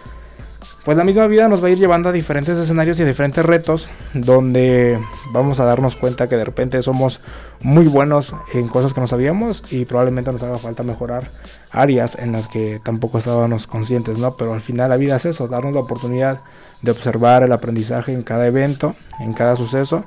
pues 0.85 0.97
la 0.97 1.03
misma 1.03 1.25
vida 1.25 1.47
nos 1.47 1.63
va 1.63 1.67
a 1.67 1.71
ir 1.71 1.79
llevando 1.79 2.09
a 2.09 2.11
diferentes 2.11 2.55
escenarios 2.59 2.99
y 2.99 3.03
a 3.03 3.05
diferentes 3.07 3.43
retos 3.43 3.87
donde 4.13 4.99
vamos 5.31 5.59
a 5.59 5.65
darnos 5.65 5.95
cuenta 5.95 6.29
que 6.29 6.37
de 6.37 6.45
repente 6.45 6.79
somos 6.83 7.21
muy 7.61 7.87
buenos 7.87 8.35
en 8.53 8.67
cosas 8.67 8.93
que 8.93 9.01
no 9.01 9.07
sabíamos 9.07 9.63
y 9.71 9.85
probablemente 9.85 10.31
nos 10.31 10.43
haga 10.43 10.59
falta 10.59 10.83
mejorar 10.83 11.31
áreas 11.71 12.15
en 12.19 12.33
las 12.33 12.47
que 12.47 12.79
tampoco 12.83 13.17
estábamos 13.17 13.65
conscientes, 13.65 14.19
¿no? 14.19 14.37
Pero 14.37 14.53
al 14.53 14.61
final 14.61 14.91
la 14.91 14.97
vida 14.97 15.15
es 15.15 15.25
eso, 15.25 15.47
darnos 15.47 15.73
la 15.73 15.79
oportunidad 15.79 16.41
de 16.83 16.91
observar 16.91 17.41
el 17.41 17.51
aprendizaje 17.51 18.13
en 18.13 18.21
cada 18.21 18.45
evento, 18.45 18.95
en 19.19 19.33
cada 19.33 19.55
suceso 19.55 20.05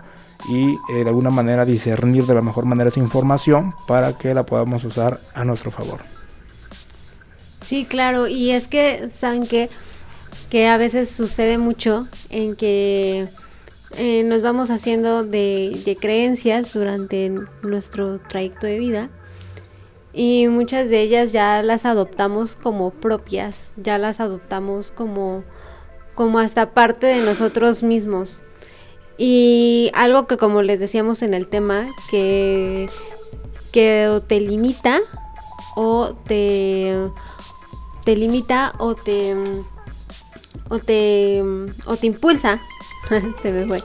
y 0.48 0.70
eh, 0.92 1.02
de 1.02 1.08
alguna 1.08 1.30
manera 1.30 1.64
discernir 1.64 2.24
de 2.24 2.34
la 2.34 2.42
mejor 2.42 2.66
manera 2.66 2.86
esa 2.86 3.00
información 3.00 3.74
para 3.88 4.12
que 4.12 4.32
la 4.32 4.46
podamos 4.46 4.84
usar 4.84 5.18
a 5.34 5.44
nuestro 5.44 5.72
favor. 5.72 5.98
Sí, 7.66 7.84
claro, 7.84 8.28
y 8.28 8.52
es 8.52 8.68
que, 8.68 9.10
¿saben 9.18 9.44
que 9.44 9.68
que 10.50 10.68
a 10.68 10.76
veces 10.76 11.10
sucede 11.10 11.58
mucho 11.58 12.06
en 12.30 12.56
que 12.56 13.28
eh, 13.96 14.22
nos 14.24 14.42
vamos 14.42 14.70
haciendo 14.70 15.24
de, 15.24 15.96
creencias 16.00 16.72
durante 16.72 17.32
nuestro 17.62 18.18
trayecto 18.20 18.66
de 18.66 18.78
vida 18.78 19.10
y 20.12 20.48
muchas 20.48 20.90
de 20.90 21.00
ellas 21.00 21.32
ya 21.32 21.62
las 21.62 21.84
adoptamos 21.84 22.56
como 22.56 22.90
propias, 22.90 23.72
ya 23.76 23.98
las 23.98 24.20
adoptamos 24.20 24.90
como, 24.90 25.44
como 26.14 26.38
hasta 26.38 26.72
parte 26.72 27.06
de 27.06 27.20
nosotros 27.22 27.82
mismos. 27.82 28.40
Y 29.16 29.90
algo 29.94 30.26
que 30.26 30.36
como 30.36 30.62
les 30.62 30.80
decíamos 30.80 31.22
en 31.22 31.34
el 31.34 31.48
tema, 31.48 31.88
que, 32.10 32.88
que 33.72 34.20
te 34.26 34.40
limita 34.40 35.00
o 35.76 36.14
te, 36.26 36.94
te 38.04 38.16
limita 38.16 38.72
o 38.78 38.94
te 38.94 39.34
o 40.68 40.78
te, 40.78 41.42
o 41.86 41.96
te 41.96 42.06
impulsa, 42.06 42.60
se 43.42 43.52
me 43.52 43.66
fue, 43.66 43.82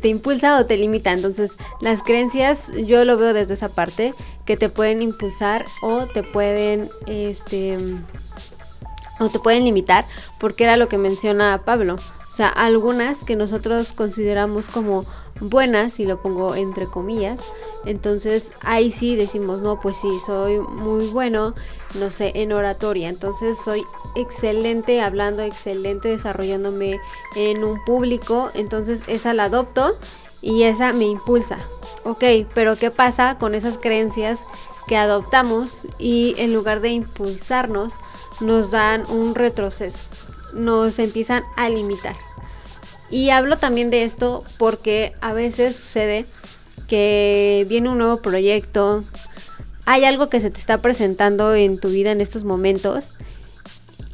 te 0.00 0.08
impulsa 0.08 0.58
o 0.58 0.66
te 0.66 0.76
limita. 0.76 1.12
Entonces, 1.12 1.56
las 1.80 2.02
creencias 2.02 2.70
yo 2.86 3.04
lo 3.04 3.16
veo 3.16 3.32
desde 3.32 3.54
esa 3.54 3.68
parte, 3.68 4.14
que 4.44 4.56
te 4.56 4.68
pueden 4.68 5.02
impulsar 5.02 5.66
o 5.82 6.06
te 6.06 6.22
pueden, 6.22 6.90
este, 7.06 7.78
o 9.20 9.28
te 9.28 9.38
pueden 9.38 9.64
limitar, 9.64 10.04
porque 10.38 10.64
era 10.64 10.76
lo 10.76 10.88
que 10.88 10.98
menciona 10.98 11.62
Pablo. 11.64 11.96
O 12.32 12.36
sea, 12.36 12.48
algunas 12.48 13.24
que 13.24 13.36
nosotros 13.36 13.92
consideramos 13.92 14.68
como 14.68 15.04
buenas, 15.40 16.00
y 16.00 16.06
lo 16.06 16.22
pongo 16.22 16.54
entre 16.54 16.86
comillas, 16.86 17.40
entonces 17.84 18.50
ahí 18.60 18.90
sí 18.90 19.16
decimos, 19.16 19.62
no, 19.62 19.80
pues 19.80 19.96
sí, 19.96 20.08
soy 20.26 20.58
muy 20.58 21.06
bueno, 21.08 21.54
no 21.94 22.10
sé, 22.10 22.32
en 22.34 22.52
oratoria, 22.52 23.08
entonces 23.08 23.58
soy 23.64 23.84
excelente 24.14 25.00
hablando, 25.00 25.42
excelente 25.42 26.08
desarrollándome 26.08 27.00
en 27.36 27.64
un 27.64 27.84
público, 27.84 28.50
entonces 28.54 29.02
esa 29.06 29.34
la 29.34 29.44
adopto 29.44 29.96
y 30.40 30.64
esa 30.64 30.92
me 30.92 31.04
impulsa. 31.04 31.58
Ok, 32.04 32.24
pero 32.54 32.76
¿qué 32.76 32.90
pasa 32.90 33.38
con 33.38 33.54
esas 33.54 33.78
creencias 33.78 34.40
que 34.88 34.96
adoptamos 34.96 35.86
y 35.98 36.34
en 36.38 36.52
lugar 36.52 36.80
de 36.80 36.90
impulsarnos 36.90 37.94
nos 38.40 38.70
dan 38.70 39.04
un 39.08 39.34
retroceso? 39.34 40.02
nos 40.52 40.98
empiezan 40.98 41.44
a 41.56 41.68
limitar. 41.68 42.16
Y 43.10 43.30
hablo 43.30 43.58
también 43.58 43.90
de 43.90 44.04
esto 44.04 44.44
porque 44.58 45.14
a 45.20 45.32
veces 45.32 45.76
sucede 45.76 46.24
que 46.92 47.64
viene 47.70 47.88
un 47.88 47.96
nuevo 47.96 48.18
proyecto, 48.18 49.02
hay 49.86 50.04
algo 50.04 50.28
que 50.28 50.40
se 50.40 50.50
te 50.50 50.60
está 50.60 50.82
presentando 50.82 51.54
en 51.54 51.78
tu 51.78 51.88
vida 51.88 52.12
en 52.12 52.20
estos 52.20 52.44
momentos 52.44 53.14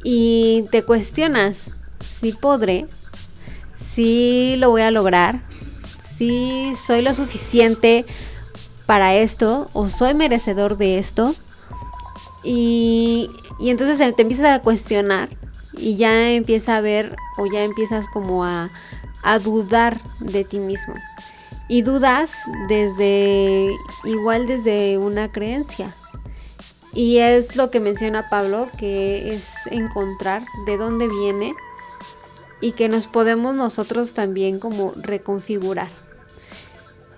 y 0.01 0.63
te 0.71 0.83
cuestionas 0.83 1.71
si 2.21 2.31
podré, 2.31 2.87
si 3.75 4.55
lo 4.59 4.69
voy 4.69 4.83
a 4.83 4.91
lograr, 4.91 5.41
si 6.01 6.73
soy 6.87 7.01
lo 7.01 7.13
suficiente 7.13 8.05
para 8.85 9.13
esto 9.13 9.69
o 9.73 9.89
soy 9.89 10.13
merecedor 10.13 10.77
de 10.77 10.99
esto. 10.99 11.35
Y, 12.45 13.29
y 13.59 13.71
entonces 13.71 13.97
te 14.15 14.21
empiezas 14.21 14.57
a 14.57 14.61
cuestionar 14.61 15.27
y 15.73 15.95
ya 15.95 16.29
empieza 16.31 16.77
a 16.77 16.81
ver 16.81 17.17
o 17.37 17.45
ya 17.45 17.61
empiezas 17.61 18.05
como 18.13 18.45
a, 18.45 18.69
dudar 19.43 20.01
de 20.21 20.45
ti 20.45 20.59
mismo. 20.59 20.93
Y 21.69 21.83
dudas 21.83 22.31
desde, 22.67 23.69
igual 24.03 24.47
desde 24.47 24.97
una 24.97 25.31
creencia. 25.31 25.95
Y 26.93 27.19
es 27.19 27.55
lo 27.55 27.69
que 27.69 27.79
menciona 27.79 28.29
Pablo, 28.29 28.67
que 28.77 29.33
es 29.33 29.45
encontrar 29.69 30.43
de 30.65 30.77
dónde 30.77 31.07
viene 31.07 31.53
y 32.61 32.71
que 32.71 32.89
nos 32.89 33.07
podemos 33.07 33.55
nosotros 33.55 34.13
también 34.13 34.59
como 34.59 34.93
reconfigurar. 34.95 35.89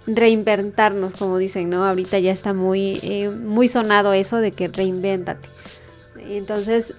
Reinventarnos, 0.05 1.15
como 1.15 1.37
dicen, 1.37 1.69
¿no? 1.69 1.85
Ahorita 1.85 2.19
ya 2.19 2.31
está 2.31 2.53
muy, 2.53 2.99
eh, 3.03 3.29
muy 3.29 3.67
sonado 3.67 4.13
eso 4.13 4.37
de 4.37 4.51
que 4.51 4.67
reinvéntate. 4.67 5.47
Entonces, 6.17 6.93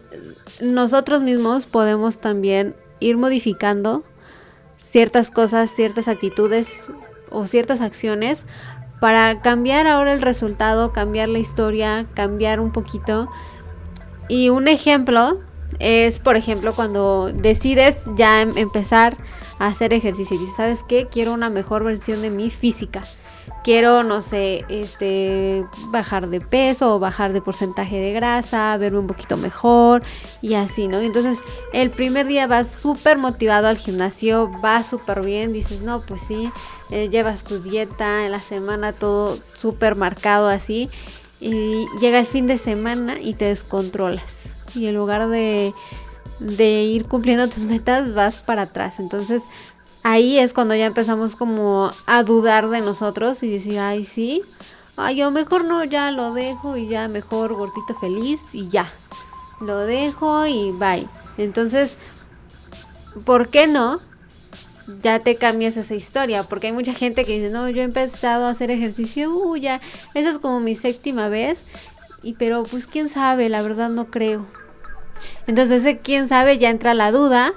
nosotros 0.60 1.22
mismos 1.22 1.66
podemos 1.66 2.18
también 2.18 2.74
ir 3.00 3.16
modificando 3.16 4.04
ciertas 4.78 5.30
cosas, 5.30 5.70
ciertas 5.70 6.08
actitudes 6.08 6.86
o 7.32 7.46
ciertas 7.46 7.80
acciones 7.80 8.46
para 9.00 9.40
cambiar 9.40 9.86
ahora 9.86 10.12
el 10.12 10.22
resultado, 10.22 10.92
cambiar 10.92 11.28
la 11.28 11.38
historia, 11.38 12.06
cambiar 12.14 12.60
un 12.60 12.72
poquito. 12.72 13.28
Y 14.28 14.48
un 14.48 14.68
ejemplo 14.68 15.40
es, 15.78 16.20
por 16.20 16.36
ejemplo, 16.36 16.72
cuando 16.74 17.32
decides 17.32 17.98
ya 18.16 18.42
em-, 18.42 18.56
empezar 18.56 19.16
a 19.58 19.66
hacer 19.66 19.92
ejercicio 19.92 20.36
y 20.36 20.40
dices, 20.40 20.56
¿sabes 20.56 20.80
qué? 20.88 21.08
Quiero 21.08 21.32
una 21.32 21.50
mejor 21.50 21.84
versión 21.84 22.22
de 22.22 22.30
mi 22.30 22.50
física 22.50 23.02
quiero, 23.62 24.02
no 24.02 24.22
sé, 24.22 24.64
este, 24.68 25.64
bajar 25.88 26.28
de 26.28 26.40
peso 26.40 26.96
o 26.96 26.98
bajar 26.98 27.32
de 27.32 27.40
porcentaje 27.40 27.98
de 27.98 28.12
grasa, 28.12 28.76
verme 28.76 28.98
un 28.98 29.06
poquito 29.06 29.36
mejor 29.36 30.02
y 30.40 30.54
así, 30.54 30.88
¿no? 30.88 30.98
Entonces, 31.00 31.40
el 31.72 31.90
primer 31.90 32.26
día 32.26 32.46
vas 32.46 32.68
súper 32.68 33.18
motivado 33.18 33.68
al 33.68 33.78
gimnasio, 33.78 34.50
vas 34.60 34.86
súper 34.86 35.22
bien, 35.22 35.52
dices, 35.52 35.82
no, 35.82 36.00
pues 36.00 36.22
sí, 36.22 36.50
eh, 36.90 37.08
llevas 37.08 37.44
tu 37.44 37.60
dieta, 37.60 38.24
en 38.24 38.32
la 38.32 38.40
semana 38.40 38.92
todo 38.92 39.38
súper 39.54 39.96
marcado 39.96 40.48
así, 40.48 40.90
y 41.40 41.86
llega 42.00 42.18
el 42.18 42.26
fin 42.26 42.46
de 42.46 42.58
semana 42.58 43.20
y 43.20 43.34
te 43.34 43.46
descontrolas. 43.46 44.44
Y 44.74 44.86
en 44.86 44.94
lugar 44.94 45.28
de, 45.28 45.74
de 46.38 46.82
ir 46.82 47.06
cumpliendo 47.06 47.48
tus 47.48 47.64
metas, 47.64 48.14
vas 48.14 48.38
para 48.38 48.62
atrás. 48.62 49.00
Entonces, 49.00 49.42
ahí 50.02 50.38
es 50.38 50.52
cuando 50.52 50.74
ya 50.74 50.86
empezamos 50.86 51.36
como 51.36 51.92
a 52.06 52.22
dudar 52.22 52.68
de 52.68 52.80
nosotros 52.80 53.42
y 53.42 53.50
decir, 53.50 53.78
ay, 53.78 54.04
sí, 54.04 54.42
ay, 54.96 55.16
yo 55.16 55.30
mejor 55.30 55.64
no, 55.64 55.84
ya 55.84 56.10
lo 56.10 56.32
dejo 56.32 56.76
y 56.76 56.88
ya 56.88 57.08
mejor 57.08 57.54
gordito 57.54 57.94
feliz 57.98 58.40
y 58.52 58.68
ya. 58.68 58.90
Lo 59.60 59.78
dejo 59.78 60.46
y 60.46 60.72
bye. 60.72 61.06
Entonces, 61.38 61.96
¿por 63.24 63.48
qué 63.48 63.66
no? 63.66 64.00
Ya 65.02 65.20
te 65.20 65.36
cambias 65.36 65.76
esa 65.76 65.94
historia, 65.94 66.42
porque 66.42 66.66
hay 66.66 66.72
mucha 66.72 66.92
gente 66.92 67.24
que 67.24 67.34
dice, 67.38 67.50
no, 67.50 67.68
yo 67.68 67.82
he 67.82 67.84
empezado 67.84 68.46
a 68.46 68.50
hacer 68.50 68.70
ejercicio, 68.72 69.30
uh, 69.30 69.56
ya, 69.56 69.80
esa 70.14 70.30
es 70.30 70.38
como 70.40 70.58
mi 70.58 70.74
séptima 70.74 71.28
vez, 71.28 71.64
y 72.22 72.34
pero 72.34 72.64
pues 72.64 72.86
quién 72.88 73.08
sabe, 73.08 73.48
la 73.48 73.62
verdad 73.62 73.90
no 73.90 74.10
creo. 74.10 74.44
Entonces 75.46 75.98
quién 76.02 76.28
sabe 76.28 76.58
ya 76.58 76.70
entra 76.70 76.94
la 76.94 77.12
duda 77.12 77.52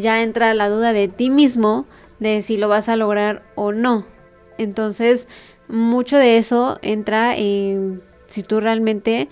ya 0.00 0.22
entra 0.22 0.54
la 0.54 0.68
duda 0.68 0.92
de 0.92 1.08
ti 1.08 1.30
mismo 1.30 1.86
de 2.18 2.42
si 2.42 2.56
lo 2.56 2.68
vas 2.68 2.88
a 2.88 2.96
lograr 2.96 3.42
o 3.54 3.72
no. 3.72 4.04
Entonces, 4.58 5.26
mucho 5.68 6.16
de 6.16 6.38
eso 6.38 6.78
entra 6.82 7.36
en 7.36 8.02
si 8.26 8.42
tú 8.42 8.60
realmente 8.60 9.28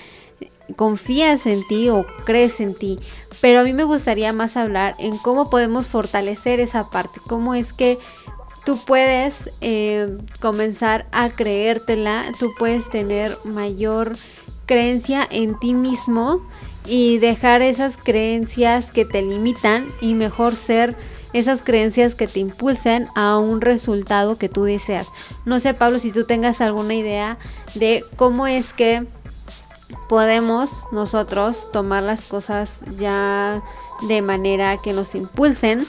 confías 0.76 1.46
en 1.46 1.66
ti 1.66 1.88
o 1.88 2.06
crees 2.24 2.60
en 2.60 2.74
ti. 2.74 2.98
Pero 3.40 3.60
a 3.60 3.64
mí 3.64 3.72
me 3.72 3.84
gustaría 3.84 4.32
más 4.32 4.56
hablar 4.56 4.94
en 4.98 5.18
cómo 5.18 5.50
podemos 5.50 5.86
fortalecer 5.86 6.60
esa 6.60 6.90
parte, 6.90 7.20
cómo 7.26 7.54
es 7.54 7.72
que 7.72 7.98
tú 8.64 8.78
puedes 8.78 9.50
eh, 9.60 10.16
comenzar 10.40 11.06
a 11.12 11.28
creértela, 11.30 12.24
tú 12.38 12.52
puedes 12.58 12.88
tener 12.88 13.38
mayor 13.44 14.16
creencia 14.66 15.26
en 15.30 15.58
ti 15.58 15.74
mismo 15.74 16.40
y 16.86 17.18
dejar 17.18 17.62
esas 17.62 17.96
creencias 17.96 18.90
que 18.90 19.04
te 19.04 19.22
limitan 19.22 19.86
y 20.00 20.14
mejor 20.14 20.56
ser 20.56 20.96
esas 21.32 21.62
creencias 21.62 22.14
que 22.14 22.28
te 22.28 22.38
impulsen 22.38 23.08
a 23.14 23.38
un 23.38 23.60
resultado 23.60 24.38
que 24.38 24.48
tú 24.48 24.64
deseas. 24.64 25.08
No 25.44 25.58
sé, 25.58 25.74
Pablo, 25.74 25.98
si 25.98 26.12
tú 26.12 26.24
tengas 26.24 26.60
alguna 26.60 26.94
idea 26.94 27.38
de 27.74 28.04
cómo 28.16 28.46
es 28.46 28.72
que 28.72 29.06
podemos 30.08 30.70
nosotros 30.92 31.70
tomar 31.72 32.02
las 32.02 32.24
cosas 32.24 32.84
ya 32.98 33.62
de 34.08 34.22
manera 34.22 34.78
que 34.80 34.92
nos 34.92 35.14
impulsen 35.14 35.86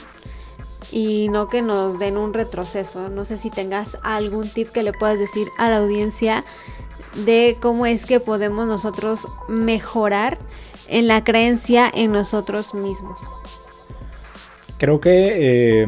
y 0.90 1.28
no 1.28 1.48
que 1.48 1.62
nos 1.62 1.98
den 1.98 2.16
un 2.16 2.32
retroceso. 2.32 3.08
No 3.08 3.24
sé 3.24 3.38
si 3.38 3.50
tengas 3.50 3.98
algún 4.02 4.48
tip 4.48 4.70
que 4.70 4.82
le 4.82 4.92
puedas 4.92 5.18
decir 5.18 5.48
a 5.58 5.68
la 5.68 5.78
audiencia 5.78 6.44
de 7.24 7.56
cómo 7.60 7.86
es 7.86 8.04
que 8.04 8.20
podemos 8.20 8.66
nosotros 8.66 9.26
mejorar 9.48 10.38
en 10.88 11.08
la 11.08 11.24
creencia 11.24 11.90
en 11.92 12.12
nosotros 12.12 12.74
mismos. 12.74 13.20
creo 14.78 15.00
que 15.00 15.82
eh, 15.82 15.86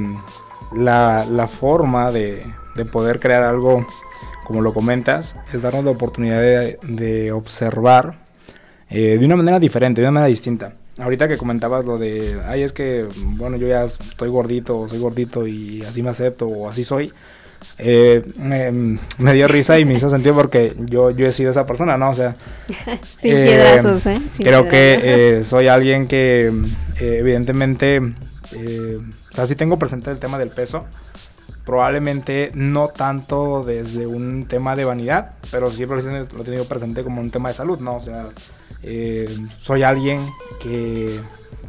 la, 0.74 1.48
forma 1.48 2.10
de, 2.10 2.44
poder 2.92 3.20
crear 3.20 3.42
algo, 3.42 3.86
como 4.44 4.60
lo 4.60 4.72
comentas, 4.72 5.36
es 5.52 5.62
darnos 5.62 5.84
la 5.84 5.90
oportunidad 5.90 6.40
de, 6.40 7.32
observar 7.32 8.18
eh, 8.90 9.18
de 9.18 9.24
una 9.24 9.36
manera 9.36 9.58
diferente, 9.58 10.00
de 10.00 10.06
una 10.06 10.12
manera 10.12 10.28
distinta. 10.28 10.74
Ahorita 10.98 11.28
que 11.28 11.38
comentabas 11.38 11.84
lo 11.84 11.96
de, 11.96 12.40
ay, 12.46 12.62
es 12.62 12.72
que, 12.72 13.06
bueno, 13.16 13.56
yo 13.56 13.68
ya 13.68 13.84
estoy 13.84 14.30
gordito, 14.30 14.88
soy 14.88 14.98
gordito 14.98 15.46
y 15.46 15.82
así 15.82 16.02
me 16.02 16.10
acepto 16.10 16.46
o 16.48 16.68
así 16.68 16.82
soy. 16.82 17.12
Eh, 17.78 18.24
me, 19.18 19.34
dio 19.34 19.46
risa 19.46 19.78
y 19.78 19.84
me 19.84 19.94
hizo 19.94 20.10
sentido 20.10 20.34
porque 20.34 20.74
yo, 20.80 21.10
yo 21.10 21.26
he 21.26 21.32
sido 21.32 21.52
esa 21.52 21.64
persona, 21.64 21.96
¿no? 21.96 22.10
O 22.10 22.14
sea, 22.14 22.34
Sin 23.20 23.34
piedrazos, 23.34 24.04
¿eh? 24.06 24.20
creo 24.36 24.68
que 24.68 25.42
soy 25.44 25.68
alguien 25.68 26.08
que 26.08 26.52
evidentemente 26.98 28.14
eh, 28.52 29.00
o 29.30 29.34
sea, 29.34 29.46
sí 29.46 29.54
tengo 29.54 29.78
presente 29.78 30.10
el 30.10 30.18
tema 30.18 30.38
del 30.38 30.50
peso. 30.50 30.84
Probablemente 31.64 32.50
no 32.54 32.88
tanto 32.88 33.62
desde 33.62 34.06
un 34.06 34.46
tema 34.46 34.74
de 34.74 34.84
vanidad, 34.84 35.32
pero 35.50 35.70
siempre 35.70 36.02
lo 36.02 36.22
he 36.22 36.44
tenido 36.44 36.64
presente 36.64 37.04
como 37.04 37.20
un 37.20 37.30
tema 37.30 37.50
de 37.50 37.54
salud, 37.54 37.78
¿no? 37.78 37.96
O 37.96 38.00
sea, 38.00 38.26
eh, 38.82 39.28
soy 39.60 39.82
alguien 39.82 40.26
que 40.62 41.20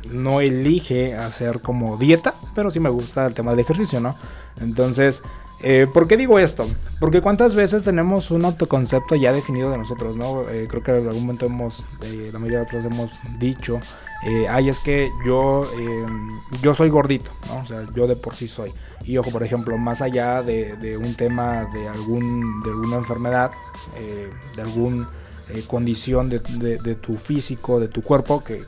no 0.10 0.40
elige 0.40 1.16
hacer 1.16 1.60
como 1.60 1.98
dieta, 1.98 2.34
pero 2.56 2.72
sí 2.72 2.80
me 2.80 2.90
gusta 2.90 3.26
el 3.26 3.34
tema 3.34 3.52
del 3.52 3.60
ejercicio, 3.60 4.00
¿no? 4.00 4.16
Entonces, 4.62 5.22
eh, 5.64 5.88
¿por 5.92 6.08
qué 6.08 6.18
digo 6.18 6.40
esto? 6.40 6.68
Porque 7.00 7.22
cuántas 7.22 7.56
veces 7.56 7.84
tenemos 7.84 8.32
un 8.32 8.46
autoconcepto 8.46 9.16
ya 9.16 9.34
definido 9.34 9.72
de 9.72 9.78
nosotros, 9.78 10.16
¿no? 10.16 10.44
creo 10.68 10.84
que 10.84 10.92
en 10.92 11.08
algún 11.08 11.22
momento 11.22 11.46
hemos, 11.46 11.86
la 12.02 12.40
mayoría 12.40 12.60
de 12.60 12.66
nosotros 12.66 12.86
hemos 12.86 13.12
dicho 13.40 13.80
eh, 14.22 14.48
ay, 14.50 14.68
es 14.68 14.80
que 14.80 15.12
yo, 15.26 15.66
em, 15.78 16.30
yo 16.62 16.74
soy 16.74 16.90
gordito, 16.90 17.32
¿no? 17.48 17.62
O 17.62 17.66
sea, 17.66 17.86
yo 17.96 18.06
de 18.06 18.18
por 18.18 18.36
sí 18.36 18.48
soy. 18.48 18.74
Y 19.06 19.18
ojo, 19.18 19.32
por 19.32 19.44
ejemplo, 19.44 19.78
más 19.78 20.02
allá 20.02 20.44
de, 20.44 20.98
un 20.98 21.16
tema 21.16 21.66
de, 21.74 21.88
algún, 21.88 22.62
de 22.62 22.72
alguna 22.72 22.98
enfermedad, 22.98 23.52
eh, 23.98 24.30
de 24.56 24.62
alguna 24.62 25.10
eh, 25.50 25.64
condición 25.66 26.30
de, 26.30 26.40
tu 26.40 27.16
físico, 27.16 27.80
de 27.80 27.88
tu 27.88 28.02
cuerpo, 28.02 28.44
que, 28.44 28.66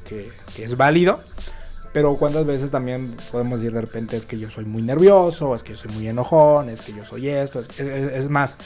es 0.58 0.78
válido, 0.78 1.20
pero 1.94 2.16
cuántas 2.16 2.46
veces 2.46 2.72
también 2.72 3.16
podemos 3.32 3.60
decir 3.60 3.74
de 3.74 3.82
repente 3.82 4.18
es 4.18 4.26
que 4.26 4.40
yo 4.40 4.50
soy 4.50 4.66
muy 4.66 4.82
nervioso, 4.82 5.54
es 5.56 5.64
que 5.64 5.74
yo 5.74 5.78
soy 5.78 5.92
muy 5.92 6.08
enojón, 6.08 6.70
es 6.70 6.82
que 6.82 6.94
yo 6.94 7.04
soy 7.04 7.30
esto, 7.30 7.60
es, 7.60 7.70
es 7.80 8.30
más, 8.30 8.58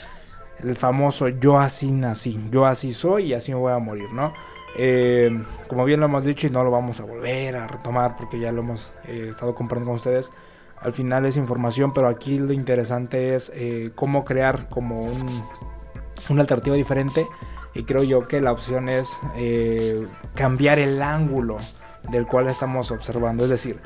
el 0.64 0.76
famoso 0.76 1.28
yo 1.28 1.60
así 1.60 1.92
nací, 1.92 2.40
yo 2.52 2.66
así 2.66 2.94
soy 2.94 3.28
y 3.28 3.34
así 3.34 3.52
me 3.52 3.60
voy 3.60 3.74
a 3.74 3.80
morir, 3.80 4.12
¿no? 4.14 4.34
Eh, 4.78 5.32
como 5.68 5.86
bien 5.86 6.02
lo 6.02 6.08
hemos 6.08 6.26
dicho 6.26 6.48
y 6.48 6.50
no 6.50 6.64
lo 6.64 6.70
vamos 6.70 7.00
a 7.00 7.06
volver 7.06 7.56
a 7.56 7.66
retomar 7.68 8.18
porque 8.18 8.40
ya 8.40 8.52
lo 8.52 8.62
hemos 8.62 8.94
eh, 9.08 9.30
estado 9.32 9.56
compartiendo 9.56 9.92
con 9.92 9.98
ustedes, 9.98 10.32
al 10.80 10.94
final 10.94 11.26
es 11.26 11.38
información, 11.38 11.94
pero 11.94 12.08
aquí 12.08 12.38
lo 12.38 12.52
interesante 12.52 13.36
es 13.36 13.52
eh, 13.56 13.92
cómo 13.96 14.26
crear 14.26 14.68
como 14.70 15.02
un, 15.02 15.44
una 16.30 16.42
alternativa 16.42 16.76
diferente 16.76 17.26
y 17.74 17.84
creo 17.84 18.04
yo 18.04 18.28
que 18.28 18.42
la 18.42 18.52
opción 18.52 18.90
es 18.90 19.20
cambiar 20.34 20.80
el 20.80 21.02
ángulo 21.02 21.58
del 22.12 22.28
cual 22.28 22.48
estamos 22.48 22.92
observando, 22.92 23.44
es 23.44 23.50
decir, 23.50 23.80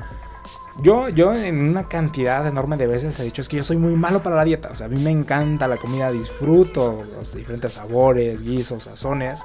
yo, 0.82 1.08
yo 1.08 1.34
en 1.34 1.60
una 1.60 1.88
cantidad 1.88 2.46
enorme 2.46 2.76
de 2.76 2.86
veces 2.86 3.18
he 3.20 3.24
dicho 3.24 3.42
es 3.42 3.48
que 3.48 3.58
yo 3.58 3.62
soy 3.62 3.76
muy 3.76 3.94
malo 3.94 4.22
para 4.22 4.36
la 4.36 4.44
dieta. 4.44 4.70
O 4.72 4.76
sea, 4.76 4.86
a 4.86 4.88
mí 4.88 5.00
me 5.00 5.10
encanta 5.10 5.68
la 5.68 5.76
comida, 5.76 6.10
disfruto 6.10 7.04
los 7.16 7.34
diferentes 7.34 7.74
sabores, 7.74 8.42
guisos, 8.42 8.84
sazones. 8.84 9.40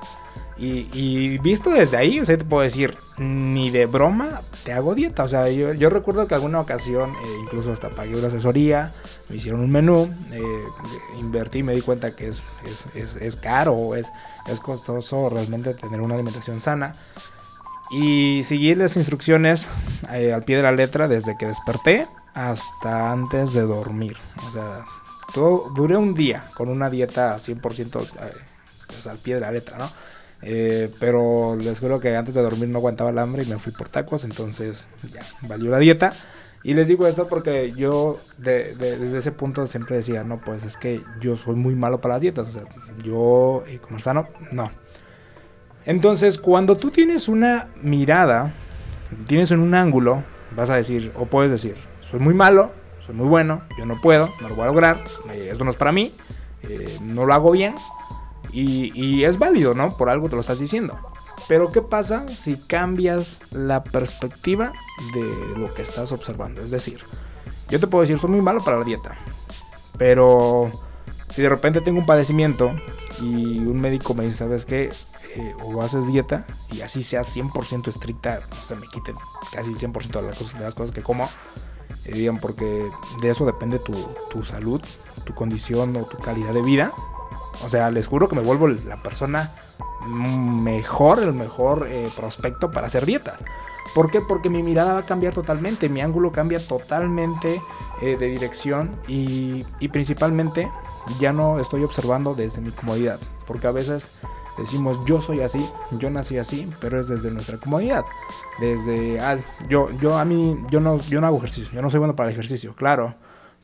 Y, 0.57 1.37
visto 1.39 1.69
desde 1.69 1.97
ahí, 1.97 2.21
o 2.21 2.25
sea, 2.25 2.37
te 2.37 2.45
puedo 2.45 2.63
decir, 2.63 2.95
ni 3.17 3.71
de 3.71 3.85
broma 3.87 4.41
te 4.63 4.71
hago 4.71 4.95
dieta. 4.95 5.23
O 5.23 5.27
sea, 5.27 5.49
yo, 5.49 5.89
recuerdo 5.89 6.27
que 6.27 6.35
alguna 6.35 6.61
ocasión, 6.61 7.09
eh, 7.11 7.37
incluso 7.41 7.73
hasta 7.73 7.89
pagué 7.89 8.15
una 8.15 8.27
asesoría, 8.27 8.93
me 9.27 9.35
hicieron 9.35 9.59
un 9.59 9.69
menú, 9.69 10.09
eh, 10.31 10.41
invertí 11.19 11.59
y 11.59 11.63
me 11.63 11.73
di 11.73 11.81
cuenta 11.81 12.15
que 12.15 12.29
es, 12.29 12.41
es, 12.93 13.17
es, 13.17 13.35
caro, 13.35 13.95
es, 13.95 14.13
es 14.47 14.61
costoso 14.61 15.29
realmente 15.29 15.73
tener 15.73 15.99
una 15.99 16.13
alimentación 16.13 16.61
sana. 16.61 16.95
Y 17.91 18.43
seguí 18.43 18.73
las 18.75 18.97
instrucciones 18.97 19.67
eh, 20.11 20.33
al 20.33 20.43
pie 20.43 20.57
de 20.57 20.63
la 20.63 20.71
letra 20.71 21.07
desde 21.07 21.37
que 21.37 21.45
desperté 21.45 22.07
hasta 22.33 23.11
antes 23.11 23.53
de 23.53 23.61
dormir. 23.61 24.17
O 24.47 24.51
sea, 24.51 24.85
todo, 25.33 25.69
duré 25.75 25.97
un 25.97 26.13
día 26.13 26.45
con 26.55 26.69
una 26.69 26.89
dieta 26.89 27.37
100% 27.37 28.07
pues, 28.87 29.07
al 29.07 29.17
pie 29.17 29.35
de 29.35 29.41
la 29.41 29.51
letra, 29.51 29.77
¿no? 29.77 29.89
Eh, 30.41 30.91
pero 30.99 31.55
les 31.55 31.79
juro 31.79 31.99
que 31.99 32.15
antes 32.15 32.35
de 32.35 32.41
dormir 32.41 32.69
no 32.69 32.77
aguantaba 32.77 33.09
el 33.09 33.17
hambre 33.17 33.43
y 33.43 33.47
me 33.47 33.57
fui 33.57 33.71
por 33.71 33.89
tacos, 33.89 34.23
entonces 34.25 34.87
ya, 35.11 35.23
valió 35.41 35.71
la 35.71 35.79
dieta. 35.79 36.13
Y 36.63 36.73
les 36.73 36.87
digo 36.87 37.07
esto 37.07 37.27
porque 37.27 37.73
yo 37.73 38.19
desde 38.37 39.17
ese 39.17 39.31
punto 39.31 39.67
siempre 39.67 39.97
decía, 39.97 40.23
no, 40.23 40.41
pues 40.41 40.63
es 40.63 40.77
que 40.77 41.01
yo 41.19 41.37
soy 41.37 41.55
muy 41.55 41.75
malo 41.75 42.01
para 42.01 42.15
las 42.15 42.21
dietas, 42.21 42.47
o 42.47 42.51
sea, 42.51 42.63
yo 43.03 43.63
eh, 43.67 43.79
como 43.79 43.99
sano, 43.99 44.27
no. 44.51 44.71
Entonces, 45.85 46.37
cuando 46.37 46.77
tú 46.77 46.91
tienes 46.91 47.27
una 47.27 47.67
mirada, 47.81 48.53
tienes 49.27 49.51
en 49.51 49.59
un 49.59 49.75
ángulo, 49.75 50.23
vas 50.55 50.69
a 50.69 50.75
decir, 50.75 51.11
o 51.15 51.25
puedes 51.25 51.51
decir, 51.51 51.75
soy 52.01 52.19
muy 52.19 52.33
malo, 52.33 52.71
soy 52.99 53.15
muy 53.15 53.27
bueno, 53.27 53.61
yo 53.77 53.85
no 53.85 53.99
puedo, 54.01 54.33
no 54.41 54.49
lo 54.49 54.55
voy 54.55 54.63
a 54.63 54.67
lograr, 54.67 55.03
eh, 55.31 55.49
esto 55.51 55.63
no 55.63 55.71
es 55.71 55.77
para 55.77 55.91
mí, 55.91 56.13
no 57.01 57.25
lo 57.25 57.33
hago 57.33 57.51
bien, 57.51 57.75
y, 58.51 59.23
es 59.25 59.37
válido, 59.37 59.73
¿no? 59.73 59.97
Por 59.97 60.09
algo 60.09 60.29
te 60.29 60.35
lo 60.35 60.41
estás 60.41 60.59
diciendo. 60.59 60.97
Pero 61.47 61.71
¿qué 61.71 61.81
pasa 61.81 62.29
si 62.29 62.55
cambias 62.55 63.41
la 63.51 63.83
perspectiva 63.83 64.71
de 65.13 65.59
lo 65.59 65.73
que 65.73 65.81
estás 65.81 66.11
observando? 66.11 66.61
Es 66.61 66.71
decir, 66.71 67.01
yo 67.69 67.79
te 67.79 67.87
puedo 67.87 68.01
decir, 68.01 68.17
soy 68.17 68.29
muy 68.29 68.41
malo 68.41 68.63
para 68.63 68.79
la 68.79 68.85
dieta. 68.85 69.17
Pero 69.97 70.71
si 71.31 71.41
de 71.41 71.49
repente 71.49 71.81
tengo 71.81 71.99
un 71.99 72.05
padecimiento 72.05 72.71
y 73.21 73.59
un 73.59 73.79
médico 73.79 74.13
me 74.13 74.23
dice, 74.23 74.37
¿sabes 74.37 74.63
qué? 74.63 74.91
Eh, 75.35 75.53
o 75.63 75.81
haces 75.81 76.07
dieta 76.07 76.45
y 76.71 76.79
así 76.79 77.03
seas 77.03 77.35
100% 77.35 77.89
estricta, 77.89 78.39
o 78.63 78.65
sea, 78.65 78.77
me 78.77 78.87
quiten 78.87 79.15
casi 79.51 79.71
el 79.71 79.77
100% 79.77 80.21
de 80.21 80.21
las, 80.21 80.37
cosas, 80.37 80.57
de 80.57 80.63
las 80.63 80.73
cosas 80.73 80.95
que 80.95 81.03
como, 81.03 81.27
eh, 82.05 82.31
porque 82.41 82.89
de 83.21 83.29
eso 83.29 83.45
depende 83.45 83.79
tu, 83.79 83.93
tu 84.29 84.45
salud, 84.45 84.81
tu 85.25 85.35
condición 85.35 85.95
o 85.97 86.05
tu 86.05 86.17
calidad 86.17 86.53
de 86.53 86.61
vida. 86.61 86.93
O 87.65 87.69
sea, 87.69 87.91
les 87.91 88.07
juro 88.07 88.29
que 88.29 88.35
me 88.35 88.41
vuelvo 88.41 88.67
la 88.67 89.01
persona 89.01 89.53
mejor, 90.07 91.19
el 91.19 91.33
mejor 91.33 91.87
eh, 91.89 92.09
prospecto 92.15 92.71
para 92.71 92.87
hacer 92.87 93.05
dietas. 93.05 93.39
¿Por 93.93 94.11
qué? 94.11 94.21
Porque 94.21 94.49
mi 94.49 94.63
mirada 94.63 94.93
va 94.93 94.99
a 94.99 95.05
cambiar 95.05 95.33
totalmente, 95.33 95.89
mi 95.89 96.01
ángulo 96.01 96.31
cambia 96.31 96.65
totalmente 96.65 97.61
eh, 98.01 98.17
de 98.17 98.27
dirección 98.27 98.91
y, 99.07 99.63
principalmente 99.91 100.71
ya 101.19 101.31
no 101.33 101.59
estoy 101.59 101.83
observando 101.83 102.33
desde 102.33 102.61
mi 102.61 102.71
comodidad. 102.71 103.19
Porque 103.45 103.67
a 103.67 103.71
veces 103.71 104.09
decimos 104.57 104.97
yo 105.05 105.21
soy 105.21 105.41
así, 105.41 105.65
yo 105.99 106.09
nací 106.09 106.37
así, 106.37 106.69
pero 106.79 106.99
es 106.99 107.07
desde 107.07 107.31
nuestra 107.31 107.57
comodidad. 107.57 108.05
Desde, 108.59 109.19
ah, 109.19 109.37
yo, 109.69 109.89
yo 109.99 110.17
a 110.17 110.25
mí, 110.25 110.57
yo 110.69 110.79
no, 110.79 110.99
yo 111.01 111.21
no 111.21 111.27
hago 111.27 111.37
ejercicio, 111.37 111.73
yo 111.73 111.81
no 111.81 111.89
soy 111.89 111.99
bueno 111.99 112.15
para 112.15 112.29
el 112.29 112.33
ejercicio, 112.33 112.75
claro 112.75 113.15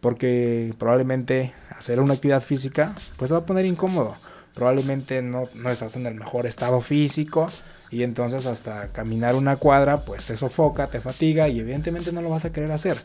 porque 0.01 0.73
probablemente 0.77 1.53
hacer 1.69 1.99
una 1.99 2.15
actividad 2.15 2.41
física 2.41 2.95
pues 3.17 3.31
va 3.31 3.37
a 3.37 3.45
poner 3.45 3.65
incómodo. 3.65 4.15
Probablemente 4.53 5.21
no, 5.21 5.43
no 5.55 5.69
estás 5.69 5.95
en 5.95 6.05
el 6.07 6.15
mejor 6.15 6.45
estado 6.45 6.81
físico 6.81 7.47
y 7.89 8.03
entonces 8.03 8.45
hasta 8.45 8.89
caminar 8.89 9.35
una 9.35 9.55
cuadra 9.55 9.97
pues 9.97 10.25
te 10.25 10.35
sofoca, 10.35 10.87
te 10.87 10.99
fatiga 10.99 11.47
y 11.47 11.59
evidentemente 11.59 12.11
no 12.11 12.21
lo 12.21 12.29
vas 12.29 12.43
a 12.43 12.51
querer 12.51 12.71
hacer. 12.71 12.97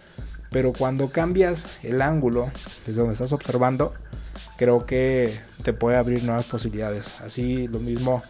Pero 0.50 0.72
cuando 0.72 1.10
cambias 1.10 1.66
el 1.82 2.02
ángulo 2.02 2.50
desde 2.86 3.00
donde 3.00 3.14
estás 3.14 3.32
observando, 3.32 3.92
creo 4.56 4.86
que 4.86 5.38
te 5.62 5.72
puede 5.72 5.96
abrir 5.96 6.24
nuevas 6.24 6.46
posibilidades. 6.46 7.20
Así 7.20 7.68
lo 7.68 7.78
mismo, 7.78 8.22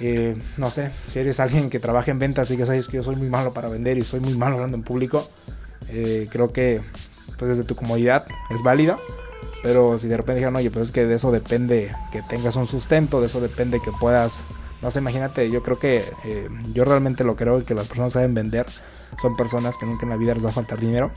eh, 0.00 0.36
no 0.56 0.70
sé, 0.70 0.90
si 1.08 1.18
eres 1.18 1.40
alguien 1.40 1.70
que 1.70 1.80
trabaja 1.80 2.10
en 2.10 2.18
ventas 2.18 2.50
y 2.50 2.56
que 2.56 2.66
sabes 2.66 2.88
que 2.88 2.98
yo 2.98 3.02
soy 3.02 3.16
muy 3.16 3.28
malo 3.28 3.52
para 3.52 3.68
vender 3.68 3.98
y 3.98 4.04
soy 4.04 4.20
muy 4.20 4.36
malo 4.36 4.56
hablando 4.56 4.76
en 4.76 4.82
público, 4.82 5.28
eh, 5.88 6.28
creo 6.30 6.52
que 6.52 6.80
pues 7.38 7.50
desde 7.50 7.64
tu 7.64 7.74
comodidad 7.74 8.26
es 8.50 8.62
válido. 8.62 8.98
Pero 9.62 9.96
si 9.98 10.08
de 10.08 10.16
repente 10.16 10.36
dijeron, 10.36 10.56
oye, 10.56 10.70
pues 10.70 10.86
es 10.86 10.92
que 10.92 11.06
de 11.06 11.14
eso 11.14 11.30
depende 11.30 11.94
que 12.10 12.20
tengas 12.22 12.56
un 12.56 12.66
sustento, 12.66 13.20
de 13.20 13.26
eso 13.26 13.40
depende 13.40 13.80
que 13.80 13.92
puedas, 13.92 14.44
no 14.82 14.90
sé, 14.90 14.98
imagínate, 14.98 15.50
yo 15.50 15.62
creo 15.62 15.78
que 15.78 16.04
eh, 16.24 16.48
yo 16.72 16.84
realmente 16.84 17.22
lo 17.22 17.36
creo 17.36 17.64
que 17.64 17.74
las 17.74 17.86
personas 17.86 18.12
saben 18.14 18.34
vender, 18.34 18.66
son 19.20 19.36
personas 19.36 19.76
que 19.78 19.86
nunca 19.86 20.04
en 20.04 20.10
la 20.10 20.16
vida 20.16 20.34
les 20.34 20.44
va 20.44 20.50
a 20.50 20.52
faltar 20.52 20.78
dinero 20.78 21.10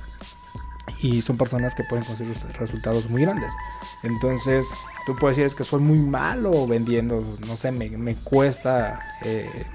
y 1.02 1.22
son 1.22 1.38
personas 1.38 1.76
que 1.76 1.84
pueden 1.84 2.06
conseguir 2.06 2.36
resultados 2.60 3.10
muy 3.10 3.24
grandes. 3.24 3.54
Entonces, 4.04 4.68
tú 5.06 5.16
puedes 5.16 5.38
decir, 5.38 5.48
es 5.48 5.56
que 5.56 5.64
soy 5.64 5.82
muy 5.82 6.00
malo 6.00 6.68
vendiendo, 6.68 7.24
no 7.48 7.58
sé, 7.58 7.72
me, 7.72 7.90
me 7.90 8.16
cuesta 8.16 9.00
eh, 9.24 9.66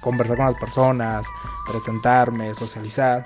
conversar 0.00 0.36
con 0.36 0.46
las 0.46 0.58
personas, 0.58 1.26
presentarme, 1.66 2.54
socializar. 2.54 3.24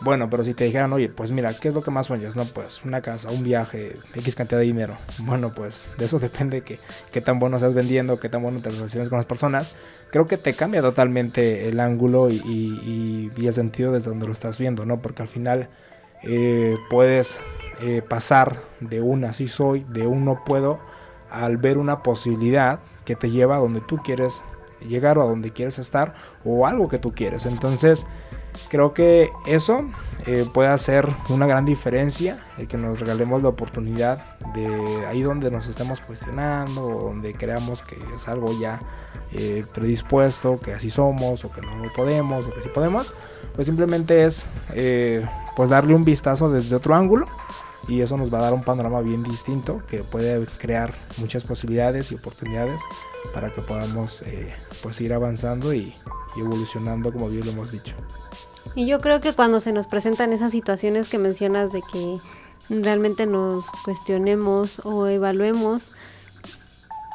Bueno, 0.00 0.30
pero 0.30 0.44
si 0.44 0.54
te 0.54 0.64
dijeran, 0.64 0.92
oye, 0.92 1.08
pues 1.08 1.32
mira, 1.32 1.52
¿qué 1.54 1.68
es 1.68 1.74
lo 1.74 1.82
que 1.82 1.90
más 1.90 2.06
sueñas? 2.06 2.36
No, 2.36 2.44
pues 2.44 2.84
una 2.84 3.00
casa, 3.00 3.30
un 3.30 3.42
viaje, 3.42 3.96
X 4.14 4.34
cantidad 4.36 4.60
de 4.60 4.66
dinero. 4.66 4.96
Bueno, 5.18 5.52
pues 5.54 5.88
de 5.98 6.04
eso 6.04 6.18
depende 6.18 6.62
que 6.62 6.78
qué 7.12 7.20
tan 7.20 7.38
bueno 7.38 7.58
seas 7.58 7.74
vendiendo, 7.74 8.20
qué 8.20 8.28
tan 8.28 8.42
bueno 8.42 8.60
te 8.60 8.70
relaciones 8.70 9.08
con 9.08 9.18
las 9.18 9.26
personas. 9.26 9.74
Creo 10.10 10.26
que 10.26 10.38
te 10.38 10.54
cambia 10.54 10.80
totalmente 10.80 11.68
el 11.68 11.80
ángulo 11.80 12.30
y, 12.30 13.30
el 13.36 13.54
sentido 13.54 13.92
desde 13.92 14.10
donde 14.10 14.26
lo 14.26 14.32
estás 14.32 14.58
viendo, 14.58 14.86
¿no? 14.86 15.02
Porque 15.02 15.22
al 15.22 15.28
final 15.28 15.68
eh, 16.22 16.76
puedes 16.88 17.40
eh, 17.82 18.02
pasar 18.02 18.62
de 18.80 19.00
un 19.00 19.24
así 19.24 19.48
soy, 19.48 19.84
de 19.88 20.06
un 20.06 20.24
no 20.24 20.44
puedo, 20.44 20.80
al 21.30 21.56
ver 21.56 21.76
una 21.76 22.02
posibilidad 22.02 22.80
que 23.04 23.16
te 23.16 23.30
lleva 23.30 23.56
a 23.56 23.58
donde 23.58 23.80
tú 23.80 23.98
quieres 23.98 24.44
llegar 24.86 25.18
o 25.18 25.22
a 25.22 25.26
donde 25.26 25.52
quieres 25.52 25.78
estar 25.78 26.14
o 26.44 26.66
algo 26.66 26.88
que 26.88 26.98
tú 26.98 27.12
quieres. 27.12 27.46
Entonces, 27.46 28.06
creo 28.68 28.94
que 28.94 29.30
eso 29.46 29.84
eh, 30.26 30.46
puede 30.52 30.68
hacer 30.68 31.08
una 31.28 31.46
gran 31.46 31.64
diferencia, 31.64 32.44
el 32.58 32.68
que 32.68 32.76
nos 32.76 33.00
regalemos 33.00 33.42
la 33.42 33.48
oportunidad 33.48 34.36
de 34.54 35.06
ahí 35.06 35.22
donde 35.22 35.50
nos 35.50 35.68
estemos 35.68 36.00
cuestionando 36.00 36.84
o 36.84 37.04
donde 37.08 37.34
creamos 37.34 37.82
que 37.82 37.96
es 38.14 38.28
algo 38.28 38.58
ya 38.58 38.80
eh, 39.32 39.64
predispuesto, 39.74 40.58
que 40.58 40.72
así 40.72 40.90
somos 40.90 41.44
o 41.44 41.52
que 41.52 41.60
no 41.60 41.82
podemos 41.94 42.46
o 42.46 42.54
que 42.54 42.62
sí 42.62 42.68
podemos, 42.68 43.14
pues 43.54 43.66
simplemente 43.66 44.24
es 44.24 44.50
eh, 44.74 45.26
pues 45.56 45.68
darle 45.68 45.94
un 45.94 46.04
vistazo 46.04 46.50
desde 46.50 46.76
otro 46.76 46.94
ángulo 46.94 47.26
y 47.88 48.02
eso 48.02 48.16
nos 48.16 48.32
va 48.32 48.38
a 48.38 48.42
dar 48.42 48.54
un 48.54 48.62
panorama 48.62 49.00
bien 49.00 49.22
distinto 49.22 49.82
que 49.88 50.04
puede 50.04 50.46
crear 50.58 50.94
muchas 51.16 51.44
posibilidades 51.44 52.12
y 52.12 52.14
oportunidades 52.14 52.80
para 53.32 53.52
que 53.52 53.62
podamos 53.62 54.22
eh, 54.22 54.54
pues 54.82 55.00
ir 55.00 55.12
avanzando 55.12 55.72
y, 55.74 55.94
evolucionando 56.36 57.12
como 57.12 57.28
bien 57.28 57.44
lo 57.46 57.52
hemos 57.52 57.72
dicho. 57.72 57.94
Y 58.74 58.86
yo 58.86 59.00
creo 59.00 59.20
que 59.20 59.32
cuando 59.32 59.60
se 59.60 59.72
nos 59.72 59.86
presentan 59.86 60.32
esas 60.32 60.52
situaciones 60.52 61.08
que 61.08 61.18
mencionas 61.18 61.72
de 61.72 61.82
que 61.92 62.18
realmente 62.70 63.26
nos 63.26 63.66
cuestionemos 63.84 64.80
o 64.84 65.06
evaluemos 65.06 65.92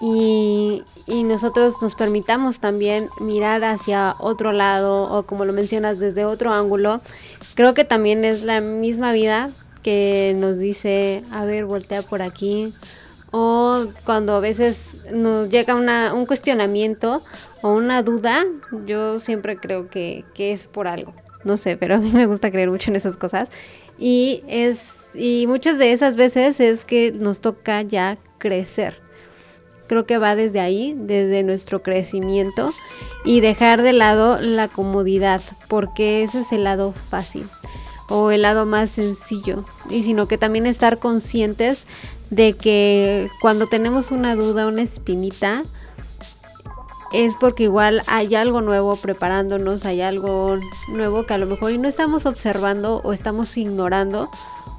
y, 0.01 0.83
nosotros 1.07 1.81
nos 1.81 1.95
permitamos 1.95 2.59
también 2.59 3.09
mirar 3.19 3.63
hacia 3.63 4.15
otro 4.19 4.51
lado 4.51 5.03
o 5.03 5.23
como 5.23 5.45
lo 5.45 5.53
mencionas 5.53 5.97
desde 5.97 6.25
otro 6.25 6.51
ángulo, 6.51 7.01
creo 7.55 7.73
que 7.73 7.85
también 7.85 8.25
es 8.25 8.43
la 8.43 8.59
misma 8.59 9.13
vida 9.13 9.49
que 9.81 10.33
nos 10.37 10.59
dice, 10.59 11.23
a 11.31 11.45
ver, 11.45 11.65
voltea 11.65 12.01
por 12.01 12.21
aquí. 12.21 12.73
O 13.31 13.85
cuando 14.05 14.35
a 14.35 14.39
veces 14.39 14.97
nos 15.11 15.49
llega 15.49 15.75
una, 15.75 16.13
un 16.13 16.25
cuestionamiento 16.25 17.23
o 17.61 17.73
una 17.73 18.03
duda, 18.03 18.45
yo 18.85 19.19
siempre 19.19 19.57
creo 19.57 19.89
que, 19.89 20.23
que 20.35 20.51
es 20.51 20.67
por 20.67 20.87
algo. 20.87 21.13
No 21.43 21.58
sé, 21.58 21.77
pero 21.77 21.95
a 21.95 21.97
mí 21.97 22.12
me 22.13 22.25
gusta 22.25 22.51
creer 22.51 22.69
mucho 22.69 22.89
en 22.89 22.95
esas 22.95 23.17
cosas. 23.17 23.49
Y 23.97 24.43
es 24.47 24.79
y 25.15 25.45
muchas 25.47 25.77
de 25.77 25.93
esas 25.93 26.15
veces 26.15 26.60
es 26.60 26.86
que 26.86 27.12
nos 27.12 27.39
toca 27.39 27.82
ya 27.82 28.17
crecer. 28.38 28.97
Creo 29.88 30.06
que 30.06 30.17
va 30.17 30.36
desde 30.36 30.60
ahí, 30.60 30.95
desde 30.97 31.43
nuestro 31.43 31.84
crecimiento 31.84 32.73
y 33.25 33.41
dejar 33.41 33.82
de 33.82 33.93
lado 33.93 34.39
la 34.41 34.67
comodidad, 34.67 35.41
porque 35.67 36.23
ese 36.23 36.39
es 36.39 36.51
el 36.51 36.63
lado 36.63 36.93
fácil 36.93 37.47
o 38.10 38.32
el 38.32 38.41
lado 38.41 38.65
más 38.65 38.89
sencillo, 38.89 39.65
y 39.89 40.03
sino 40.03 40.27
que 40.27 40.38
también 40.38 40.65
estar 40.65 40.99
conscientes 40.99 41.88
de 42.29 42.53
que 42.53 43.29
cuando 43.41 43.65
tenemos 43.65 44.12
una 44.12 44.36
duda, 44.36 44.67
una 44.67 44.82
espinita, 44.82 45.63
es 47.13 47.36
porque 47.36 47.63
igual 47.63 48.02
hay 48.08 48.34
algo 48.36 48.62
nuevo 48.62 48.95
preparándonos, 48.95 49.86
hay 49.86 50.02
algo 50.02 50.58
nuevo 50.89 51.26
que 51.26 51.34
a 51.36 51.38
lo 51.38 51.45
mejor 51.45 51.71
y 51.71 51.78
no 51.78 51.88
estamos 51.88 52.26
observando 52.26 53.02
o 53.04 53.13
estamos 53.13 53.56
ignorando 53.56 54.30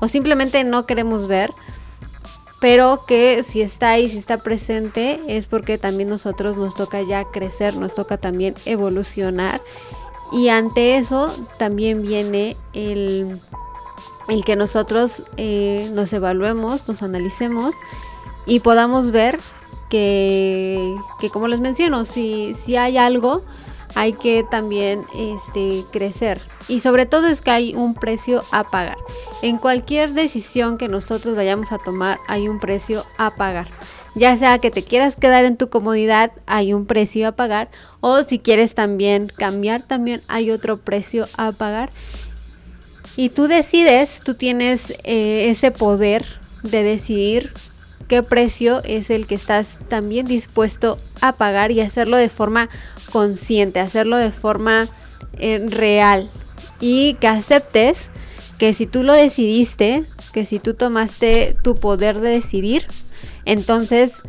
o 0.01 0.09
simplemente 0.09 0.65
no 0.65 0.85
queremos 0.85 1.29
ver, 1.29 1.55
pero 2.61 3.05
que 3.07 3.45
si 3.45 3.63
está 3.63 3.91
ahí, 3.91 4.11
si 4.11 4.19
está 4.19 4.39
presente, 4.39 5.21
es 5.29 5.47
porque 5.47 5.79
también 5.79 6.09
nosotros 6.09 6.57
nos 6.57 6.75
toca 6.75 7.03
ya 7.03 7.25
crecer, 7.25 7.77
nos 7.77 7.95
toca 7.95 8.17
también 8.17 8.55
evolucionar. 8.65 9.61
Y 10.33 10.49
ante 10.49 10.97
eso 10.97 11.35
también 11.59 12.03
viene 12.03 12.57
el, 12.73 13.39
el 14.29 14.45
que 14.45 14.57
nosotros 14.57 15.23
eh, 15.37 15.91
nos 15.93 16.13
evaluemos, 16.13 16.89
nos 16.89 17.03
analicemos 17.03 17.75
y 18.47 18.61
podamos 18.61 19.11
ver 19.11 19.39
que, 19.95 21.31
como 21.31 21.47
les 21.47 21.61
menciono, 21.61 22.05
si, 22.05 22.55
si 22.55 22.75
hay 22.77 22.97
algo, 22.97 23.45
hay 23.95 24.13
que 24.13 24.45
también 24.51 25.05
este, 25.17 25.85
crecer. 25.93 26.41
Y 26.67 26.81
sobre 26.81 27.07
todo 27.07 27.29
es 27.29 27.43
que 27.43 27.53
hay 27.53 27.75
un 27.75 27.95
precio 27.95 28.43
a 28.51 28.65
pagar. 28.65 28.97
En 29.43 29.59
cualquier 29.59 30.13
decisión 30.13 30.79
que 30.79 30.89
nosotros 30.89 31.37
vayamos 31.37 31.71
a 31.71 31.79
tomar 31.79 32.19
hay 32.27 32.49
un 32.49 32.59
precio 32.59 33.07
a 33.19 33.37
pagar. 33.37 33.69
Ya 34.17 34.37
sea 34.37 34.59
que 34.59 34.73
te 34.73 34.83
quieras 34.83 35.15
quedar 35.15 35.45
en 35.45 35.57
tu 35.57 35.69
comodidad, 35.69 36.33
hay 36.47 36.73
un 36.73 36.87
precio 36.87 37.29
a 37.29 37.33
pagar. 37.33 37.71
O 38.01 38.23
si 38.25 38.41
quieres 38.41 38.75
también 38.75 39.31
cambiar, 39.37 39.83
también 39.83 40.23
hay 40.27 40.51
otro 40.51 40.79
precio 40.79 41.29
a 41.37 41.53
pagar. 41.53 41.91
Y 43.17 43.29
tú 43.29 43.47
decides, 43.47 44.21
tú 44.25 44.35
tienes 44.35 44.91
eh, 45.05 45.51
ese 45.51 45.71
poder 45.71 46.25
de 46.65 46.83
decidir 46.83 47.53
qué 48.09 48.23
precio 48.23 48.83
es 48.85 49.11
el 49.11 49.27
que 49.27 49.35
estás 49.35 49.79
también 49.89 50.27
dispuesto 50.27 50.99
a 51.21 51.33
pagar 51.33 51.71
y 51.71 51.81
hacerlo 51.81 52.17
de 52.17 52.29
forma 52.29 52.69
consciente, 53.11 53.81
hacerlo 53.81 54.17
de 54.17 54.33
forma 54.33 54.89
eh, 55.39 55.65
real. 55.69 56.31
Y 56.81 57.15
que 57.15 57.29
aceptes 57.29 58.11
que 58.59 58.75
si 58.75 58.87
tú 58.87 59.03
lo 59.03 59.13
decidiste, 59.13 60.05
que 60.33 60.45
si 60.45 60.59
tú 60.59 60.75
tomaste 60.75 61.57
tu 61.63 61.75
poder 61.75 62.21
de 62.21 62.31
decidir, 62.31 62.87
entonces, 63.45 64.23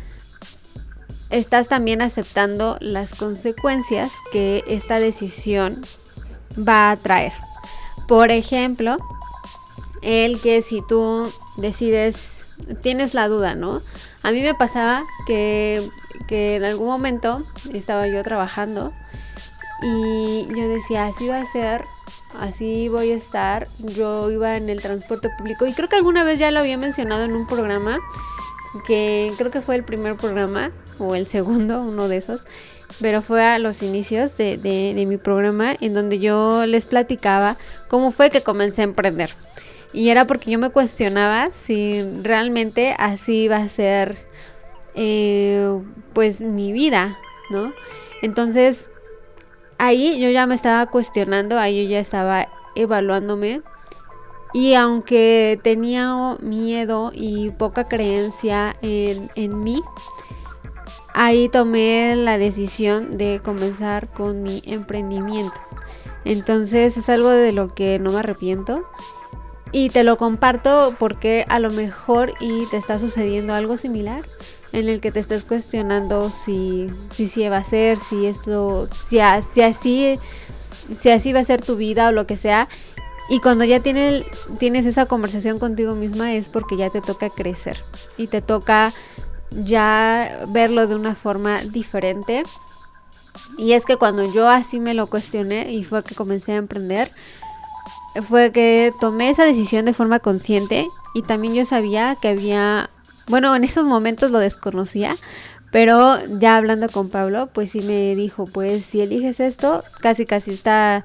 estás 1.30 1.68
también 1.68 2.02
aceptando 2.02 2.76
las 2.80 3.14
consecuencias 3.14 4.12
que 4.32 4.62
esta 4.66 5.00
decisión 5.00 5.84
va 6.56 6.90
a 6.90 6.96
traer. 6.96 7.32
Por 8.06 8.30
ejemplo, 8.30 8.98
el 10.02 10.40
que 10.40 10.62
si 10.62 10.82
tú 10.86 11.32
decides, 11.56 12.35
tienes 12.82 13.14
la 13.14 13.28
duda, 13.28 13.54
¿no? 13.54 13.82
A 14.22 14.32
mí 14.32 14.42
me 14.42 14.54
pasaba 14.54 15.04
que, 15.26 15.88
que 16.26 16.56
en 16.56 16.64
algún 16.64 16.86
momento 16.86 17.46
estaba 17.72 18.08
yo 18.08 18.22
trabajando 18.22 18.92
y 19.82 20.46
yo 20.48 20.68
decía, 20.68 21.06
así 21.06 21.28
va 21.28 21.40
a 21.40 21.52
ser, 21.52 21.84
así 22.40 22.88
voy 22.88 23.12
a 23.12 23.16
estar. 23.16 23.68
Yo 23.78 24.30
iba 24.30 24.56
en 24.56 24.68
el 24.68 24.80
transporte 24.80 25.28
público 25.36 25.66
y 25.66 25.74
creo 25.74 25.88
que 25.88 25.96
alguna 25.96 26.24
vez 26.24 26.38
ya 26.38 26.50
lo 26.50 26.60
había 26.60 26.78
mencionado 26.78 27.24
en 27.24 27.34
un 27.34 27.46
programa 27.46 27.98
que 28.86 29.32
creo 29.38 29.50
que 29.50 29.60
fue 29.60 29.74
el 29.74 29.84
primer 29.84 30.16
programa 30.16 30.70
o 30.98 31.14
el 31.14 31.26
segundo, 31.26 31.80
uno 31.80 32.08
de 32.08 32.18
esos, 32.18 32.42
pero 33.00 33.22
fue 33.22 33.44
a 33.44 33.58
los 33.58 33.82
inicios 33.82 34.36
de, 34.36 34.56
de, 34.56 35.06
mi 35.06 35.16
programa 35.16 35.74
en 35.80 35.94
donde 35.94 36.18
yo 36.18 36.66
les 36.66 36.86
platicaba 36.86 37.56
cómo 37.88 38.10
fue 38.10 38.30
que 38.30 38.42
comencé 38.42 38.82
a 38.82 38.84
emprender. 38.84 39.30
Y 39.96 40.10
era 40.10 40.26
porque 40.26 40.50
yo 40.50 40.58
me 40.58 40.68
cuestionaba 40.68 41.48
si 41.52 42.02
realmente 42.22 42.94
así 42.98 43.44
iba 43.44 43.56
a 43.56 43.66
ser 43.66 44.18
eh, 44.94 45.80
pues 46.12 46.42
mi 46.42 46.70
vida, 46.70 47.16
¿no? 47.48 47.72
Entonces 48.20 48.90
ahí 49.78 50.20
yo 50.20 50.28
ya 50.28 50.46
me 50.46 50.54
estaba 50.54 50.84
cuestionando, 50.84 51.58
ahí 51.58 51.84
yo 51.84 51.90
ya 51.92 52.00
estaba 52.00 52.46
evaluándome 52.74 53.62
y 54.52 54.74
aunque 54.74 55.58
tenía 55.62 56.36
miedo 56.42 57.10
y 57.14 57.52
poca 57.52 57.88
creencia 57.88 58.76
en, 58.82 59.60
mí, 59.60 59.82
ahí 61.14 61.48
tomé 61.48 62.16
la 62.16 62.36
decisión 62.36 63.16
de 63.16 63.40
comenzar 63.42 64.12
con 64.12 64.42
mi 64.42 64.60
emprendimiento. 64.66 65.58
Entonces 66.26 66.98
es 66.98 67.08
algo 67.08 67.30
de 67.30 67.52
lo 67.52 67.74
que 67.74 67.98
no 67.98 68.12
me 68.12 68.18
arrepiento. 68.18 68.84
Y 69.72 69.90
te 69.90 70.04
lo 70.04 70.16
comparto 70.16 70.94
porque 70.98 71.44
a 71.48 71.58
lo 71.58 71.70
mejor 71.70 72.32
y 72.40 72.66
te 72.70 72.76
está 72.76 72.98
sucediendo 72.98 73.52
algo 73.52 73.76
similar 73.76 74.24
en 74.72 74.88
el 74.88 75.00
que 75.00 75.12
te 75.12 75.20
estés 75.20 75.44
cuestionando 75.44 76.30
si 76.30 76.88
si, 77.14 77.26
si 77.26 77.48
va 77.48 77.58
a 77.58 77.64
ser, 77.64 77.98
si 77.98 78.26
esto, 78.26 78.88
si, 79.08 79.18
si 79.52 79.62
así 79.62 80.18
si 81.00 81.10
así 81.10 81.32
va 81.32 81.40
a 81.40 81.44
ser 81.44 81.62
tu 81.62 81.76
vida 81.76 82.08
o 82.08 82.12
lo 82.12 82.26
que 82.26 82.36
sea 82.36 82.68
y 83.28 83.40
cuando 83.40 83.64
ya 83.64 83.80
tienes 83.80 84.24
esa 84.86 85.06
conversación 85.06 85.58
contigo 85.58 85.94
misma 85.94 86.34
es 86.34 86.48
porque 86.48 86.76
ya 86.76 86.90
te 86.90 87.00
toca 87.00 87.28
crecer 87.28 87.82
y 88.16 88.28
te 88.28 88.40
toca 88.40 88.92
ya 89.50 90.44
verlo 90.48 90.86
de 90.86 90.94
una 90.94 91.14
forma 91.14 91.62
diferente. 91.62 92.44
Y 93.58 93.72
es 93.72 93.84
que 93.84 93.96
cuando 93.96 94.32
yo 94.32 94.48
así 94.48 94.78
me 94.78 94.94
lo 94.94 95.08
cuestioné 95.08 95.72
y 95.72 95.82
fue 95.82 96.04
que 96.04 96.14
comencé 96.14 96.52
a 96.52 96.56
emprender, 96.56 97.10
fue 98.22 98.52
que 98.52 98.92
tomé 99.00 99.30
esa 99.30 99.44
decisión 99.44 99.84
de 99.84 99.94
forma 99.94 100.18
consciente 100.18 100.86
y 101.14 101.22
también 101.22 101.54
yo 101.54 101.64
sabía 101.64 102.16
que 102.20 102.28
había, 102.28 102.90
bueno, 103.28 103.54
en 103.56 103.64
esos 103.64 103.86
momentos 103.86 104.30
lo 104.30 104.38
desconocía, 104.38 105.16
pero 105.70 106.18
ya 106.38 106.56
hablando 106.56 106.88
con 106.88 107.08
Pablo, 107.08 107.48
pues 107.52 107.70
sí 107.70 107.80
me 107.80 108.14
dijo, 108.14 108.46
pues 108.46 108.84
si 108.84 109.00
eliges 109.00 109.40
esto, 109.40 109.82
casi 110.00 110.24
casi 110.26 110.52
está 110.52 111.04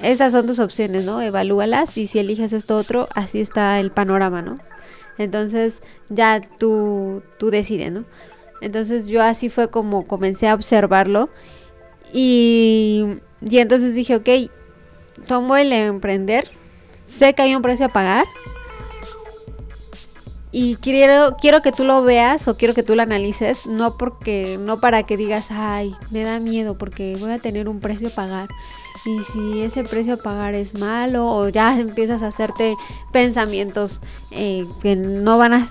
esas 0.00 0.32
son 0.32 0.46
tus 0.46 0.58
opciones, 0.58 1.04
¿no? 1.04 1.22
Evalúalas 1.22 1.96
y 1.96 2.06
si 2.06 2.18
eliges 2.18 2.52
esto 2.52 2.76
otro, 2.76 3.08
así 3.14 3.40
está 3.40 3.80
el 3.80 3.90
panorama, 3.90 4.42
¿no? 4.42 4.58
Entonces 5.18 5.82
ya 6.08 6.40
tú, 6.58 7.22
tú 7.38 7.50
decides, 7.50 7.92
¿no? 7.92 8.04
Entonces 8.60 9.08
yo 9.08 9.22
así 9.22 9.48
fue 9.48 9.68
como 9.68 10.06
comencé 10.06 10.48
a 10.48 10.54
observarlo 10.54 11.30
y, 12.12 13.06
y 13.40 13.58
entonces 13.58 13.94
dije, 13.94 14.16
ok, 14.16 14.28
tomo 15.26 15.56
el 15.56 15.72
emprender, 15.72 16.48
sé 17.06 17.34
que 17.34 17.42
hay 17.42 17.54
un 17.54 17.62
precio 17.62 17.86
a 17.86 17.90
pagar. 17.90 18.26
Y 20.56 20.76
quiero 20.76 21.36
quiero 21.40 21.62
que 21.62 21.72
tú 21.72 21.82
lo 21.82 22.02
veas 22.04 22.46
o 22.46 22.56
quiero 22.56 22.74
que 22.74 22.84
tú 22.84 22.94
lo 22.94 23.02
analices 23.02 23.66
no 23.66 23.96
porque 23.96 24.56
no 24.60 24.78
para 24.78 25.02
que 25.02 25.16
digas 25.16 25.48
ay 25.50 25.92
me 26.12 26.22
da 26.22 26.38
miedo 26.38 26.78
porque 26.78 27.16
voy 27.18 27.32
a 27.32 27.40
tener 27.40 27.68
un 27.68 27.80
precio 27.80 28.06
a 28.06 28.12
pagar 28.12 28.48
y 29.04 29.18
si 29.32 29.62
ese 29.62 29.82
precio 29.82 30.14
a 30.14 30.16
pagar 30.16 30.54
es 30.54 30.74
malo 30.74 31.26
o 31.26 31.48
ya 31.48 31.78
empiezas 31.78 32.22
a 32.22 32.28
hacerte 32.28 32.76
pensamientos 33.12 34.00
eh, 34.30 34.64
que 34.80 34.94
no 34.94 35.38
van 35.38 35.54
a 35.54 35.66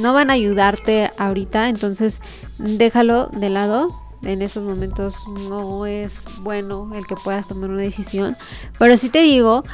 no 0.00 0.14
van 0.14 0.30
a 0.30 0.32
ayudarte 0.32 1.10
ahorita 1.18 1.68
entonces 1.68 2.22
déjalo 2.58 3.26
de 3.26 3.50
lado 3.50 4.01
en 4.22 4.42
esos 4.42 4.62
momentos 4.62 5.16
no 5.48 5.86
es 5.86 6.24
bueno 6.40 6.90
el 6.94 7.06
que 7.06 7.16
puedas 7.16 7.46
tomar 7.46 7.70
una 7.70 7.82
decisión 7.82 8.36
pero 8.78 8.96
sí 8.96 9.08
te 9.08 9.20
digo 9.20 9.64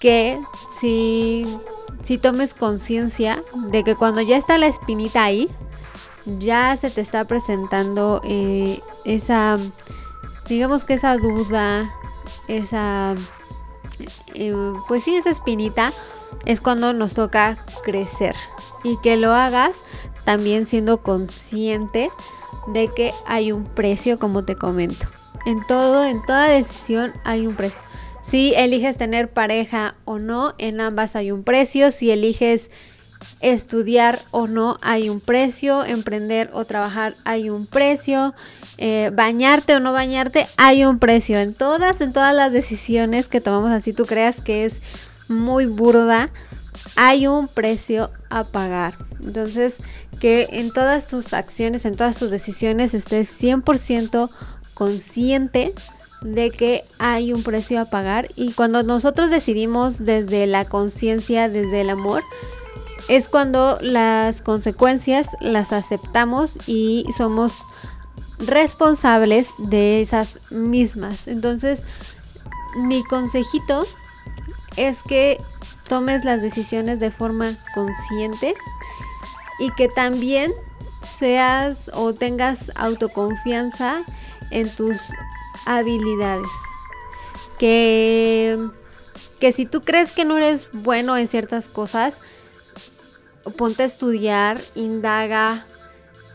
que 0.00 0.38
si 0.80 1.46
si 2.02 2.18
tomes 2.18 2.54
conciencia 2.54 3.42
de 3.54 3.84
que 3.84 3.94
cuando 3.94 4.20
ya 4.20 4.36
está 4.36 4.58
la 4.58 4.66
espinita 4.66 5.24
ahí, 5.24 5.48
ya 6.38 6.76
se 6.76 6.90
te 6.90 7.00
está 7.00 7.24
presentando 7.24 8.20
eh, 8.24 8.80
esa, 9.04 9.58
digamos 10.48 10.84
que 10.84 10.94
esa 10.94 11.16
duda, 11.16 11.90
esa, 12.46 13.14
eh, 14.34 14.72
pues 14.86 15.04
sí, 15.04 15.16
esa 15.16 15.30
espinita, 15.30 15.92
es 16.44 16.60
cuando 16.60 16.92
nos 16.92 17.14
toca 17.14 17.58
crecer. 17.82 18.36
Y 18.84 18.96
que 18.98 19.16
lo 19.16 19.34
hagas 19.34 19.82
también 20.24 20.66
siendo 20.66 21.02
consciente 21.02 22.10
de 22.72 22.88
que 22.94 23.12
hay 23.26 23.52
un 23.52 23.64
precio, 23.64 24.18
como 24.18 24.44
te 24.44 24.54
comento. 24.54 25.06
En 25.46 25.64
todo, 25.66 26.04
en 26.04 26.24
toda 26.26 26.48
decisión 26.48 27.12
hay 27.24 27.46
un 27.46 27.54
precio. 27.54 27.80
Si 28.26 28.52
eliges 28.54 28.96
tener 28.96 29.30
pareja 29.30 29.94
o 30.04 30.18
no, 30.18 30.54
en 30.58 30.80
ambas 30.80 31.16
hay 31.16 31.30
un 31.30 31.44
precio. 31.44 31.90
Si 31.90 32.10
eliges 32.10 32.70
estudiar 33.40 34.20
o 34.30 34.46
no, 34.46 34.76
hay 34.82 35.08
un 35.08 35.20
precio. 35.20 35.84
Emprender 35.84 36.50
o 36.52 36.66
trabajar, 36.66 37.14
hay 37.24 37.48
un 37.48 37.66
precio. 37.66 38.34
Eh, 38.76 39.10
bañarte 39.14 39.74
o 39.74 39.80
no 39.80 39.92
bañarte, 39.92 40.46
hay 40.56 40.84
un 40.84 40.98
precio. 40.98 41.38
En 41.38 41.54
todas, 41.54 42.00
en 42.00 42.12
todas 42.12 42.34
las 42.34 42.52
decisiones 42.52 43.28
que 43.28 43.40
tomamos 43.40 43.70
así, 43.70 43.92
tú 43.92 44.04
creas 44.04 44.40
que 44.40 44.66
es 44.66 44.74
muy 45.28 45.66
burda, 45.66 46.30
hay 46.96 47.26
un 47.26 47.48
precio 47.48 48.10
a 48.30 48.44
pagar. 48.44 48.94
Entonces, 49.22 49.76
que 50.20 50.48
en 50.52 50.72
todas 50.72 51.06
tus 51.06 51.32
acciones, 51.32 51.84
en 51.84 51.96
todas 51.96 52.16
tus 52.16 52.30
decisiones 52.30 52.94
estés 52.94 53.30
100% 53.40 54.30
consciente 54.74 55.74
de 56.22 56.50
que 56.50 56.84
hay 56.98 57.32
un 57.32 57.42
precio 57.42 57.80
a 57.80 57.84
pagar 57.84 58.28
y 58.34 58.52
cuando 58.52 58.82
nosotros 58.82 59.30
decidimos 59.30 60.04
desde 60.04 60.46
la 60.46 60.64
conciencia, 60.64 61.48
desde 61.48 61.82
el 61.82 61.90
amor, 61.90 62.24
es 63.08 63.28
cuando 63.28 63.78
las 63.80 64.42
consecuencias 64.42 65.28
las 65.40 65.72
aceptamos 65.72 66.58
y 66.66 67.06
somos 67.16 67.54
responsables 68.38 69.48
de 69.58 70.00
esas 70.00 70.38
mismas. 70.50 71.26
Entonces, 71.26 71.82
mi 72.76 73.02
consejito 73.04 73.86
es 74.76 74.98
que 75.08 75.38
tomes 75.88 76.24
las 76.24 76.42
decisiones 76.42 77.00
de 77.00 77.10
forma 77.10 77.56
consciente 77.74 78.54
y 79.58 79.70
que 79.72 79.88
también 79.88 80.52
seas 81.18 81.90
o 81.92 82.14
tengas 82.14 82.70
autoconfianza 82.76 84.02
en 84.50 84.68
tus 84.74 84.98
habilidades. 85.66 86.50
Que, 87.58 88.68
que 89.40 89.52
si 89.52 89.66
tú 89.66 89.80
crees 89.80 90.12
que 90.12 90.24
no 90.24 90.36
eres 90.36 90.70
bueno 90.72 91.16
en 91.16 91.26
ciertas 91.26 91.66
cosas, 91.66 92.18
ponte 93.56 93.82
a 93.82 93.86
estudiar, 93.86 94.60
indaga, 94.74 95.66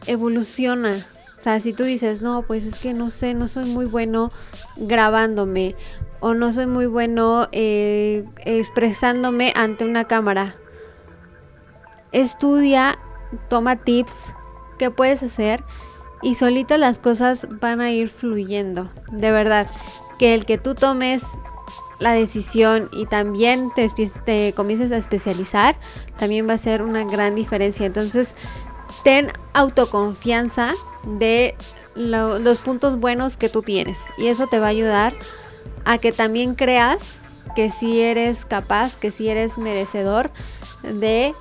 evoluciona. 0.05 1.05
O 1.39 1.41
sea, 1.43 1.59
si 1.59 1.73
tú 1.73 1.83
dices, 1.83 2.21
no, 2.21 2.43
pues 2.43 2.65
es 2.65 2.75
que 2.75 2.93
no 2.93 3.09
sé, 3.09 3.33
no 3.33 3.47
soy 3.47 3.65
muy 3.65 3.85
bueno 3.85 4.31
grabándome 4.77 5.75
o 6.23 6.33
no 6.33 6.51
soy 6.53 6.65
muy 6.65 6.85
bueno 6.85 7.47
eh, 7.51 8.25
expresándome 8.45 9.53
ante 9.55 9.85
una 9.85 10.05
cámara. 10.05 10.55
Estudia, 12.11 12.97
toma 13.49 13.75
tips, 13.83 14.33
¿qué 14.79 14.89
puedes 14.89 15.21
hacer? 15.21 15.63
y 16.23 16.35
solitas 16.35 16.79
las 16.79 16.97
cosas 16.97 17.47
van 17.61 17.81
a 17.81 17.91
ir 17.91 18.09
fluyendo. 18.09 18.89
De 19.11 19.31
verdad, 19.31 19.67
que 20.17 20.33
el 20.33 20.45
que 20.45 20.57
tú 20.57 20.73
tomes 20.73 21.23
la 21.99 22.13
decisión 22.13 22.89
y 22.93 23.05
también 23.05 23.71
te 24.25 24.53
comiences 24.53 24.91
a 24.91 24.97
especializar, 24.97 25.75
también 26.17 26.47
va 26.49 26.53
a 26.53 26.57
ser 26.57 26.81
una 26.81 27.03
gran 27.03 27.35
diferencia. 27.35 27.85
Entonces, 27.85 28.35
ten 29.03 29.31
autoconfianza 29.53 30.73
de 31.05 31.55
los 31.95 32.57
puntos 32.59 32.99
buenos 32.99 33.37
que 33.37 33.49
tú 33.49 33.61
tienes 33.61 33.99
y 34.17 34.27
eso 34.27 34.47
te 34.47 34.59
va 34.59 34.67
a 34.67 34.69
ayudar 34.69 35.13
a 35.85 35.97
que 35.97 36.11
también 36.11 36.55
creas 36.55 37.17
que 37.55 37.69
si 37.69 38.01
eres 38.01 38.45
capaz, 38.45 38.97
que 38.97 39.11
si 39.11 39.29
eres 39.29 39.57
merecedor 39.57 40.31
de 40.81 41.33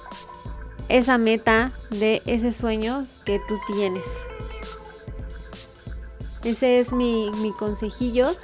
esa 0.88 1.18
meta, 1.18 1.72
de 1.90 2.22
ese 2.26 2.52
sueño 2.52 3.06
que 3.24 3.40
tú 3.48 3.58
tienes. 3.72 4.04
Ese 6.44 6.80
es 6.80 6.92
mi, 6.92 7.30
consejillo. 7.58 8.34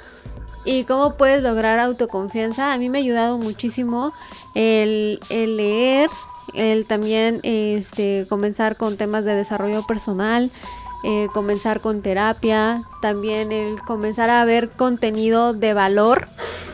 ¿Y 0.65 0.83
cómo 0.85 1.15
puedes 1.15 1.43
lograr 1.43 1.79
autoconfianza? 1.79 2.73
A 2.73 2.77
mí 2.77 2.89
me 2.89 2.97
ha 2.97 3.01
ayudado 3.01 3.37
muchísimo 3.37 4.13
el, 4.55 5.19
leer, 5.29 6.09
el 6.53 6.85
también 6.85 7.39
este, 7.43 8.25
comenzar 8.29 8.77
con 8.77 8.97
temas 8.97 9.25
de 9.25 9.35
desarrollo 9.35 9.85
personal, 9.85 10.51
eh, 11.03 11.27
comenzar 11.33 11.79
con 11.79 12.01
terapia, 12.01 12.83
también 13.01 13.53
el 13.53 13.81
comenzar 13.81 14.29
a 14.29 14.43
ver 14.43 14.69
contenido 14.69 15.53
de 15.53 15.73
valor. 15.73 16.27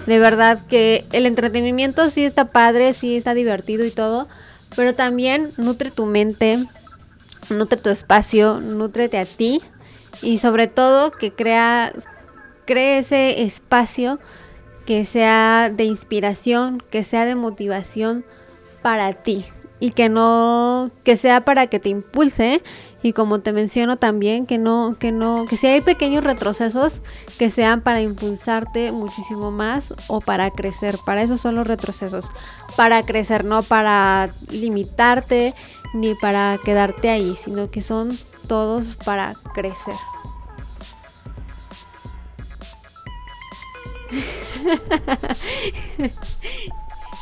De 0.08 0.20
verdad 0.20 0.60
que 0.68 1.06
el 1.12 1.26
entretenimiento 1.26 2.10
sí 2.10 2.26
está 2.26 2.46
padre, 2.46 2.94
sí 2.94 3.16
está 3.16 3.34
divertido 3.34 3.86
y 3.86 3.92
todo, 3.92 4.28
pero 4.76 4.94
también 4.94 5.52
nutre 5.58 5.92
tu 5.92 6.06
mente, 6.06 6.66
nutre 7.50 7.80
tu 7.80 7.90
espacio, 7.90 8.60
nutrete 8.60 9.20
a 9.20 9.26
ti 9.26 9.62
y 10.22 10.40
sobre 10.40 10.68
todo 10.68 11.12
que 11.12 11.32
crea, 11.32 11.92
cree 12.66 13.00
ese 13.00 13.44
espacio 13.44 14.20
que 14.86 15.06
sea 15.06 15.72
de 15.72 15.84
inspiración, 15.84 16.82
que 16.90 17.04
sea 17.04 17.26
de 17.26 17.36
motivación 17.36 18.26
para 18.82 19.14
ti 19.14 19.46
y 19.80 19.92
que 19.92 20.10
no 20.10 20.90
que 21.04 21.18
sea 21.18 21.44
para 21.44 21.68
que 21.68 21.80
te 21.80 21.90
impulse 21.90 22.64
y 23.04 23.14
como 23.14 23.40
te 23.40 23.52
menciono 23.52 23.98
también 23.98 24.46
que 24.46 24.58
no 24.58 24.96
que 24.98 25.12
no 25.12 25.46
que 25.48 25.58
si 25.58 25.68
hay 25.68 25.82
pequeños 25.82 26.24
retrocesos 26.24 27.02
que 27.38 27.50
sean 27.50 27.82
para 27.82 28.02
impulsarte 28.02 28.92
muchísimo 28.92 29.52
más 29.52 29.94
o 30.08 30.22
para 30.22 30.50
crecer 30.52 30.98
para 31.06 31.24
eso 31.24 31.38
son 31.38 31.56
los 31.56 31.68
retrocesos 31.68 32.32
para 32.78 33.04
crecer 33.06 33.44
no 33.44 33.64
para 33.64 34.30
limitarte 34.50 35.54
ni 35.94 36.16
para 36.16 36.58
quedarte 36.64 37.10
ahí 37.10 37.36
sino 37.36 37.70
que 37.70 37.82
son 37.82 38.18
todos 38.46 38.96
para 38.96 39.34
crecer. 39.54 39.96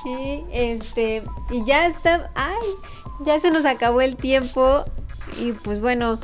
y 0.05 0.43
este 0.51 1.23
y 1.49 1.63
ya 1.65 1.87
está, 1.87 2.31
ay, 2.35 2.67
ya 3.21 3.39
se 3.39 3.51
nos 3.51 3.65
acabó 3.65 4.01
el 4.01 4.15
tiempo 4.15 4.83
y 5.39 5.53
pues 5.53 5.81
bueno, 5.81 6.19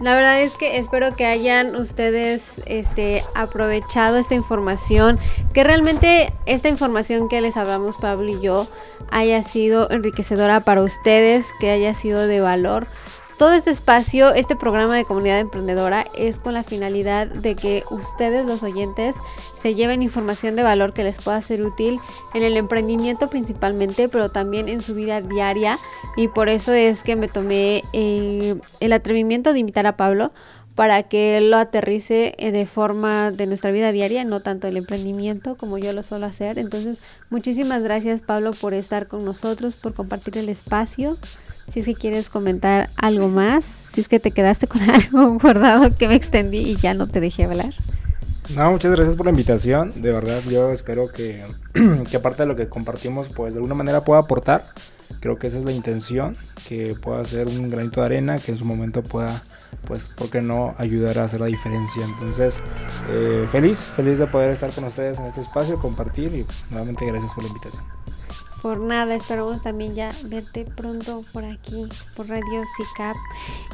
la 0.00 0.16
verdad 0.16 0.42
es 0.42 0.54
que 0.54 0.78
espero 0.78 1.14
que 1.14 1.24
hayan 1.24 1.76
ustedes 1.76 2.60
este, 2.66 3.24
aprovechado 3.34 4.16
esta 4.16 4.34
información, 4.34 5.18
que 5.52 5.62
realmente 5.62 6.32
esta 6.46 6.68
información 6.68 7.28
que 7.28 7.40
les 7.40 7.56
hablamos 7.56 7.98
Pablo 7.98 8.28
y 8.28 8.40
yo 8.40 8.66
haya 9.10 9.42
sido 9.42 9.88
enriquecedora 9.90 10.60
para 10.60 10.82
ustedes, 10.82 11.46
que 11.60 11.70
haya 11.70 11.94
sido 11.94 12.26
de 12.26 12.40
valor. 12.40 12.88
Todo 13.38 13.52
este 13.52 13.70
espacio, 13.70 14.32
este 14.32 14.54
programa 14.54 14.96
de 14.96 15.04
comunidad 15.04 15.40
emprendedora 15.40 16.06
es 16.16 16.38
con 16.38 16.54
la 16.54 16.62
finalidad 16.62 17.26
de 17.26 17.56
que 17.56 17.82
ustedes, 17.90 18.46
los 18.46 18.62
oyentes, 18.62 19.16
se 19.60 19.74
lleven 19.74 20.02
información 20.02 20.54
de 20.54 20.62
valor 20.62 20.92
que 20.92 21.02
les 21.02 21.16
pueda 21.16 21.42
ser 21.42 21.62
útil 21.62 21.98
en 22.32 22.44
el 22.44 22.56
emprendimiento 22.56 23.28
principalmente, 23.28 24.08
pero 24.08 24.30
también 24.30 24.68
en 24.68 24.82
su 24.82 24.94
vida 24.94 25.20
diaria. 25.20 25.80
Y 26.16 26.28
por 26.28 26.48
eso 26.48 26.72
es 26.72 27.02
que 27.02 27.16
me 27.16 27.26
tomé 27.26 27.82
eh, 27.92 28.54
el 28.78 28.92
atrevimiento 28.92 29.52
de 29.52 29.58
invitar 29.58 29.88
a 29.88 29.96
Pablo 29.96 30.30
para 30.74 31.02
que 31.04 31.40
lo 31.40 31.56
aterrice 31.56 32.34
eh, 32.38 32.50
de 32.50 32.66
forma 32.66 33.30
de 33.30 33.46
nuestra 33.46 33.70
vida 33.70 33.92
diaria, 33.92 34.24
no 34.24 34.40
tanto 34.40 34.66
el 34.66 34.76
emprendimiento 34.76 35.56
como 35.56 35.78
yo 35.78 35.92
lo 35.92 36.02
suelo 36.02 36.26
hacer. 36.26 36.58
Entonces, 36.58 37.00
muchísimas 37.30 37.82
gracias 37.82 38.20
Pablo 38.20 38.52
por 38.52 38.74
estar 38.74 39.06
con 39.06 39.24
nosotros, 39.24 39.76
por 39.76 39.94
compartir 39.94 40.38
el 40.38 40.48
espacio. 40.48 41.16
Si 41.72 41.80
es 41.80 41.86
que 41.86 41.94
quieres 41.94 42.30
comentar 42.30 42.90
algo 42.96 43.28
más, 43.28 43.64
si 43.92 44.00
es 44.00 44.08
que 44.08 44.20
te 44.20 44.30
quedaste 44.30 44.66
con 44.66 44.82
algo 44.90 45.38
guardado 45.38 45.94
que 45.94 46.08
me 46.08 46.14
extendí 46.14 46.58
y 46.58 46.76
ya 46.76 46.94
no 46.94 47.06
te 47.06 47.20
dejé 47.20 47.44
hablar. 47.44 47.74
No, 48.54 48.70
muchas 48.70 48.92
gracias 48.92 49.16
por 49.16 49.26
la 49.26 49.30
invitación. 49.30 49.92
De 49.96 50.12
verdad, 50.12 50.42
yo 50.48 50.70
espero 50.70 51.08
que, 51.08 51.42
que 52.10 52.16
aparte 52.16 52.42
de 52.42 52.46
lo 52.46 52.56
que 52.56 52.68
compartimos, 52.68 53.28
pues 53.34 53.54
de 53.54 53.58
alguna 53.58 53.74
manera 53.74 54.04
pueda 54.04 54.20
aportar. 54.20 54.64
Creo 55.20 55.38
que 55.38 55.46
esa 55.46 55.58
es 55.58 55.64
la 55.64 55.72
intención, 55.72 56.36
que 56.68 56.94
pueda 56.94 57.24
ser 57.24 57.48
un 57.48 57.70
granito 57.70 58.00
de 58.00 58.06
arena, 58.06 58.38
que 58.38 58.52
en 58.52 58.58
su 58.58 58.66
momento 58.66 59.02
pueda, 59.02 59.42
pues, 59.86 60.10
¿por 60.10 60.28
qué 60.28 60.42
no 60.42 60.74
ayudar 60.76 61.18
a 61.18 61.24
hacer 61.24 61.40
la 61.40 61.46
diferencia? 61.46 62.04
Entonces, 62.04 62.62
eh, 63.10 63.48
feliz, 63.50 63.78
feliz 63.78 64.18
de 64.18 64.26
poder 64.26 64.50
estar 64.50 64.70
con 64.72 64.84
ustedes 64.84 65.18
en 65.18 65.24
este 65.24 65.40
espacio, 65.40 65.78
compartir 65.78 66.34
y 66.34 66.46
nuevamente 66.70 67.06
gracias 67.06 67.32
por 67.32 67.44
la 67.44 67.48
invitación. 67.48 68.03
Por 68.64 68.80
nada, 68.80 69.14
esperamos 69.14 69.60
también 69.60 69.94
ya 69.94 70.10
verte 70.22 70.64
pronto 70.64 71.20
por 71.34 71.44
aquí, 71.44 71.86
por 72.16 72.30
Radio 72.30 72.62
CICAP. 72.78 73.14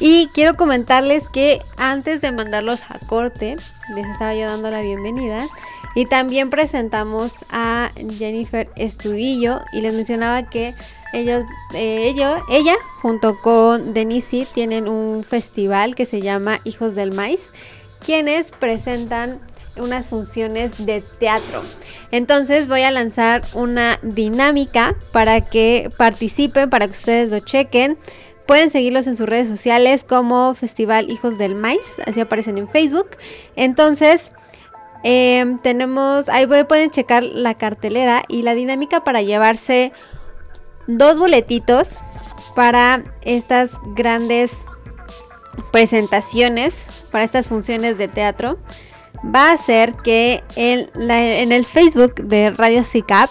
Y 0.00 0.26
quiero 0.34 0.56
comentarles 0.56 1.28
que 1.28 1.60
antes 1.76 2.20
de 2.20 2.32
mandarlos 2.32 2.82
a 2.88 2.98
corte, 3.06 3.56
les 3.94 4.06
estaba 4.08 4.34
yo 4.34 4.48
dando 4.48 4.68
la 4.68 4.82
bienvenida. 4.82 5.46
Y 5.94 6.06
también 6.06 6.50
presentamos 6.50 7.44
a 7.50 7.92
Jennifer 8.18 8.68
Estudillo 8.74 9.60
y 9.72 9.80
les 9.80 9.94
mencionaba 9.94 10.50
que 10.50 10.74
ellos, 11.12 11.44
eh, 11.74 12.12
ella, 12.50 12.74
junto 13.00 13.40
con 13.40 13.94
Denisi, 13.94 14.44
tienen 14.52 14.88
un 14.88 15.22
festival 15.22 15.94
que 15.94 16.04
se 16.04 16.20
llama 16.20 16.58
Hijos 16.64 16.96
del 16.96 17.12
Maíz, 17.12 17.50
quienes 18.00 18.50
presentan 18.50 19.38
unas 19.76 20.08
funciones 20.08 20.84
de 20.84 21.02
teatro. 21.18 21.62
Entonces 22.10 22.68
voy 22.68 22.82
a 22.82 22.90
lanzar 22.90 23.42
una 23.54 23.98
dinámica 24.02 24.96
para 25.12 25.40
que 25.40 25.90
participen, 25.96 26.70
para 26.70 26.86
que 26.86 26.92
ustedes 26.92 27.30
lo 27.30 27.40
chequen. 27.40 27.98
Pueden 28.46 28.70
seguirlos 28.70 29.06
en 29.06 29.16
sus 29.16 29.28
redes 29.28 29.48
sociales 29.48 30.04
como 30.04 30.54
Festival 30.54 31.10
Hijos 31.10 31.38
del 31.38 31.54
Maíz, 31.54 32.00
así 32.06 32.20
aparecen 32.20 32.58
en 32.58 32.68
Facebook. 32.68 33.10
Entonces, 33.54 34.32
em, 35.04 35.58
tenemos, 35.58 36.28
ahí 36.28 36.46
pueden 36.64 36.90
checar 36.90 37.22
la 37.22 37.54
cartelera 37.54 38.22
y 38.26 38.42
la 38.42 38.54
dinámica 38.54 39.04
para 39.04 39.22
llevarse 39.22 39.92
dos 40.88 41.18
boletitos 41.18 41.98
para 42.56 43.04
estas 43.22 43.70
grandes 43.94 44.52
presentaciones, 45.70 46.82
para 47.12 47.22
estas 47.22 47.46
funciones 47.46 47.98
de 47.98 48.08
teatro 48.08 48.58
va 49.24 49.52
a 49.52 49.56
ser 49.56 49.94
que 49.94 50.42
en, 50.56 51.52
el 51.52 51.64
Facebook 51.64 52.14
de 52.14 52.50
Radio 52.50 52.84
CICAP 52.84 53.30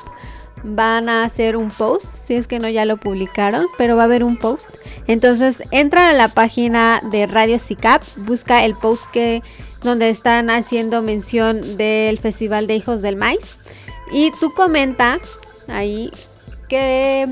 van 0.63 1.09
a 1.09 1.23
hacer 1.23 1.55
un 1.55 1.71
post, 1.71 2.07
si 2.25 2.33
es 2.33 2.47
que 2.47 2.59
no 2.59 2.67
ya 2.69 2.85
lo 2.85 2.97
publicaron, 2.97 3.65
pero 3.77 3.95
va 3.95 4.03
a 4.03 4.05
haber 4.05 4.23
un 4.23 4.37
post. 4.37 4.69
Entonces 5.07 5.63
entra 5.71 6.09
a 6.09 6.13
la 6.13 6.27
página 6.27 7.01
de 7.11 7.25
Radio 7.25 7.59
CICAP, 7.59 8.03
busca 8.17 8.65
el 8.65 8.75
post 8.75 9.05
que 9.11 9.41
donde 9.83 10.09
están 10.09 10.49
haciendo 10.49 11.01
mención 11.01 11.77
del 11.77 12.19
Festival 12.19 12.67
de 12.67 12.75
Hijos 12.75 13.01
del 13.01 13.15
Maíz 13.15 13.57
y 14.11 14.31
tú 14.39 14.53
comenta 14.53 15.19
ahí 15.67 16.11
qué, 16.67 17.27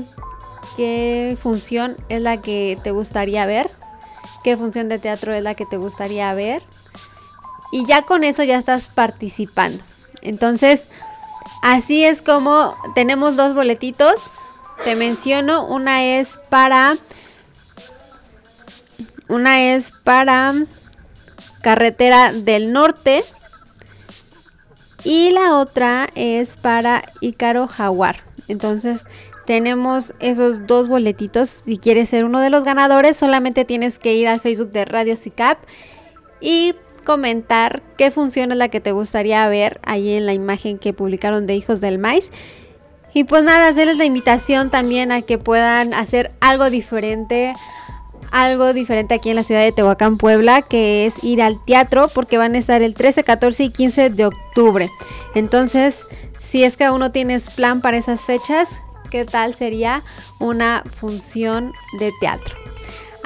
qué 0.76 1.36
función 1.40 1.96
es 2.08 2.22
la 2.22 2.40
que 2.40 2.78
te 2.82 2.90
gustaría 2.90 3.44
ver, 3.44 3.70
qué 4.42 4.56
función 4.56 4.88
de 4.88 4.98
teatro 4.98 5.34
es 5.34 5.42
la 5.42 5.54
que 5.54 5.66
te 5.66 5.76
gustaría 5.76 6.32
ver 6.32 6.62
y 7.72 7.86
ya 7.86 8.02
con 8.02 8.24
eso 8.24 8.42
ya 8.42 8.58
estás 8.58 8.88
participando. 8.88 9.82
Entonces, 10.22 10.84
así 11.62 12.04
es 12.04 12.22
como 12.22 12.76
tenemos 12.94 13.36
dos 13.36 13.54
boletitos. 13.54 14.14
Te 14.84 14.94
menciono, 14.94 15.66
una 15.66 16.04
es 16.04 16.38
para 16.48 16.96
una 19.28 19.74
es 19.74 19.92
para 20.04 20.54
Carretera 21.60 22.32
del 22.32 22.72
Norte 22.72 23.24
y 25.04 25.30
la 25.30 25.56
otra 25.56 26.08
es 26.14 26.56
para 26.56 27.02
Ícaro 27.20 27.68
Jaguar. 27.68 28.24
Entonces, 28.48 29.04
tenemos 29.46 30.14
esos 30.18 30.66
dos 30.66 30.88
boletitos. 30.88 31.48
Si 31.48 31.78
quieres 31.78 32.08
ser 32.08 32.24
uno 32.24 32.40
de 32.40 32.50
los 32.50 32.64
ganadores, 32.64 33.16
solamente 33.16 33.64
tienes 33.64 33.98
que 33.98 34.14
ir 34.14 34.28
al 34.28 34.40
Facebook 34.40 34.70
de 34.70 34.84
Radio 34.84 35.16
CICAP 35.16 35.58
y 36.40 36.74
comentar 37.08 37.82
qué 37.96 38.10
función 38.10 38.52
es 38.52 38.58
la 38.58 38.68
que 38.68 38.80
te 38.80 38.92
gustaría 38.92 39.48
ver 39.48 39.80
ahí 39.82 40.12
en 40.12 40.26
la 40.26 40.34
imagen 40.34 40.78
que 40.78 40.92
publicaron 40.92 41.46
de 41.46 41.54
Hijos 41.54 41.80
del 41.80 41.96
Maíz. 41.96 42.30
Y 43.14 43.24
pues 43.24 43.42
nada, 43.42 43.68
hacerles 43.68 43.96
la 43.96 44.04
invitación 44.04 44.68
también 44.68 45.10
a 45.10 45.22
que 45.22 45.38
puedan 45.38 45.94
hacer 45.94 46.32
algo 46.40 46.68
diferente, 46.68 47.54
algo 48.30 48.74
diferente 48.74 49.14
aquí 49.14 49.30
en 49.30 49.36
la 49.36 49.42
ciudad 49.42 49.62
de 49.62 49.72
Tehuacán, 49.72 50.18
Puebla, 50.18 50.60
que 50.60 51.06
es 51.06 51.24
ir 51.24 51.40
al 51.40 51.64
teatro, 51.64 52.08
porque 52.08 52.36
van 52.36 52.54
a 52.54 52.58
estar 52.58 52.82
el 52.82 52.92
13, 52.92 53.24
14 53.24 53.64
y 53.64 53.70
15 53.70 54.10
de 54.10 54.26
octubre. 54.26 54.90
Entonces, 55.34 56.04
si 56.42 56.62
es 56.62 56.76
que 56.76 56.84
aún 56.84 57.00
no 57.00 57.10
tienes 57.10 57.48
plan 57.48 57.80
para 57.80 57.96
esas 57.96 58.20
fechas, 58.26 58.68
¿qué 59.10 59.24
tal 59.24 59.54
sería 59.54 60.02
una 60.40 60.84
función 61.00 61.72
de 61.98 62.12
teatro? 62.20 62.67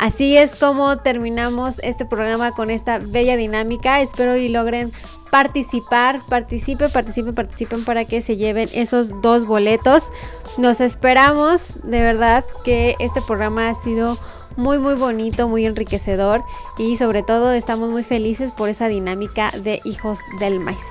Así 0.02 0.36
es 0.36 0.56
como 0.56 0.98
terminamos 0.98 1.76
este 1.84 2.04
programa 2.04 2.50
con 2.50 2.70
esta 2.70 2.98
bella 2.98 3.36
dinámica. 3.36 4.00
Espero 4.00 4.36
y 4.36 4.48
logren 4.48 4.90
participar, 5.30 6.20
participen, 6.28 6.90
participen, 6.90 7.36
participen 7.36 7.84
para 7.84 8.04
que 8.04 8.20
se 8.20 8.36
lleven 8.36 8.68
esos 8.72 9.22
dos 9.22 9.46
boletos. 9.46 10.10
Nos 10.58 10.80
esperamos, 10.80 11.74
de 11.84 12.00
verdad 12.02 12.44
que 12.64 12.96
este 12.98 13.22
programa 13.22 13.68
ha 13.68 13.76
sido 13.76 14.18
muy 14.56 14.78
muy 14.78 14.94
bonito, 14.94 15.48
muy 15.48 15.66
enriquecedor 15.66 16.42
y 16.78 16.96
sobre 16.96 17.22
todo 17.22 17.52
estamos 17.52 17.88
muy 17.88 18.02
felices 18.02 18.50
por 18.50 18.70
esa 18.70 18.88
dinámica 18.88 19.52
de 19.52 19.80
Hijos 19.84 20.18
del 20.40 20.58
Maíz. 20.58 20.82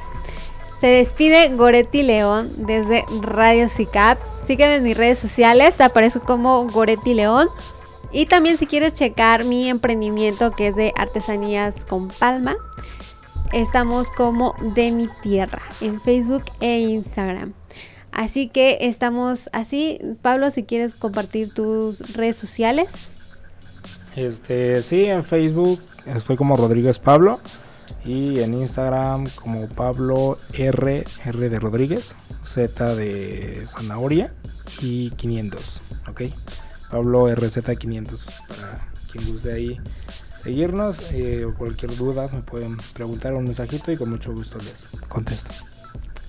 Se 0.80 0.88
despide 0.88 1.50
Goretti 1.50 2.04
León 2.04 2.50
desde 2.56 3.04
Radio 3.20 3.68
CICAP. 3.68 4.20
Sígueme 4.46 4.78
en 4.78 4.84
mis 4.84 4.96
redes 4.96 5.20
sociales, 5.20 5.82
aparezco 5.82 6.22
como 6.22 6.66
Goretti 6.70 7.14
León. 7.14 7.50
Y 8.12 8.26
también 8.26 8.58
si 8.58 8.66
quieres 8.66 8.94
checar 8.94 9.46
mi 9.46 9.70
emprendimiento 9.70 10.52
que 10.52 10.68
es 10.68 10.76
de 10.76 10.94
artesanías 10.98 11.86
con 11.86 12.10
palma, 12.10 12.56
estamos 13.54 14.10
como 14.12 14.56
de 14.76 14.92
mi 14.92 15.08
tierra 15.24 15.62
en 15.80 16.02
Facebook 16.02 16.44
e 16.60 16.80
Instagram. 16.80 17.54
Así 18.12 18.48
que 18.48 18.80
estamos 18.82 19.50
así. 19.54 20.00
Pablo, 20.22 20.50
si 20.50 20.64
quieres 20.64 20.94
compartir 20.94 21.54
tus 21.54 22.14
redes 22.14 22.36
sociales. 22.36 23.12
Este, 24.16 24.84
sí, 24.84 25.06
en 25.06 25.24
Facebook 25.24 25.82
estoy 26.06 26.36
como 26.36 26.58
Rodríguez 26.58 27.00
Pablo 27.00 27.40
y 28.04 28.40
en 28.40 28.54
Instagram 28.54 29.30
como 29.36 29.68
Pablo 29.70 30.38
R, 30.54 31.06
R 31.26 31.50
de 31.50 31.60
Rodríguez, 31.60 32.16
Z 32.44 32.96
de 32.96 33.66
zanahoria 33.74 34.34
y 34.82 35.12
500, 35.12 35.82
¿ok? 36.10 36.22
Pablo 36.92 37.30
RZ500 37.30 38.08
para 38.48 38.88
quien 39.12 39.32
guste 39.32 39.54
ahí 39.54 39.80
seguirnos 40.44 41.00
eh, 41.12 41.46
o 41.46 41.54
cualquier 41.56 41.96
duda 41.96 42.30
me 42.34 42.42
pueden 42.42 42.78
preguntar 42.94 43.34
un 43.34 43.46
mensajito 43.46 43.92
y 43.92 43.98
con 43.98 44.10
mucho 44.10 44.34
gusto 44.34 44.58
les 44.60 44.88
contesto. 45.08 45.52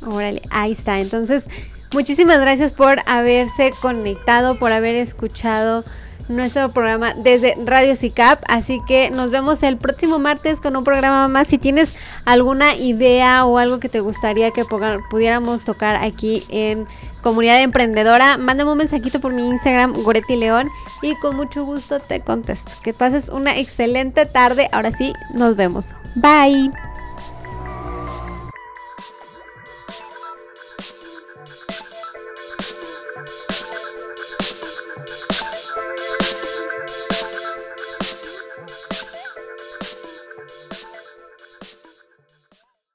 Órale, 0.06 0.42
ahí 0.50 0.72
está. 0.72 1.00
Entonces, 1.00 1.46
muchísimas 1.92 2.40
gracias 2.40 2.72
por 2.72 2.98
haberse 3.06 3.72
conectado, 3.80 4.58
por 4.58 4.72
haber 4.72 4.96
escuchado 4.96 5.84
nuestro 6.28 6.70
programa 6.72 7.14
desde 7.14 7.54
Radio 7.64 7.94
CICAP. 7.94 8.42
Así 8.48 8.80
que 8.86 9.10
nos 9.10 9.30
vemos 9.30 9.62
el 9.62 9.76
próximo 9.76 10.18
martes 10.18 10.60
con 10.60 10.76
un 10.76 10.84
programa 10.84 11.28
más. 11.28 11.48
Si 11.48 11.58
tienes 11.58 11.94
alguna 12.24 12.74
idea 12.74 13.44
o 13.44 13.58
algo 13.58 13.78
que 13.78 13.88
te 13.88 14.00
gustaría 14.00 14.50
que 14.50 14.64
pudiéramos 15.10 15.64
tocar 15.64 15.96
aquí 15.96 16.44
en 16.48 16.86
Comunidad 17.22 17.62
Emprendedora, 17.62 18.36
mándame 18.36 18.72
un 18.72 18.78
mensajito 18.78 19.20
por 19.20 19.32
mi 19.32 19.48
Instagram, 19.48 20.02
Goretti 20.02 20.36
León, 20.36 20.68
y 21.00 21.14
con 21.16 21.36
mucho 21.36 21.64
gusto 21.64 22.00
te 22.00 22.20
contesto. 22.20 22.72
Que 22.82 22.92
pases 22.92 23.28
una 23.28 23.56
excelente 23.56 24.26
tarde. 24.26 24.68
Ahora 24.72 24.92
sí, 24.92 25.12
nos 25.32 25.56
vemos. 25.56 25.88
Bye. 26.16 26.70